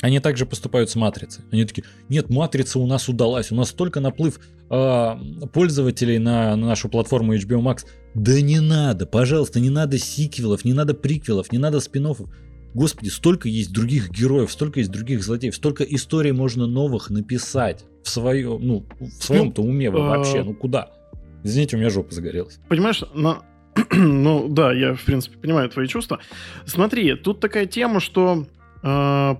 [0.00, 1.44] Они также поступают с матрицей.
[1.50, 4.38] Они такие, нет, матрица у нас удалась, у нас столько наплыв
[4.70, 5.14] э,
[5.52, 7.84] пользователей на, на нашу платформу HBO Max.
[8.14, 12.28] Да не надо, пожалуйста, не надо сиквелов, не надо приквелов, не надо спин -оффов.
[12.74, 18.08] Господи, столько есть других героев, столько есть других злодеев, столько историй можно новых написать в
[18.08, 20.90] своем, ну, в своем-то уме вы вообще, а, ну куда?
[21.42, 22.60] Извините, у меня жопа загорелась.
[22.68, 23.42] Понимаешь, на...
[23.90, 26.20] ну да, я в принципе понимаю твои чувства.
[26.66, 28.46] Смотри, тут такая тема, что
[28.82, 29.34] э,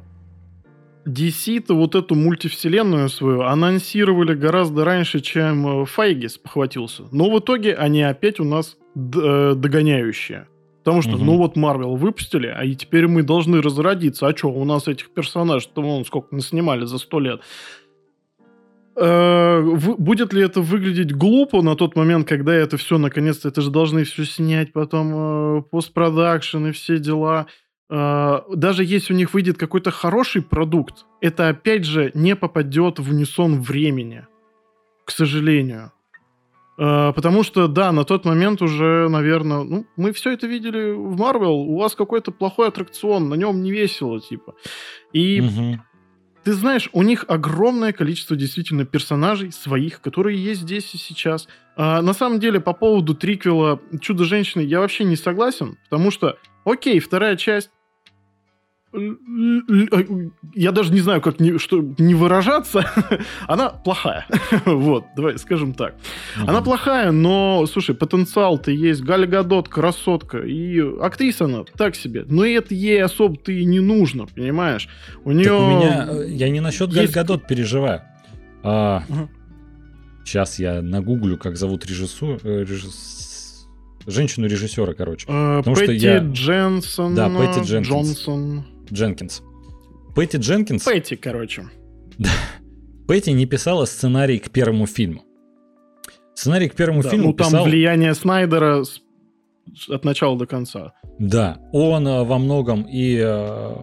[1.06, 7.04] DC-то вот эту мультивселенную свою анонсировали гораздо раньше, чем э, Файгис похватился.
[7.12, 10.46] Но в итоге они опять у нас э, догоняющие.
[10.84, 11.24] Потому что, угу.
[11.24, 14.26] ну вот Марвел выпустили, а и теперь мы должны разродиться.
[14.26, 17.40] А что, у нас этих персонажей-то вон сколько снимали за сто лет.
[18.94, 19.62] Э,
[19.98, 24.04] будет ли это выглядеть глупо на тот момент, когда это все наконец-то, это же должны
[24.04, 25.12] все снять, потом
[25.58, 27.46] э, постпродакшн и все дела.
[27.88, 33.10] Э, даже если у них выйдет какой-то хороший продукт, это опять же не попадет в
[33.10, 34.26] унисон времени,
[35.04, 35.92] к сожалению.
[36.74, 41.52] Потому что, да, на тот момент уже, наверное, ну, мы все это видели в Марвел,
[41.52, 44.54] у вас какой-то плохой аттракцион, на нем не весело, типа.
[45.12, 45.78] И угу.
[46.44, 51.48] Ты знаешь, у них огромное количество действительно персонажей своих, которые есть здесь и сейчас.
[51.76, 56.98] А, на самом деле, по поводу триквела «Чудо-женщины» я вообще не согласен, потому что, окей,
[56.98, 57.70] вторая часть
[60.54, 62.84] я даже не знаю, как не, что, не выражаться,
[63.48, 64.26] она плохая.
[64.66, 65.94] вот, давай скажем так.
[66.36, 69.02] Она плохая, но, слушай, потенциал-то есть.
[69.02, 70.38] Галя Гадот, красотка.
[70.38, 72.24] И актриса она так себе.
[72.28, 74.88] Но это ей особо-то и не нужно, понимаешь?
[75.24, 75.44] У нее...
[75.44, 76.08] Так у меня...
[76.10, 77.14] Э, я не насчет есть...
[77.14, 78.02] Галь Гадот переживаю.
[78.62, 79.02] А.
[80.24, 82.38] Сейчас я нагуглю, как зовут режиссу...
[82.42, 83.22] Э, режисс
[84.06, 85.28] женщину-режиссера, короче.
[85.28, 86.18] Uh, Пэтти я...
[86.18, 87.14] Дженсон.
[87.14, 87.88] Да, Пэтти Дженкинс.
[87.88, 88.64] Джонсон.
[88.90, 89.42] Дженкинс.
[90.14, 90.84] Пэтти Дженкинс...
[90.84, 91.64] Пэтти, короче.
[93.06, 95.24] Пэтти не писала сценарий к первому фильму.
[96.34, 97.64] Сценарий к первому да, фильму ну, там писал...
[97.64, 98.84] влияние Снайдера
[99.88, 100.94] от начала до конца.
[101.18, 103.74] Да, он э, во многом и э,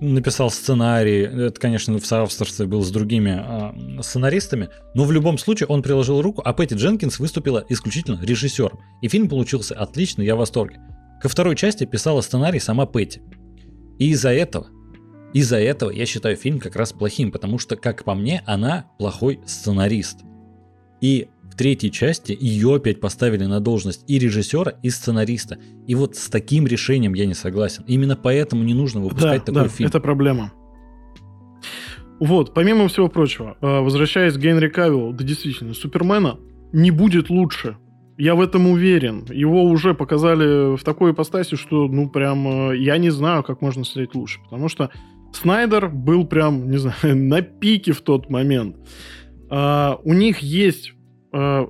[0.00, 1.22] написал сценарий.
[1.22, 6.22] Это, конечно, в соавторстве был с другими э, сценаристами, но в любом случае он приложил
[6.22, 8.78] руку, а Пэтти Дженкинс выступила исключительно режиссером.
[9.02, 10.80] И фильм получился отличный, я в восторге.
[11.20, 13.20] Ко второй части писала сценарий сама Пэтти.
[13.98, 14.68] И из-за этого,
[15.32, 19.40] из-за этого я считаю фильм как раз плохим, потому что, как по мне, она плохой
[19.46, 20.20] сценарист.
[21.00, 25.58] И в третьей части ее опять поставили на должность и режиссера, и сценариста.
[25.86, 27.84] И вот с таким решением я не согласен.
[27.86, 29.88] Именно поэтому не нужно выпускать да, такой да, фильм.
[29.88, 30.52] это проблема.
[32.20, 36.38] Вот, помимо всего прочего, э, возвращаясь к Генри Кавиллу, да действительно, Супермена
[36.72, 37.76] не будет лучше,
[38.18, 39.24] я в этом уверен.
[39.30, 43.84] Его уже показали в такой ипостаси, что, ну, прям, э, я не знаю, как можно
[43.84, 44.40] снять лучше.
[44.42, 44.90] Потому что
[45.32, 48.76] Снайдер был прям, не знаю, на пике в тот момент.
[49.50, 50.92] А, у них есть
[51.32, 51.68] а,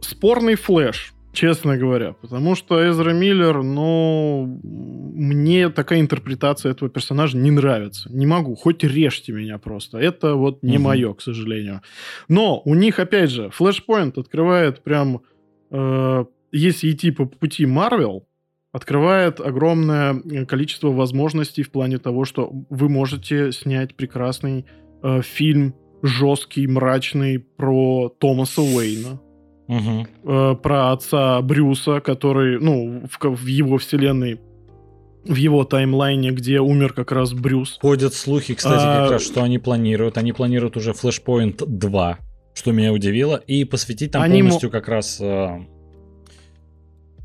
[0.00, 2.12] спорный флэш, честно говоря.
[2.12, 8.10] Потому что Эзра Миллер, ну, мне такая интерпретация этого персонажа не нравится.
[8.12, 9.98] Не могу, хоть режьте меня просто.
[9.98, 10.84] Это вот не угу.
[10.84, 11.82] мое, к сожалению.
[12.28, 15.22] Но у них, опять же, Flashpoint открывает прям
[15.70, 18.22] Э, если идти по пути Marvel,
[18.72, 24.66] открывает огромное э, количество возможностей в плане того, что вы можете снять прекрасный
[25.02, 29.20] э, фильм жесткий, мрачный про Томаса Уэйна.
[29.68, 30.06] Угу.
[30.24, 34.40] Э, про отца Брюса, который, ну, в, в его вселенной
[35.24, 37.78] в его таймлайне, где умер как раз Брюс.
[37.80, 39.02] Ходят слухи, кстати, а...
[39.02, 40.18] как раз, что они планируют.
[40.18, 42.18] Они планируют уже Flashpoint 2
[42.56, 45.18] что меня удивило, и посвятить там Они полностью как раз...
[45.20, 45.58] Э,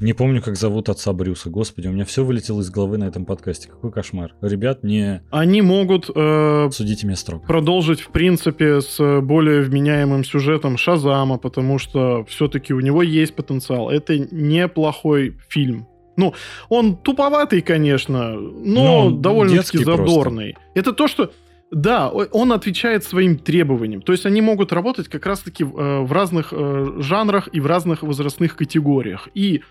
[0.01, 1.49] не помню, как зовут отца Брюса.
[1.49, 3.69] Господи, у меня все вылетело из головы на этом подкасте.
[3.69, 4.33] Какой кошмар.
[4.41, 5.21] Ребят, не...
[5.31, 6.09] Они могут...
[6.13, 7.45] Э, Судите меня строго.
[7.45, 13.89] Продолжить, в принципе, с более вменяемым сюжетом Шазама, потому что все-таки у него есть потенциал.
[13.89, 15.87] Это неплохой фильм.
[16.17, 16.33] Ну,
[16.67, 20.53] он туповатый, конечно, но ну, довольно-таки задорный.
[20.53, 20.71] Просто.
[20.75, 21.31] Это то, что
[21.71, 24.01] да, он отвечает своим требованиям.
[24.01, 28.03] То есть они могут работать как раз-таки в, э, разных э, жанрах и в разных
[28.03, 29.29] возрастных категориях.
[29.33, 29.61] И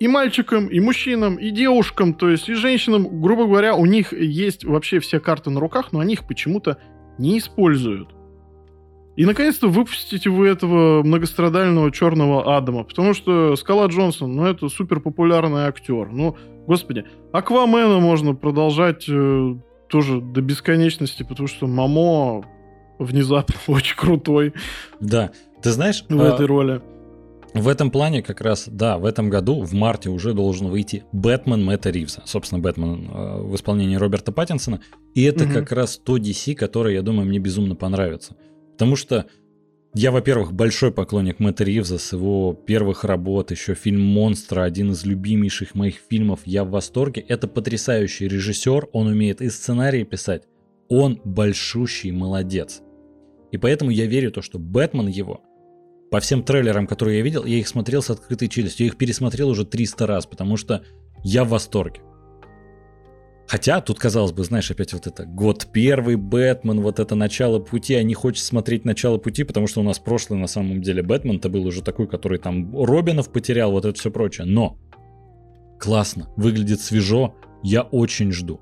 [0.00, 4.64] и мальчикам, и мужчинам, и девушкам, то есть и женщинам, грубо говоря, у них есть
[4.64, 6.78] вообще все карты на руках, но они их почему-то
[7.18, 8.10] не используют.
[9.16, 15.00] И наконец-то выпустите вы этого многострадального черного Адама, потому что Скала Джонсон, ну это супер
[15.00, 16.10] популярный актер.
[16.12, 16.36] Ну,
[16.68, 19.54] господи, Аквамена можно продолжать э,
[19.88, 22.44] тоже до бесконечности, потому что Мамо
[22.98, 24.54] внезапно очень крутой.
[25.00, 25.30] Да,
[25.62, 26.04] ты знаешь...
[26.08, 26.34] В а...
[26.34, 26.80] этой роли.
[27.54, 31.64] В этом плане как раз, да, в этом году, в марте уже должен выйти Бэтмен
[31.64, 32.22] Мэтта Ривза.
[32.26, 34.80] Собственно, Бэтмен э, в исполнении Роберта Паттинсона.
[35.14, 35.54] И это угу.
[35.54, 38.36] как раз то DC, которое, я думаю, мне безумно понравится.
[38.72, 39.26] Потому что
[39.98, 45.04] я, во-первых, большой поклонник Мэтта Ривза с его первых работ, еще фильм «Монстра», один из
[45.04, 47.24] любимейших моих фильмов, я в восторге.
[47.26, 50.44] Это потрясающий режиссер, он умеет и сценарии писать,
[50.88, 52.80] он большущий молодец.
[53.50, 55.42] И поэтому я верю то, что Бэтмен его,
[56.12, 59.48] по всем трейлерам, которые я видел, я их смотрел с открытой челюстью, я их пересмотрел
[59.48, 60.84] уже 300 раз, потому что
[61.24, 62.02] я в восторге.
[63.48, 67.94] Хотя тут, казалось бы, знаешь, опять вот это год первый, Бэтмен, вот это начало пути,
[67.94, 71.48] а не хочется смотреть начало пути, потому что у нас прошлый на самом деле Бэтмен-то
[71.48, 74.46] был уже такой, который там Робинов потерял, вот это все прочее.
[74.46, 74.78] Но
[75.80, 78.60] классно, выглядит свежо, я очень жду.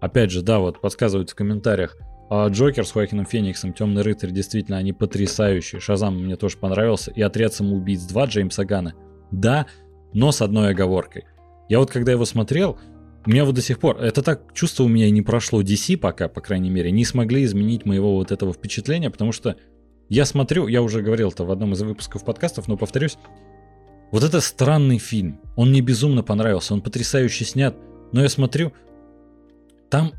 [0.00, 1.96] Опять же, да, вот подсказывают в комментариях,
[2.30, 5.80] а Джокер с Хоакином Фениксом, Темный рыцарь, действительно, они потрясающие.
[5.80, 7.10] Шазам мне тоже понравился.
[7.10, 8.94] И Отряд самоубийц 2 Джеймса Гана.
[9.32, 9.66] Да,
[10.12, 11.24] но с одной оговоркой.
[11.68, 12.78] Я вот когда его смотрел,
[13.26, 15.96] у меня вот до сих пор, это так, чувство у меня и не прошло DC
[15.98, 19.56] пока, по крайней мере, не смогли изменить моего вот этого впечатления, потому что
[20.08, 23.18] я смотрю, я уже говорил это в одном из выпусков подкастов, но повторюсь,
[24.10, 27.76] вот это странный фильм, он мне безумно понравился, он потрясающе снят,
[28.12, 28.72] но я смотрю,
[29.90, 30.12] там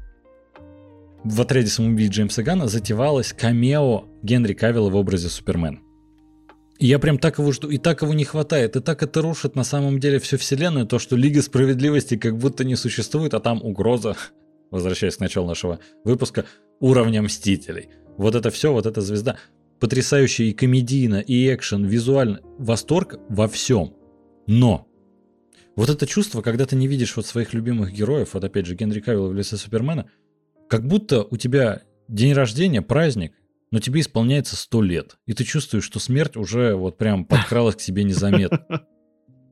[1.23, 5.79] в отряде самоубийц Джеймса Гана затевалось камео Генри Кавилла в образе Супермена.
[6.83, 9.63] Я прям так его жду, и так его не хватает, и так это рушит на
[9.63, 14.17] самом деле всю вселенную, то, что Лига Справедливости как будто не существует, а там угроза,
[14.71, 16.45] возвращаясь к началу нашего выпуска,
[16.79, 17.89] уровня Мстителей.
[18.17, 19.37] Вот это все, вот эта звезда,
[19.79, 23.93] потрясающая и комедийно, и экшен, визуально, восторг во всем.
[24.47, 24.87] Но
[25.75, 29.01] вот это чувство, когда ты не видишь вот своих любимых героев, вот опять же Генри
[29.01, 30.09] Кавилла в лице Супермена,
[30.67, 33.33] как будто у тебя день рождения, праздник,
[33.71, 37.81] но тебе исполняется сто лет, и ты чувствуешь, что смерть уже вот прям подкралась к
[37.81, 38.85] себе незаметно.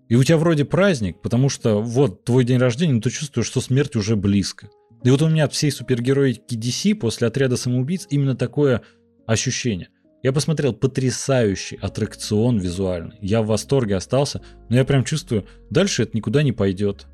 [0.10, 3.62] И у тебя вроде праздник, потому что вот твой день рождения, но ты чувствуешь, что
[3.62, 4.70] смерть уже близко.
[5.04, 8.82] И вот у меня от всей супергероики DC после отряда самоубийц именно такое
[9.28, 9.90] ощущение.
[10.22, 13.18] Я посмотрел потрясающий аттракцион визуальный.
[13.22, 17.06] Я в восторге остался, но я прям чувствую, дальше это никуда не пойдет.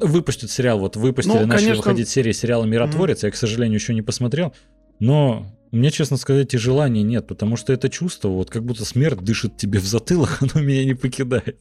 [0.00, 1.76] Выпустят сериал, вот выпустили, ну, начали конечно...
[1.76, 3.26] выходить серии сериала «Миротворец», mm-hmm.
[3.26, 4.54] я, к сожалению, еще не посмотрел.
[4.98, 9.20] Но мне, честно сказать, и желания нет, потому что это чувство, вот как будто смерть
[9.20, 11.58] дышит тебе в затылок, оно меня не покидает.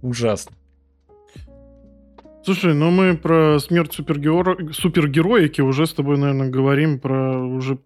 [0.00, 0.52] Ужасно.
[2.44, 4.72] Слушай, ну мы про смерть супергеро...
[4.72, 7.78] супергероики уже с тобой, наверное, говорим про уже,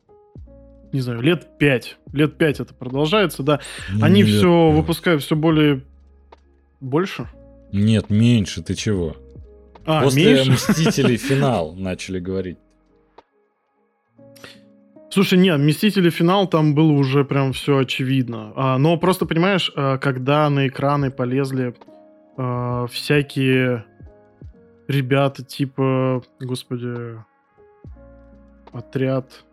[0.93, 1.99] не знаю, лет пять.
[2.13, 3.61] Лет пять это продолжается, да.
[4.01, 5.83] Они Нет, все выпускают все более...
[6.81, 7.29] Больше?
[7.71, 9.17] Нет, меньше, ты чего?
[9.85, 10.53] А, После меньше?
[10.53, 12.57] Мстителей финал начали говорить.
[15.17, 18.53] Слушай, нет, Мстители финал там было уже прям все очевидно.
[18.55, 21.75] А, но просто понимаешь, а, когда на экраны полезли
[22.37, 23.87] а, всякие
[24.89, 27.19] ребята типа, господи,
[28.75, 29.47] отряд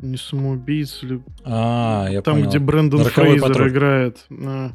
[0.00, 2.48] не самоубийц или а, я там, понял.
[2.50, 3.68] где Брэндон Роковой Фрейзер патруль.
[3.70, 4.26] играет.
[4.30, 4.72] А,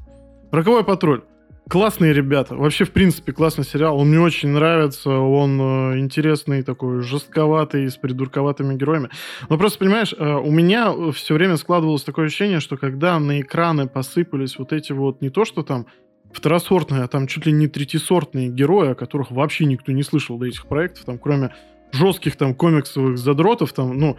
[0.51, 1.21] Роковой патруль
[1.71, 2.57] классные ребята.
[2.57, 3.97] Вообще, в принципе, классный сериал.
[3.97, 5.09] Он мне очень нравится.
[5.09, 9.09] Он э, интересный, такой жестковатый, с придурковатыми героями.
[9.47, 13.87] Но просто, понимаешь, э, у меня все время складывалось такое ощущение, что когда на экраны
[13.87, 15.85] посыпались вот эти вот не то, что там
[16.33, 20.47] второсортные, а там чуть ли не третисортные герои, о которых вообще никто не слышал до
[20.47, 21.55] этих проектов, там, кроме
[21.93, 24.17] жестких там комиксовых задротов, там, ну,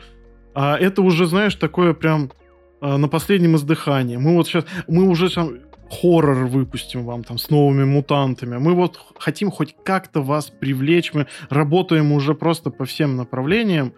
[0.55, 2.33] а это уже, знаешь, такое прям
[2.81, 4.17] э, на последнем издыхании.
[4.17, 5.59] Мы вот сейчас, мы уже там
[5.93, 8.57] хоррор выпустим вам там с новыми мутантами.
[8.57, 11.13] Мы вот хотим хоть как-то вас привлечь.
[11.13, 13.93] Мы работаем уже просто по всем направлениям.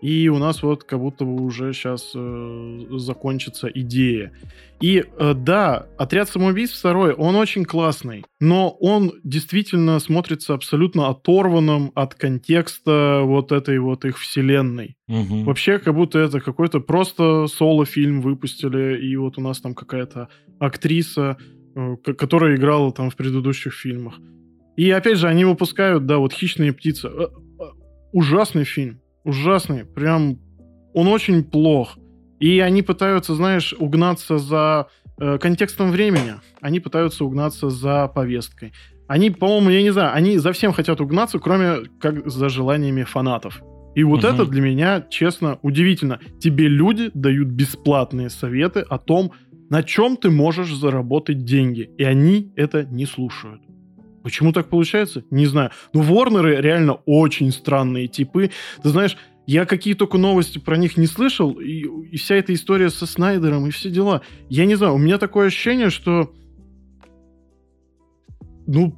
[0.00, 4.32] И у нас вот как будто бы уже сейчас э, закончится идея.
[4.80, 11.90] И э, да, отряд самоубийств второй, он очень классный, но он действительно смотрится абсолютно оторванным
[11.96, 14.96] от контекста вот этой вот их вселенной.
[15.08, 15.42] Угу.
[15.42, 20.28] Вообще, как будто это какой-то просто соло-фильм выпустили, и вот у нас там какая-то
[20.60, 21.38] актриса,
[21.74, 24.14] э, которая играла там в предыдущих фильмах.
[24.76, 27.08] И опять же, они выпускают, да, вот «Хищные птицы».
[27.08, 27.64] Э, э,
[28.12, 30.38] ужасный фильм ужасный, прям
[30.94, 31.98] он очень плох.
[32.40, 34.88] И они пытаются, знаешь, угнаться за
[35.20, 38.72] э, контекстом времени, они пытаются угнаться за повесткой.
[39.08, 43.62] Они, по-моему, я не знаю, они за всем хотят угнаться, кроме как за желаниями фанатов.
[43.94, 44.32] И вот угу.
[44.32, 46.20] это для меня, честно, удивительно.
[46.40, 49.32] Тебе люди дают бесплатные советы о том,
[49.70, 51.90] на чем ты можешь заработать деньги.
[51.98, 53.62] И они это не слушают.
[54.22, 55.24] Почему так получается?
[55.30, 55.70] Не знаю.
[55.92, 58.50] Ну, Ворнеры реально очень странные типы.
[58.82, 59.16] Ты знаешь,
[59.46, 63.66] я какие только новости про них не слышал, и, и вся эта история со Снайдером,
[63.66, 64.20] и все дела.
[64.50, 66.32] Я не знаю, у меня такое ощущение, что...
[68.66, 68.94] Ну,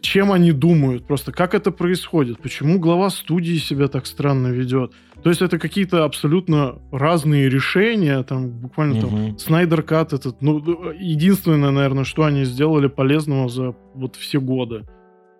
[0.00, 4.92] чем они думают, просто как это происходит, почему глава студии себя так странно ведет.
[5.26, 9.08] То есть это какие-то абсолютно разные решения, там буквально угу.
[9.08, 10.62] там Снайдер Кат этот, ну,
[10.92, 14.84] единственное, наверное, что они сделали полезного за вот все годы.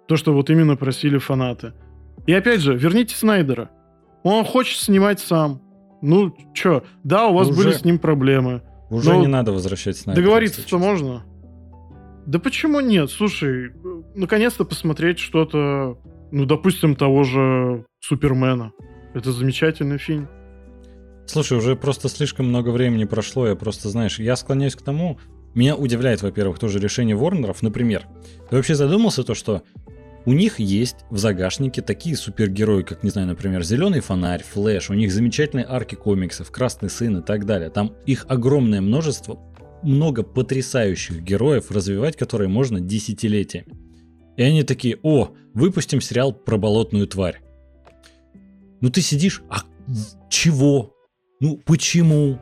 [0.09, 1.73] То, что вот именно просили фанаты.
[2.27, 3.71] И опять же, верните Снайдера.
[4.25, 5.63] Он хочет снимать сам.
[6.03, 8.63] Ну, чё, да, у вас уже, были с ним проблемы.
[8.91, 10.21] Уже не надо возвращать Снайдера.
[10.21, 11.23] Договориться-то можно?
[12.27, 13.09] Да почему нет?
[13.13, 13.71] Слушай,
[14.17, 15.97] наконец-то посмотреть что-то,
[16.33, 18.73] ну, допустим, того же Супермена.
[19.17, 20.29] Это замечательный фильм.
[21.25, 25.19] Слушай, уже просто слишком много времени прошло, я просто, знаешь, я склоняюсь к тому,
[25.55, 28.07] меня удивляет, во-первых, тоже решение Ворнеров, например.
[28.51, 29.63] Ты вообще задумался то, что
[30.27, 34.95] у них есть в загашнике такие супергерои, как, не знаю, например, Зеленый фонарь, Флэш, у
[34.95, 37.71] них замечательные арки комиксов, Красный сын и так далее.
[37.71, 39.41] Там их огромное множество,
[39.83, 43.73] много потрясающих героев, развивать которые можно десятилетиями.
[44.37, 47.46] И они такие, о, выпустим сериал про болотную тварь.
[48.81, 49.63] Ну ты сидишь, а
[50.29, 50.95] чего?
[51.41, 52.39] Ну почему?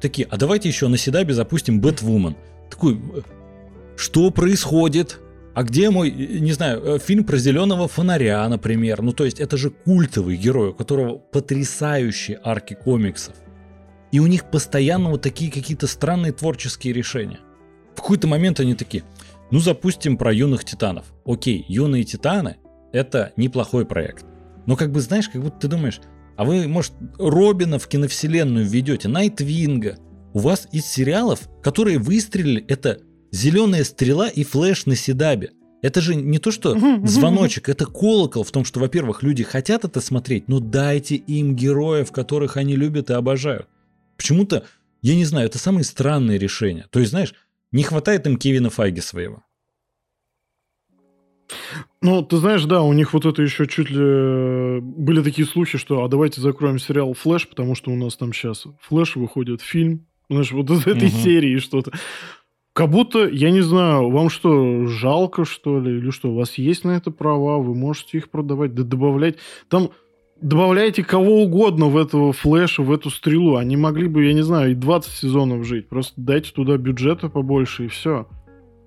[0.00, 2.36] Такие, а давайте еще на Седабе запустим Бэтвумен.
[2.70, 3.00] Такой,
[3.96, 5.20] что происходит?
[5.54, 9.02] А где мой, не знаю, э, фильм про зеленого фонаря, например?
[9.02, 13.36] Ну, то есть, это же культовый герой, у которого потрясающие арки комиксов.
[14.12, 17.40] И у них постоянно вот такие какие-то странные творческие решения.
[17.94, 19.04] В какой-то момент они такие,
[19.50, 21.12] ну, запустим про юных титанов.
[21.26, 22.56] Окей, юные титаны—
[22.92, 24.24] это неплохой проект.
[24.66, 26.00] Но как бы, знаешь, как будто ты думаешь,
[26.36, 29.98] а вы, может, Робина в киновселенную введете, Найтвинга.
[30.32, 35.50] У вас из сериалов, которые выстрелили, это «Зеленая стрела» и «Флэш на Седабе».
[35.82, 40.00] Это же не то, что звоночек, это колокол в том, что, во-первых, люди хотят это
[40.00, 43.68] смотреть, но дайте им героев, которых они любят и обожают.
[44.16, 44.64] Почему-то,
[45.02, 46.86] я не знаю, это самые странные решения.
[46.90, 47.34] То есть, знаешь,
[47.72, 49.42] не хватает им Кевина Файги своего.
[52.02, 53.96] Ну, ты знаешь, да, у них вот это еще чуть ли...
[54.00, 58.32] Э, были такие слухи, что а давайте закроем сериал «Флэш», потому что у нас там
[58.32, 61.16] сейчас «Флэш» выходит фильм, знаешь, вот из этой угу.
[61.16, 61.92] серии что-то.
[62.72, 66.84] Как будто, я не знаю, вам что, жалко, что ли, или что, у вас есть
[66.84, 69.36] на это права, вы можете их продавать, да добавлять.
[69.68, 69.90] Там
[70.40, 73.56] добавляйте кого угодно в этого флеша, в эту стрелу.
[73.56, 75.88] Они могли бы, я не знаю, и 20 сезонов жить.
[75.88, 78.26] Просто дайте туда бюджета побольше, и все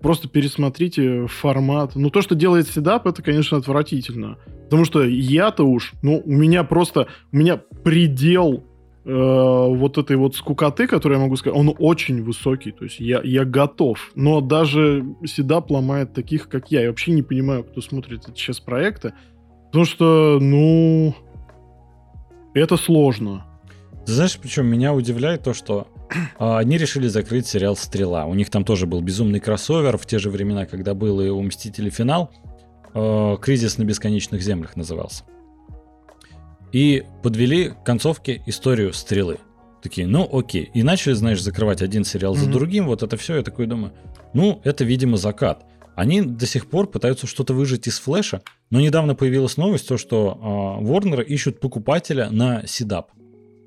[0.06, 1.95] просто пересмотрите формат.
[1.95, 4.38] Ну, то, что делает седап, это, конечно, отвратительно.
[4.65, 8.64] Потому что я-то уж, ну, у меня просто, у меня предел
[9.03, 12.69] э, вот этой вот скукоты, которую я могу сказать, он очень высокий.
[12.69, 14.11] То есть я, я готов.
[14.14, 16.84] Но даже седап ломает таких, как я.
[16.84, 19.14] Я вообще не понимаю, кто смотрит сейчас проекты.
[19.72, 21.15] Потому что, ну,
[22.53, 23.44] это сложно.
[24.06, 25.88] знаешь, причем меня удивляет то, что
[26.38, 28.26] они решили закрыть сериал «Стрела».
[28.26, 31.42] У них там тоже был безумный кроссовер в те же времена, когда был и у
[31.42, 32.32] «Мстителей» финал.
[32.94, 35.24] А, «Кризис на бесконечных землях» назывался.
[36.72, 39.38] И подвели к концовке историю «Стрелы».
[39.82, 40.72] Такие, ну окей.
[40.74, 42.40] И начали, знаешь, закрывать один сериал mm-hmm.
[42.40, 42.88] за другим.
[42.88, 43.36] Вот это все.
[43.36, 43.94] Я такой думаю,
[44.34, 45.64] ну, это, видимо, закат.
[45.96, 50.80] Они до сих пор пытаются что-то выжить из флеша, но недавно появилась новость, то, что
[50.82, 53.12] э, Warner ищут покупателя на Сидап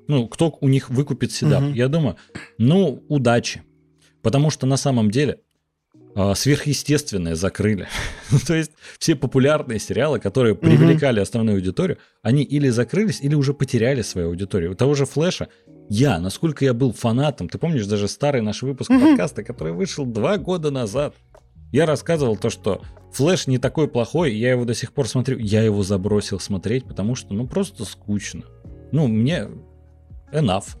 [0.09, 1.63] ну, кто у них выкупит седап.
[1.63, 1.73] Угу.
[1.73, 2.17] Я думаю,
[2.57, 3.61] ну, удачи.
[4.23, 5.41] Потому что на самом деле
[6.15, 7.87] э, сверхъестественное закрыли.
[8.31, 13.53] Ну, то есть все популярные сериалы, которые привлекали основную аудиторию, они или закрылись, или уже
[13.53, 14.71] потеряли свою аудиторию.
[14.71, 15.47] У того же Флэша,
[15.89, 20.37] я, насколько я был фанатом, ты помнишь даже старый наш выпуск подкаста, который вышел два
[20.37, 21.15] года назад,
[21.71, 22.81] я рассказывал то, что
[23.13, 25.37] Флэш не такой плохой, я его до сих пор смотрю.
[25.39, 28.43] Я его забросил смотреть, потому что, ну, просто скучно.
[28.91, 29.47] Ну, мне
[30.31, 30.75] enough.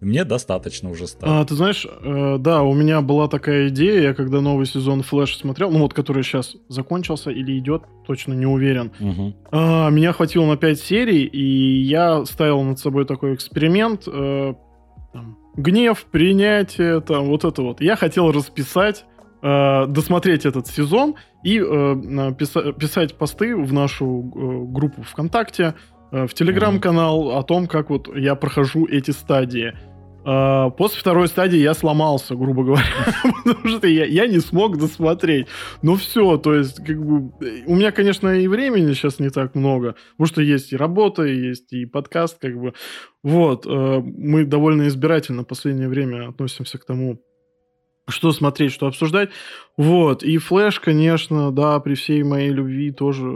[0.00, 1.40] Мне достаточно уже стало.
[1.40, 5.36] А, ты знаешь, э, да, у меня была такая идея, я когда новый сезон Флэш
[5.36, 8.92] смотрел, ну вот, который сейчас закончился или идет, точно не уверен.
[9.00, 9.34] Угу.
[9.52, 14.02] А, меня хватило на 5 серий, и я ставил над собой такой эксперимент.
[14.06, 14.54] Э,
[15.14, 17.80] там, гнев, принятие, там, вот это вот.
[17.80, 19.06] Я хотел расписать
[19.42, 21.14] э, досмотреть этот сезон
[21.44, 25.74] и э, писа- писать посты в нашу э, группу ВКонтакте,
[26.14, 29.74] в телеграм-канал о том, как вот я прохожу эти стадии.
[30.26, 32.84] А, после второй стадии я сломался, грубо говоря,
[33.44, 35.48] потому что я, я не смог досмотреть.
[35.82, 37.32] Ну все, то есть, как бы,
[37.66, 41.48] у меня, конечно, и времени сейчас не так много, потому что есть и работа, и
[41.48, 42.72] есть и подкаст, как бы.
[43.22, 47.20] Вот, э, мы довольно избирательно в последнее время относимся к тому,
[48.08, 49.28] что смотреть, что обсуждать.
[49.76, 53.30] Вот, и Флэш, конечно, да, при всей моей любви тоже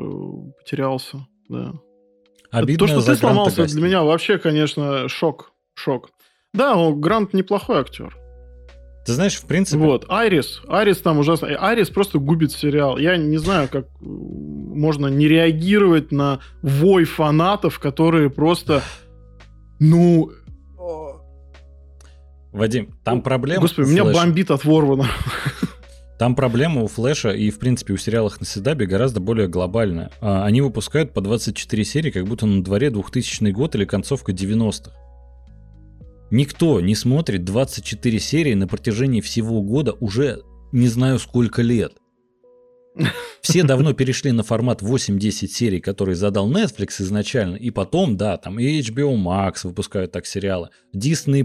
[0.58, 1.74] потерялся, да.
[2.50, 6.10] Обидно То, что ты сломался, для меня вообще, конечно, шок, шок.
[6.54, 8.16] Да, он, Грант неплохой актер.
[9.04, 9.78] Ты знаешь, в принципе...
[9.78, 10.60] Вот, Айрис.
[10.68, 11.48] Айрис там ужасно...
[11.48, 12.98] Айрис просто губит сериал.
[12.98, 18.82] Я не знаю, как можно не реагировать на вой фанатов, которые просто...
[19.80, 20.30] Ну...
[22.52, 23.62] Вадим, там проблема...
[23.62, 25.06] Господи, меня бомбит от Ворвана.
[26.18, 30.10] Там проблема у Флэша и, в принципе, у сериалов на Седабе гораздо более глобальная.
[30.20, 34.92] А, они выпускают по 24 серии, как будто на дворе 2000 год или концовка 90-х.
[36.30, 40.42] Никто не смотрит 24 серии на протяжении всего года уже
[40.72, 41.94] не знаю сколько лет.
[43.40, 48.58] Все давно перешли на формат 8-10 серий, который задал Netflix изначально, и потом, да, там
[48.58, 51.44] и HBO Max выпускают так сериалы, Disney+,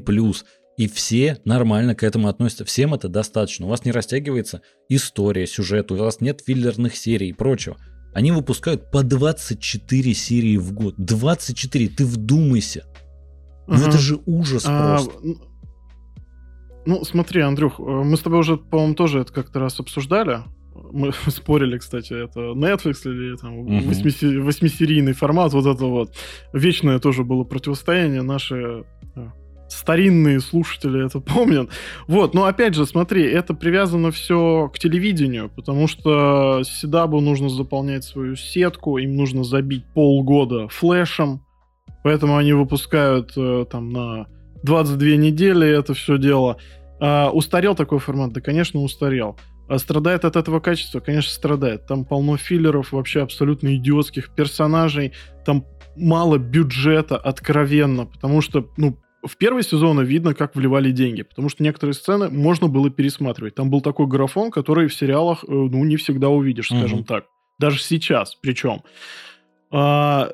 [0.78, 2.66] и все нормально к этому относятся.
[2.66, 3.66] Всем это достаточно.
[3.66, 7.78] У вас не растягивается история, сюжет, у вас нет филлерных серий и прочего.
[8.14, 10.96] Они выпускают по 24 серии в год.
[10.98, 12.86] 24, ты вдумайся.
[13.68, 13.84] Ну угу.
[13.84, 15.14] это же ужас а, просто.
[16.86, 20.40] Ну, смотри, Андрюх, э, мы с тобой уже, по-моему, тоже это как-то раз обсуждали.
[20.92, 23.74] Мы спорили, кстати, это Netflix или там угу.
[24.44, 26.14] восьмисерийный формат, вот это вот.
[26.52, 28.22] Вечное тоже было противостояние.
[28.22, 28.84] Наши
[29.74, 31.70] старинные слушатели это помнят.
[32.08, 38.04] Вот, но опять же, смотри, это привязано все к телевидению, потому что Седабу нужно заполнять
[38.04, 41.42] свою сетку, им нужно забить полгода флешем,
[42.04, 44.28] Поэтому они выпускают э, там на
[44.64, 46.58] 22 недели это все дело.
[47.00, 48.34] А, устарел такой формат?
[48.34, 49.38] Да, конечно, устарел.
[49.70, 51.00] А страдает от этого качества?
[51.00, 51.88] Конечно, страдает.
[51.88, 55.14] Там полно филлеров, вообще абсолютно идиотских персонажей.
[55.46, 58.06] Там мало бюджета, откровенно.
[58.06, 62.68] Потому что, ну, в первый сезон видно, как вливали деньги, потому что некоторые сцены можно
[62.68, 63.56] было пересматривать.
[63.56, 67.06] Там был такой графон, который в сериалах, э, ну, не всегда увидишь, скажем mm-hmm.
[67.06, 67.26] так.
[67.60, 68.84] Даже сейчас, причем.
[69.72, 70.34] А,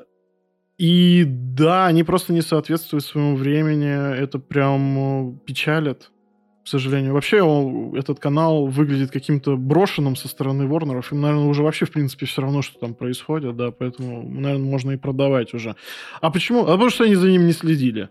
[0.78, 4.16] и да, они просто не соответствуют своему времени.
[4.16, 6.10] Это прям э, печалит,
[6.64, 7.12] к сожалению.
[7.12, 11.12] Вообще он, этот канал выглядит каким-то брошенным со стороны Ворнеров.
[11.12, 14.92] Им, наверное, уже вообще, в принципе, все равно, что там происходит, да, поэтому, наверное, можно
[14.92, 15.76] и продавать уже.
[16.20, 16.62] А почему?
[16.62, 18.08] А потому что они за ним не следили.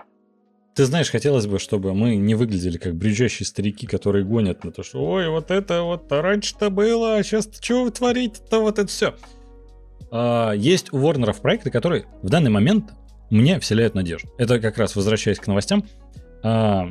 [0.75, 4.83] Ты знаешь, хотелось бы, чтобы мы не выглядели как брюджащие старики, которые гонят на то,
[4.83, 9.15] что ой, вот это вот раньше-то было, а сейчас что вы творите-то, вот это все.
[10.11, 12.93] А, есть у Ворнеров проекты, которые в данный момент
[13.29, 14.29] мне вселяют надежду.
[14.37, 15.85] Это как раз возвращаясь к новостям.
[16.43, 16.89] А,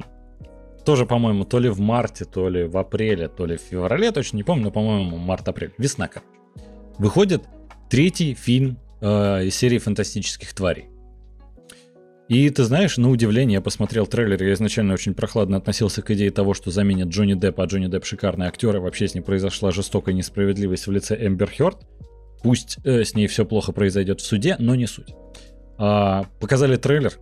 [0.84, 4.36] тоже, по-моему, то ли в марте, то ли в апреле, то ли в феврале, точно
[4.36, 5.72] не помню, но, по-моему, март-апрель.
[5.78, 6.30] Весна, короче.
[6.98, 7.44] Выходит
[7.88, 10.86] третий фильм э, из серии фантастических тварей.
[12.28, 16.30] И ты знаешь, на удивление, я посмотрел трейлер, я изначально очень прохладно относился к идее
[16.30, 19.70] того, что заменят Джонни Деппа, а Джонни Депп шикарный актер, и вообще с ним произошла
[19.70, 21.78] жестокая несправедливость в лице Эмбер Хёрд.
[22.42, 25.14] Пусть э, с ней все плохо произойдет в суде, но не суть.
[25.78, 27.14] А, показали трейлер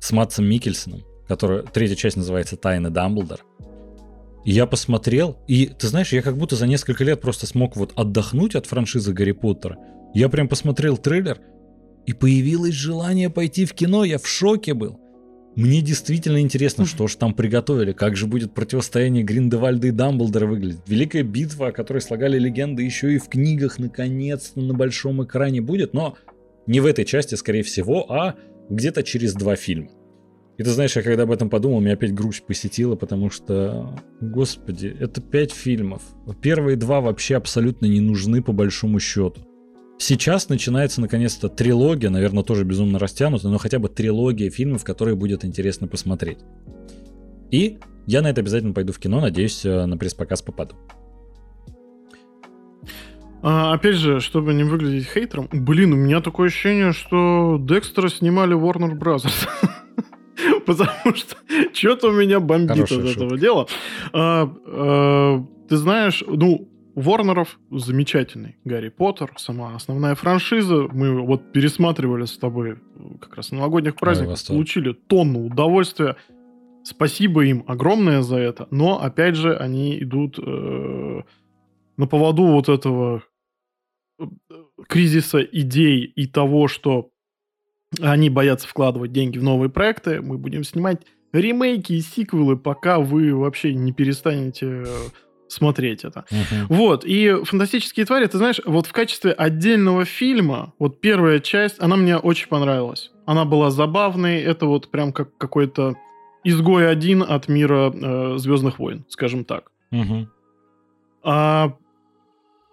[0.00, 3.42] с Матсом Микельсоном, который третья часть называется «Тайны Дамблдора».
[4.46, 7.92] И я посмотрел, и ты знаешь, я как будто за несколько лет просто смог вот
[7.96, 9.78] отдохнуть от франшизы Гарри Поттера.
[10.14, 11.38] Я прям посмотрел трейлер,
[12.06, 14.98] и появилось желание пойти в кино, я в шоке был.
[15.56, 20.80] Мне действительно интересно, что же там приготовили, как же будет противостояние Гриндевальда и Дамблдора выглядеть.
[20.88, 25.94] Великая битва, о которой слагали легенды, еще и в книгах наконец-то на большом экране будет,
[25.94, 26.16] но
[26.66, 28.34] не в этой части, скорее всего, а
[28.68, 29.90] где-то через два фильма.
[30.56, 34.96] И ты знаешь, я когда об этом подумал, меня опять грусть посетила, потому что, господи,
[34.98, 36.02] это пять фильмов.
[36.42, 39.40] Первые два вообще абсолютно не нужны по большому счету.
[39.98, 45.44] Сейчас начинается наконец-то трилогия, наверное, тоже безумно растянутая, но хотя бы трилогия фильмов, которые будет
[45.44, 46.38] интересно посмотреть.
[47.50, 50.74] И я на это обязательно пойду в кино, надеюсь, э, на пресс-показ попаду.
[53.42, 58.56] А, опять же, чтобы не выглядеть хейтером, блин, у меня такое ощущение, что Декстера снимали
[58.56, 59.48] Warner Brothers.
[60.66, 61.36] Потому что
[61.72, 63.66] что-то у меня бомбит от этого дела.
[64.12, 70.88] А, а, ты знаешь, ну, у Ворнеров замечательный Гарри Поттер, сама основная франшиза.
[70.92, 72.78] Мы вот пересматривали с тобой
[73.20, 76.16] как раз на новогодних праздниках, Ой, получили тонну удовольствия.
[76.84, 78.68] Спасибо им огромное за это.
[78.70, 81.22] Но, опять же, они идут э,
[81.96, 83.22] на поводу вот этого
[84.20, 84.24] э,
[84.88, 87.10] кризиса идей и того, что
[88.00, 90.20] они боятся вкладывать деньги в новые проекты.
[90.20, 91.02] Мы будем снимать
[91.32, 94.84] ремейки и сиквелы, пока вы вообще не перестанете
[95.48, 96.24] смотреть это.
[96.30, 96.66] Uh-huh.
[96.68, 101.96] Вот, и «Фантастические твари», ты знаешь, вот в качестве отдельного фильма, вот первая часть, она
[101.96, 103.10] мне очень понравилась.
[103.26, 105.96] Она была забавной, это вот прям как какой-то
[106.44, 109.70] изгой один от мира э, Звездных войн, скажем так.
[109.92, 110.26] Uh-huh.
[111.22, 111.74] А,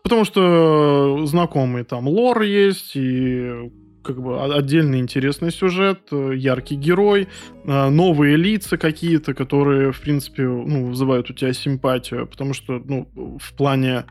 [0.03, 3.71] потому что знакомый там лор есть, и
[4.03, 7.27] как бы отдельный интересный сюжет, э, яркий герой,
[7.63, 13.07] э, новые лица какие-то, которые, в принципе, ну, вызывают у тебя симпатию, потому что, ну,
[13.39, 14.05] в плане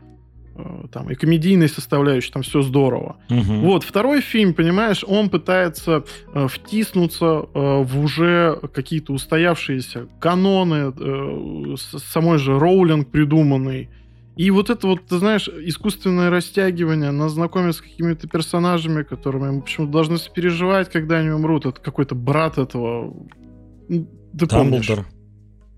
[0.55, 3.17] э, там и комедийной составляющей, там все здорово.
[3.29, 3.53] Угу.
[3.61, 6.03] Вот, второй фильм, понимаешь, он пытается
[6.33, 13.89] э, втиснуться э, в уже какие-то устоявшиеся каноны, э, самой же Роулинг придуманный,
[14.35, 19.61] и вот это вот, ты знаешь, искусственное растягивание, нас знакомят с какими-то персонажами, которыми мы
[19.61, 21.65] почему-то должны сопереживать, когда они умрут.
[21.65, 23.13] Это какой-то брат этого...
[23.89, 24.07] Ты
[24.45, 25.05] Дамблдор.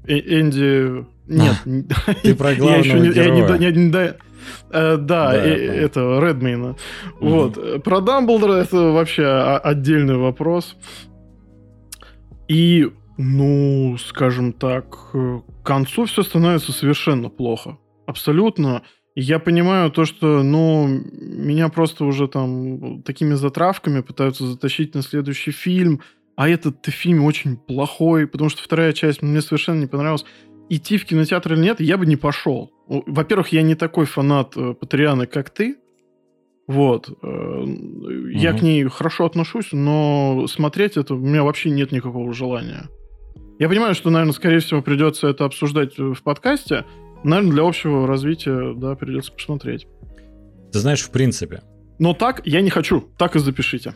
[0.05, 1.05] Э Энди...
[1.25, 1.55] Нет.
[2.21, 4.17] Ты про главного героя.
[4.69, 6.75] Э, да, это Редмейна.
[7.19, 7.83] Вот.
[7.83, 10.75] Про Дамблдора это вообще отдельный вопрос.
[12.47, 17.77] И, ну, скажем так, к концу все становится совершенно плохо.
[18.05, 18.83] Абсолютно.
[19.15, 25.51] я понимаю то, что, ну, меня просто уже там такими затравками пытаются затащить на следующий
[25.51, 26.01] фильм,
[26.35, 30.25] а этот фильм очень плохой, потому что вторая часть мне совершенно не понравилась.
[30.69, 32.71] Идти в кинотеатр или нет, я бы не пошел.
[32.87, 35.77] Во-первых, я не такой фанат э, Патрианы, как ты.
[36.67, 37.09] Вот.
[37.21, 37.65] Э,
[38.31, 42.89] я к ней хорошо отношусь, но смотреть это у меня вообще нет никакого желания.
[43.59, 46.85] Я понимаю, что, наверное, скорее всего, придется это обсуждать в подкасте,
[47.23, 49.87] Наверное, для общего развития, да, придется посмотреть.
[50.71, 51.61] Ты знаешь, в принципе.
[51.99, 53.09] Но так я не хочу.
[53.17, 53.93] Так и запишите.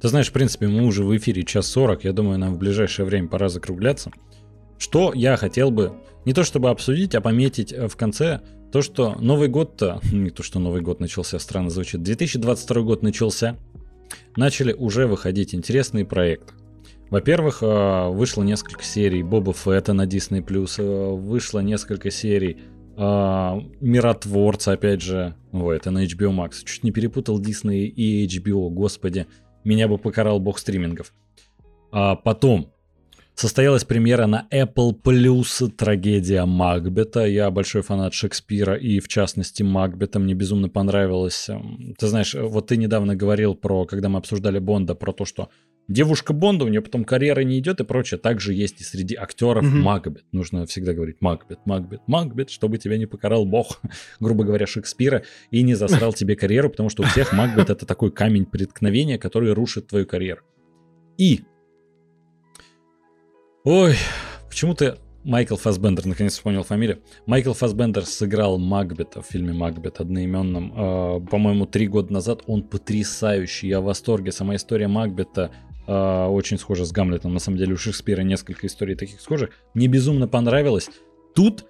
[0.00, 2.04] Ты знаешь, в принципе, мы уже в эфире час сорок.
[2.04, 4.12] Я думаю, нам в ближайшее время пора закругляться.
[4.78, 5.94] Что я хотел бы
[6.24, 10.42] не то чтобы обсудить, а пометить э, в конце то, что Новый год-то, не то,
[10.42, 13.56] что Новый год начался, странно звучит, 2022 год начался,
[14.36, 16.52] начали уже выходить интересные проекты.
[17.10, 20.42] Во-первых, э, вышло несколько серий Боба Фетта на Disney+,
[20.78, 22.58] э, вышло несколько серий
[22.96, 23.00] э,
[23.80, 26.64] Миротворца, опять же, ой, это на HBO Max.
[26.64, 29.26] Чуть не перепутал Disney и HBO, господи,
[29.62, 31.14] меня бы покарал бог стримингов.
[31.92, 32.72] А потом
[33.36, 37.24] состоялась премьера на Apple Plus «Трагедия Макбета».
[37.24, 40.18] Я большой фанат Шекспира и, в частности, Макбета.
[40.18, 41.48] Мне безумно понравилось.
[41.98, 45.50] Ты знаешь, вот ты недавно говорил про, когда мы обсуждали Бонда, про то, что
[45.88, 48.18] Девушка Бонда, у нее потом карьера не идет и прочее.
[48.18, 49.82] Также есть и среди актеров mm-hmm.
[49.82, 50.24] Макбет.
[50.32, 53.80] Нужно всегда говорить Макбет, Макбет, Макбет, чтобы тебя не покарал бог,
[54.20, 58.10] грубо говоря, Шекспира, и не засрал тебе карьеру, потому что у всех Макбет это такой
[58.10, 60.42] камень преткновения, который рушит твою карьеру.
[61.18, 61.42] И...
[63.64, 63.94] Ой,
[64.48, 67.00] почему-то Майкл Фасбендер, наконец вспомнил фамилию.
[67.26, 72.44] Майкл Фасбендер сыграл Макбета в фильме Макбет одноименном, э, по-моему, три года назад.
[72.46, 74.30] Он потрясающий, я в восторге.
[74.30, 75.50] Сама история Макбета
[75.86, 77.32] э, очень схожа с Гамлетом.
[77.32, 79.50] На самом деле у Шекспира несколько историй таких схожих.
[79.74, 80.88] Мне безумно понравилось.
[81.34, 81.66] Тут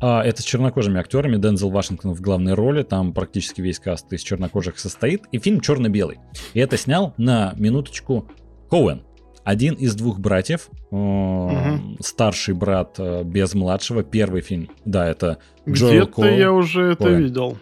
[0.00, 1.36] а, это с чернокожими актерами.
[1.36, 2.82] Дензел Вашингтон в главной роли.
[2.82, 5.24] Там практически весь каст из чернокожих состоит.
[5.32, 6.18] И фильм черно-белый.
[6.54, 8.28] И это снял на минуточку
[8.70, 9.02] Коуэн.
[9.44, 11.96] Один из двух братьев, угу.
[12.00, 14.68] старший брат э, без младшего, первый фильм.
[14.84, 17.22] Да, это Джоэл Где-то я уже это Коэн.
[17.22, 17.58] видел.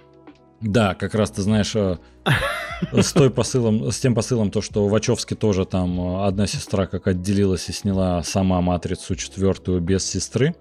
[0.61, 1.99] Да, как раз ты знаешь, э,
[2.93, 7.07] с той посылом, с тем посылом, то, что Вачовски тоже там э, одна сестра как
[7.07, 10.55] отделилась и сняла сама матрицу четвертую без сестры.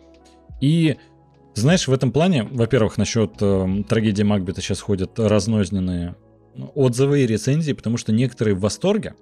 [0.62, 0.98] И
[1.54, 6.16] знаешь, в этом плане, во-первых, насчет э, трагедии Макбета сейчас ходят разнозненные
[6.74, 9.16] отзывы и рецензии, потому что некоторые в восторге,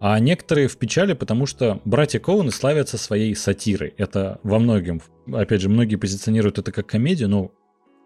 [0.00, 3.94] а некоторые в печали, потому что братья Коуны славятся своей сатирой.
[3.96, 5.02] Это во многим,
[5.32, 7.50] опять же, многие позиционируют это как комедию, но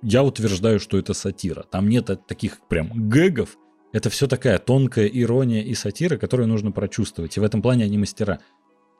[0.03, 1.63] я утверждаю, что это сатира.
[1.63, 3.57] Там нет таких прям гэгов,
[3.93, 7.37] это все такая тонкая ирония и сатира, которую нужно прочувствовать.
[7.37, 8.41] И в этом плане они мастера.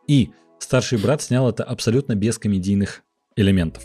[0.07, 3.03] И старший брат снял это абсолютно без комедийных
[3.37, 3.85] элементов.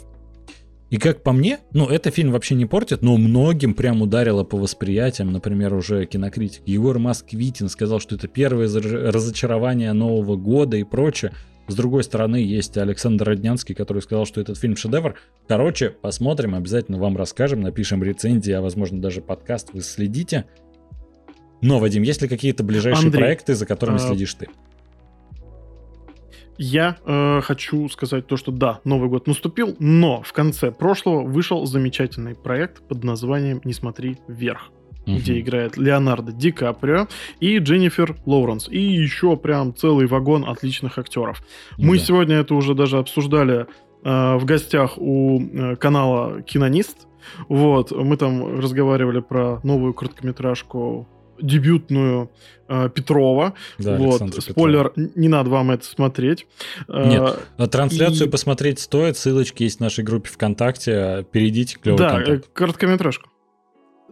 [0.89, 4.57] И как по мне, ну, это фильм вообще не портит, но многим прям ударило по
[4.57, 5.33] восприятиям.
[5.33, 11.33] Например, уже кинокритик Егор Москвитин сказал, что это первое разочарование Нового года и прочее.
[11.67, 15.15] С другой стороны, есть Александр Роднянский, который сказал, что этот фильм шедевр.
[15.49, 20.45] Короче, посмотрим, обязательно вам расскажем, напишем рецензии, а возможно даже подкаст вы следите.
[21.61, 23.99] Но, Вадим, есть ли какие-то ближайшие Андрей, проекты, за которыми а...
[23.99, 24.47] следишь ты?
[26.59, 31.65] Я э, хочу сказать то, что да, Новый год наступил, но в конце прошлого вышел
[31.65, 34.71] замечательный проект под названием «Не смотри вверх».
[35.07, 35.17] угу.
[35.17, 37.07] где играет Леонардо Ди Каприо
[37.39, 38.67] и Дженнифер Лоуренс.
[38.69, 41.41] И еще прям целый вагон отличных актеров.
[41.77, 42.03] Мы да.
[42.03, 43.67] сегодня это уже даже обсуждали
[44.03, 47.07] э, в гостях у э, канала Кинонист.
[47.49, 51.07] Вот, мы там разговаривали про новую короткометражку
[51.41, 52.31] дебютную
[52.67, 53.53] э, Петрова.
[53.77, 54.43] Да, вот.
[54.43, 55.11] Спойлер, Петрова.
[55.15, 56.47] не надо вам это смотреть.
[56.87, 58.31] Нет, э, трансляцию и...
[58.31, 62.49] посмотреть стоит, ссылочки есть в нашей группе ВКонтакте, перейдите, клевый Да, контент.
[62.53, 63.29] короткометражку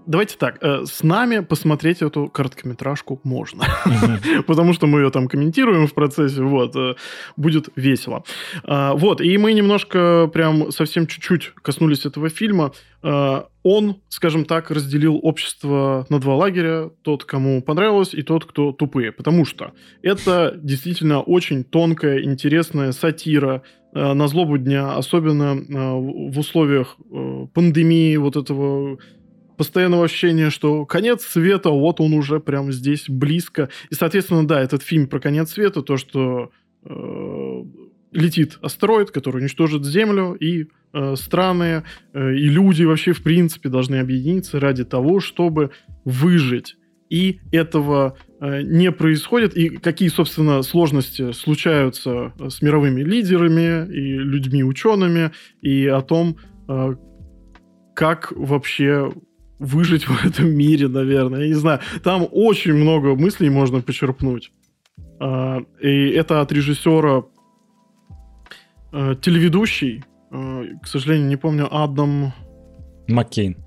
[0.05, 3.65] давайте так, э, с нами посмотреть эту короткометражку можно,
[4.47, 6.95] потому что мы ее там комментируем в процессе, вот, э,
[7.35, 8.23] будет весело.
[8.63, 12.71] А, вот, и мы немножко прям совсем чуть-чуть коснулись этого фильма.
[13.01, 18.71] А, он, скажем так, разделил общество на два лагеря, тот, кому понравилось, и тот, кто
[18.71, 23.63] тупые, потому что это действительно очень тонкая, интересная сатира,
[23.93, 26.97] э, на злобу дня, особенно в условиях
[27.53, 28.97] пандемии, вот этого
[29.57, 33.69] постоянного ощущения, что конец света, вот он уже прямо здесь близко.
[33.89, 36.51] И, соответственно, да, этот фильм про конец света, то, что
[36.83, 37.63] э,
[38.11, 41.83] летит астероид, который уничтожит Землю, и э, страны,
[42.13, 45.71] э, и люди вообще, в принципе, должны объединиться ради того, чтобы
[46.05, 46.77] выжить.
[47.09, 49.55] И этого э, не происходит.
[49.55, 56.37] И какие, собственно, сложности случаются с мировыми лидерами и людьми-учеными, и о том,
[56.67, 56.95] э,
[57.95, 59.11] как вообще
[59.59, 61.41] выжить в этом мире, наверное.
[61.41, 61.79] Я не знаю.
[62.03, 64.51] Там очень много мыслей можно почерпнуть.
[65.19, 67.23] А, и это от режиссера
[68.91, 70.03] а, телеведущий.
[70.31, 72.33] А, к сожалению, не помню, Адам...
[73.07, 73.57] Маккейн.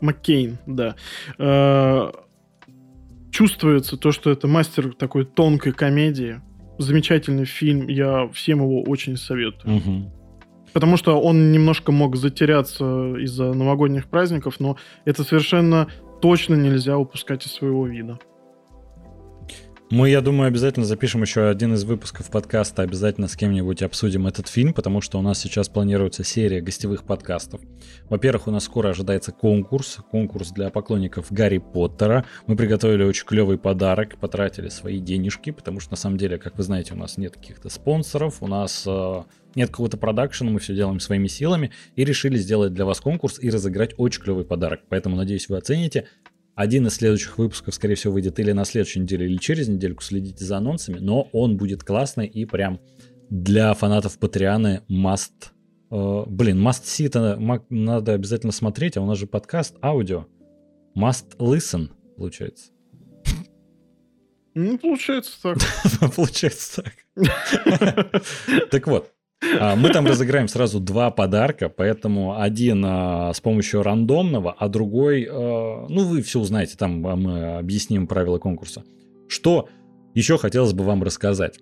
[0.00, 0.96] Маккейн, да.
[3.30, 6.40] Чувствуется то, что это мастер такой тонкой комедии.
[6.78, 7.88] Замечательный фильм.
[7.88, 9.76] Я всем его очень советую.
[9.76, 10.12] Угу.
[10.76, 14.76] Потому что он немножко мог затеряться из-за новогодних праздников, но
[15.06, 15.88] это совершенно
[16.20, 18.18] точно нельзя упускать из своего вида.
[19.88, 24.48] Мы, я думаю, обязательно запишем еще один из выпусков подкаста, обязательно с кем-нибудь обсудим этот
[24.48, 27.62] фильм, потому что у нас сейчас планируется серия гостевых подкастов.
[28.10, 32.26] Во-первых, у нас скоро ожидается конкурс, конкурс для поклонников Гарри Поттера.
[32.46, 36.64] Мы приготовили очень клевый подарок, потратили свои денежки, потому что на самом деле, как вы
[36.64, 39.22] знаете, у нас нет каких-то спонсоров, у нас э,
[39.56, 43.50] нет какого-то продакшена, мы все делаем своими силами и решили сделать для вас конкурс и
[43.50, 44.82] разыграть очень клевый подарок.
[44.88, 46.06] Поэтому, надеюсь, вы оцените.
[46.54, 50.02] Один из следующих выпусков, скорее всего, выйдет или на следующей неделе, или через недельку.
[50.02, 52.80] Следите за анонсами, но он будет классный и прям
[53.28, 55.52] для фанатов Патреона must...
[55.90, 57.38] Э, блин, must see это
[57.68, 60.26] надо обязательно смотреть, а у нас же подкаст, аудио.
[60.96, 62.70] Must listen, получается.
[64.54, 65.58] Ну, получается так.
[66.16, 66.94] Получается так.
[68.70, 69.12] Так вот,
[69.42, 75.86] мы там разыграем сразу два подарка, поэтому один а, с помощью рандомного, а другой, а,
[75.88, 78.84] ну вы все узнаете, там мы объясним правила конкурса.
[79.28, 79.68] Что
[80.14, 81.60] еще хотелось бы вам рассказать?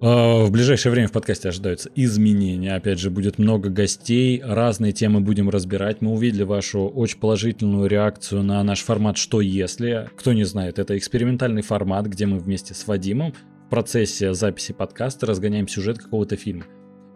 [0.00, 2.74] В ближайшее время в подкасте ожидаются изменения.
[2.74, 6.02] Опять же, будет много гостей, разные темы будем разбирать.
[6.02, 10.10] Мы увидели вашу очень положительную реакцию на наш формат «Что если?».
[10.14, 13.32] Кто не знает, это экспериментальный формат, где мы вместе с Вадимом
[13.74, 16.64] процессе записи подкаста разгоняем сюжет какого-то фильма.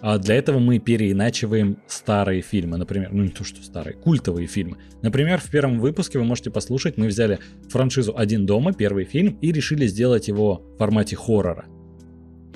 [0.00, 4.78] А для этого мы переиначиваем старые фильмы, например, ну не то что старые, культовые фильмы.
[5.00, 9.52] Например, в первом выпуске вы можете послушать, мы взяли франшизу «Один дома», первый фильм, и
[9.52, 11.66] решили сделать его в формате хоррора.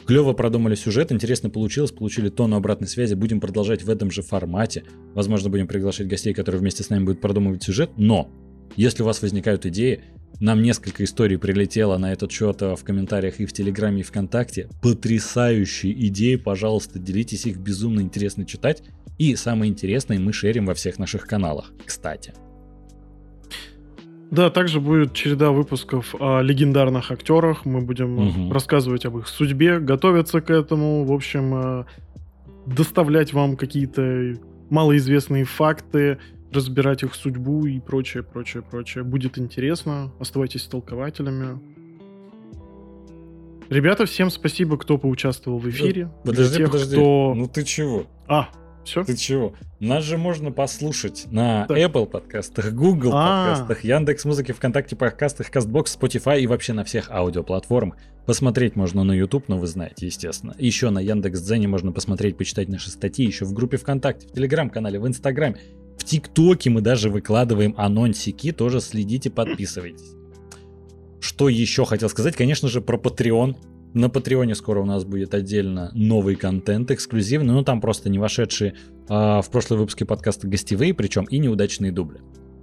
[0.04, 4.82] Клево продумали сюжет, интересно получилось, получили тонну обратной связи, будем продолжать в этом же формате.
[5.14, 8.28] Возможно, будем приглашать гостей, которые вместе с нами будут продумывать сюжет, но
[8.74, 10.02] если у вас возникают идеи,
[10.40, 14.68] нам несколько историй прилетело на этот счет э, в комментариях и в Телеграме, и ВКонтакте.
[14.82, 18.82] Потрясающие идеи, пожалуйста, делитесь их, безумно интересно читать.
[19.18, 22.34] И самое интересное мы шерим во всех наших каналах, кстати.
[24.32, 27.66] Да, также будет череда выпусков о легендарных актерах.
[27.66, 28.52] Мы будем угу.
[28.52, 31.04] рассказывать об их судьбе, готовиться к этому.
[31.04, 31.84] В общем, э,
[32.64, 34.36] доставлять вам какие-то
[34.70, 36.18] малоизвестные факты,
[36.52, 39.04] разбирать их судьбу и прочее, прочее, прочее.
[39.04, 40.12] Будет интересно.
[40.18, 41.60] Оставайтесь толкователями.
[43.68, 46.10] Ребята, всем спасибо, кто поучаствовал в эфире.
[46.24, 46.94] Подожди, тех, подожди.
[46.94, 47.32] Кто...
[47.34, 48.06] Ну ты чего?
[48.28, 48.50] А,
[48.84, 49.02] все?
[49.02, 49.54] Ты чего?
[49.80, 51.78] Нас же можно послушать на так.
[51.78, 53.48] Apple подкастах, Google А-а-а.
[53.56, 57.96] подкастах, Яндекс Музыки, ВКонтакте подкастах, Castbox, Spotify и вообще на всех аудиоплатформах.
[58.26, 60.54] Посмотреть можно на YouTube, но вы знаете, естественно.
[60.58, 65.08] Еще на Яндекс.Дзене можно посмотреть, почитать наши статьи, еще в группе ВКонтакте, в Телеграм-канале, в
[65.08, 65.56] Инстаграме.
[65.96, 70.14] В ТикТоке мы даже выкладываем анонсики, тоже следите, подписывайтесь.
[71.20, 72.34] Что еще хотел сказать?
[72.34, 73.56] Конечно же, про Patreon.
[73.94, 78.74] На Патреоне скоро у нас будет отдельно новый контент эксклюзивный, ну там просто не вошедшие
[79.08, 82.20] а, в прошлые выпуски подкаста гостевые, причем и неудачные дубли.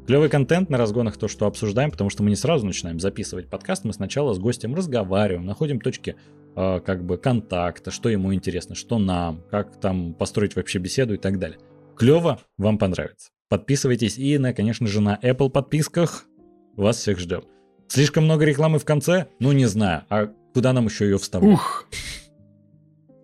[0.08, 3.86] Клевый контент на разгонах то, что обсуждаем, потому что мы не сразу начинаем записывать подкаст,
[3.86, 6.16] мы сначала с гостем разговариваем, находим точки
[6.56, 11.18] э, как бы контакта, что ему интересно, что нам, как там построить вообще беседу и
[11.18, 11.60] так далее.
[12.00, 13.30] Клево, вам понравится.
[13.50, 16.24] Подписывайтесь и, на, конечно же, на Apple подписках.
[16.78, 17.42] Вас всех ждем.
[17.90, 19.28] Слишком много рекламы в конце?
[19.40, 20.04] Ну, не знаю.
[20.10, 21.56] А куда нам еще ее вставлять?
[21.56, 21.90] Ух,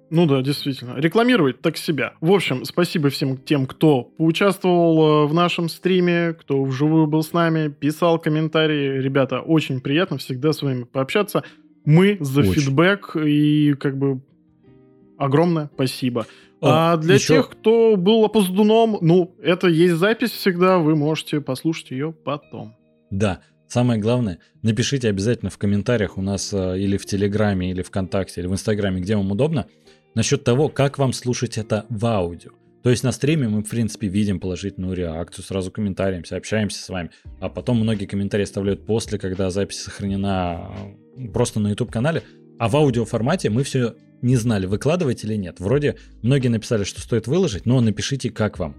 [0.09, 0.95] ну да, действительно.
[0.97, 2.15] Рекламировать так себя.
[2.19, 7.31] В общем, спасибо всем тем, кто поучаствовал э, в нашем стриме, кто вживую был с
[7.31, 8.99] нами, писал комментарии.
[8.99, 11.43] Ребята, очень приятно всегда с вами пообщаться.
[11.85, 12.53] Мы за очень.
[12.53, 14.21] фидбэк и как бы
[15.17, 16.27] огромное спасибо.
[16.65, 17.35] О, а для еще...
[17.35, 22.75] тех, кто был опоздуном, ну, это есть запись всегда, вы можете послушать ее потом.
[23.11, 28.41] Да, Самое главное, напишите обязательно в комментариях у нас э, или в Телеграме, или ВКонтакте,
[28.41, 29.65] или в Инстаграме, где вам удобно,
[30.13, 32.51] насчет того, как вам слушать это в аудио.
[32.83, 37.09] То есть на стриме мы, в принципе, видим положительную реакцию, сразу комментариемся, общаемся с вами.
[37.39, 40.71] А потом многие комментарии оставляют после, когда запись сохранена
[41.17, 42.21] э, просто на YouTube-канале.
[42.59, 45.59] А в аудиоформате мы все не знали, выкладывать или нет.
[45.59, 48.75] Вроде многие написали, что стоит выложить, но напишите, как вам.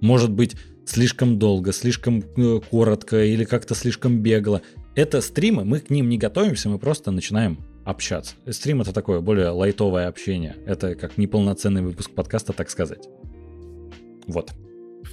[0.00, 4.62] Может быть, слишком долго, слишком э, коротко или как-то слишком бегло.
[4.94, 8.34] Это стримы, мы к ним не готовимся, мы просто начинаем общаться.
[8.50, 10.56] Стрим это такое более лайтовое общение.
[10.66, 13.08] Это как неполноценный выпуск подкаста, так сказать.
[14.26, 14.52] Вот.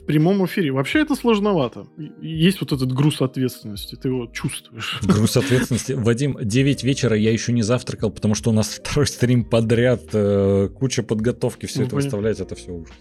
[0.10, 0.72] Прямом эфире.
[0.72, 1.86] Вообще это сложновато.
[2.19, 4.99] Есть вот этот груз ответственности, ты его чувствуешь.
[5.03, 5.91] Груз ответственности.
[5.91, 10.69] Вадим, 9 вечера я еще не завтракал, потому что у нас второй стрим подряд, э,
[10.69, 12.18] куча подготовки, все ну, это понятно.
[12.18, 12.95] выставлять, это все ужас.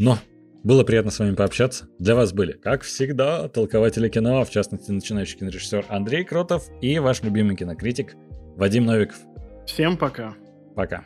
[0.00, 0.18] Но
[0.64, 1.86] было приятно с вами пообщаться.
[2.00, 7.22] Для вас были, как всегда, толкователи кино, в частности, начинающий кинорежиссер Андрей Кротов и ваш
[7.22, 8.16] любимый кинокритик
[8.56, 9.18] Вадим Новиков.
[9.64, 10.34] Всем пока.
[10.74, 11.04] Пока.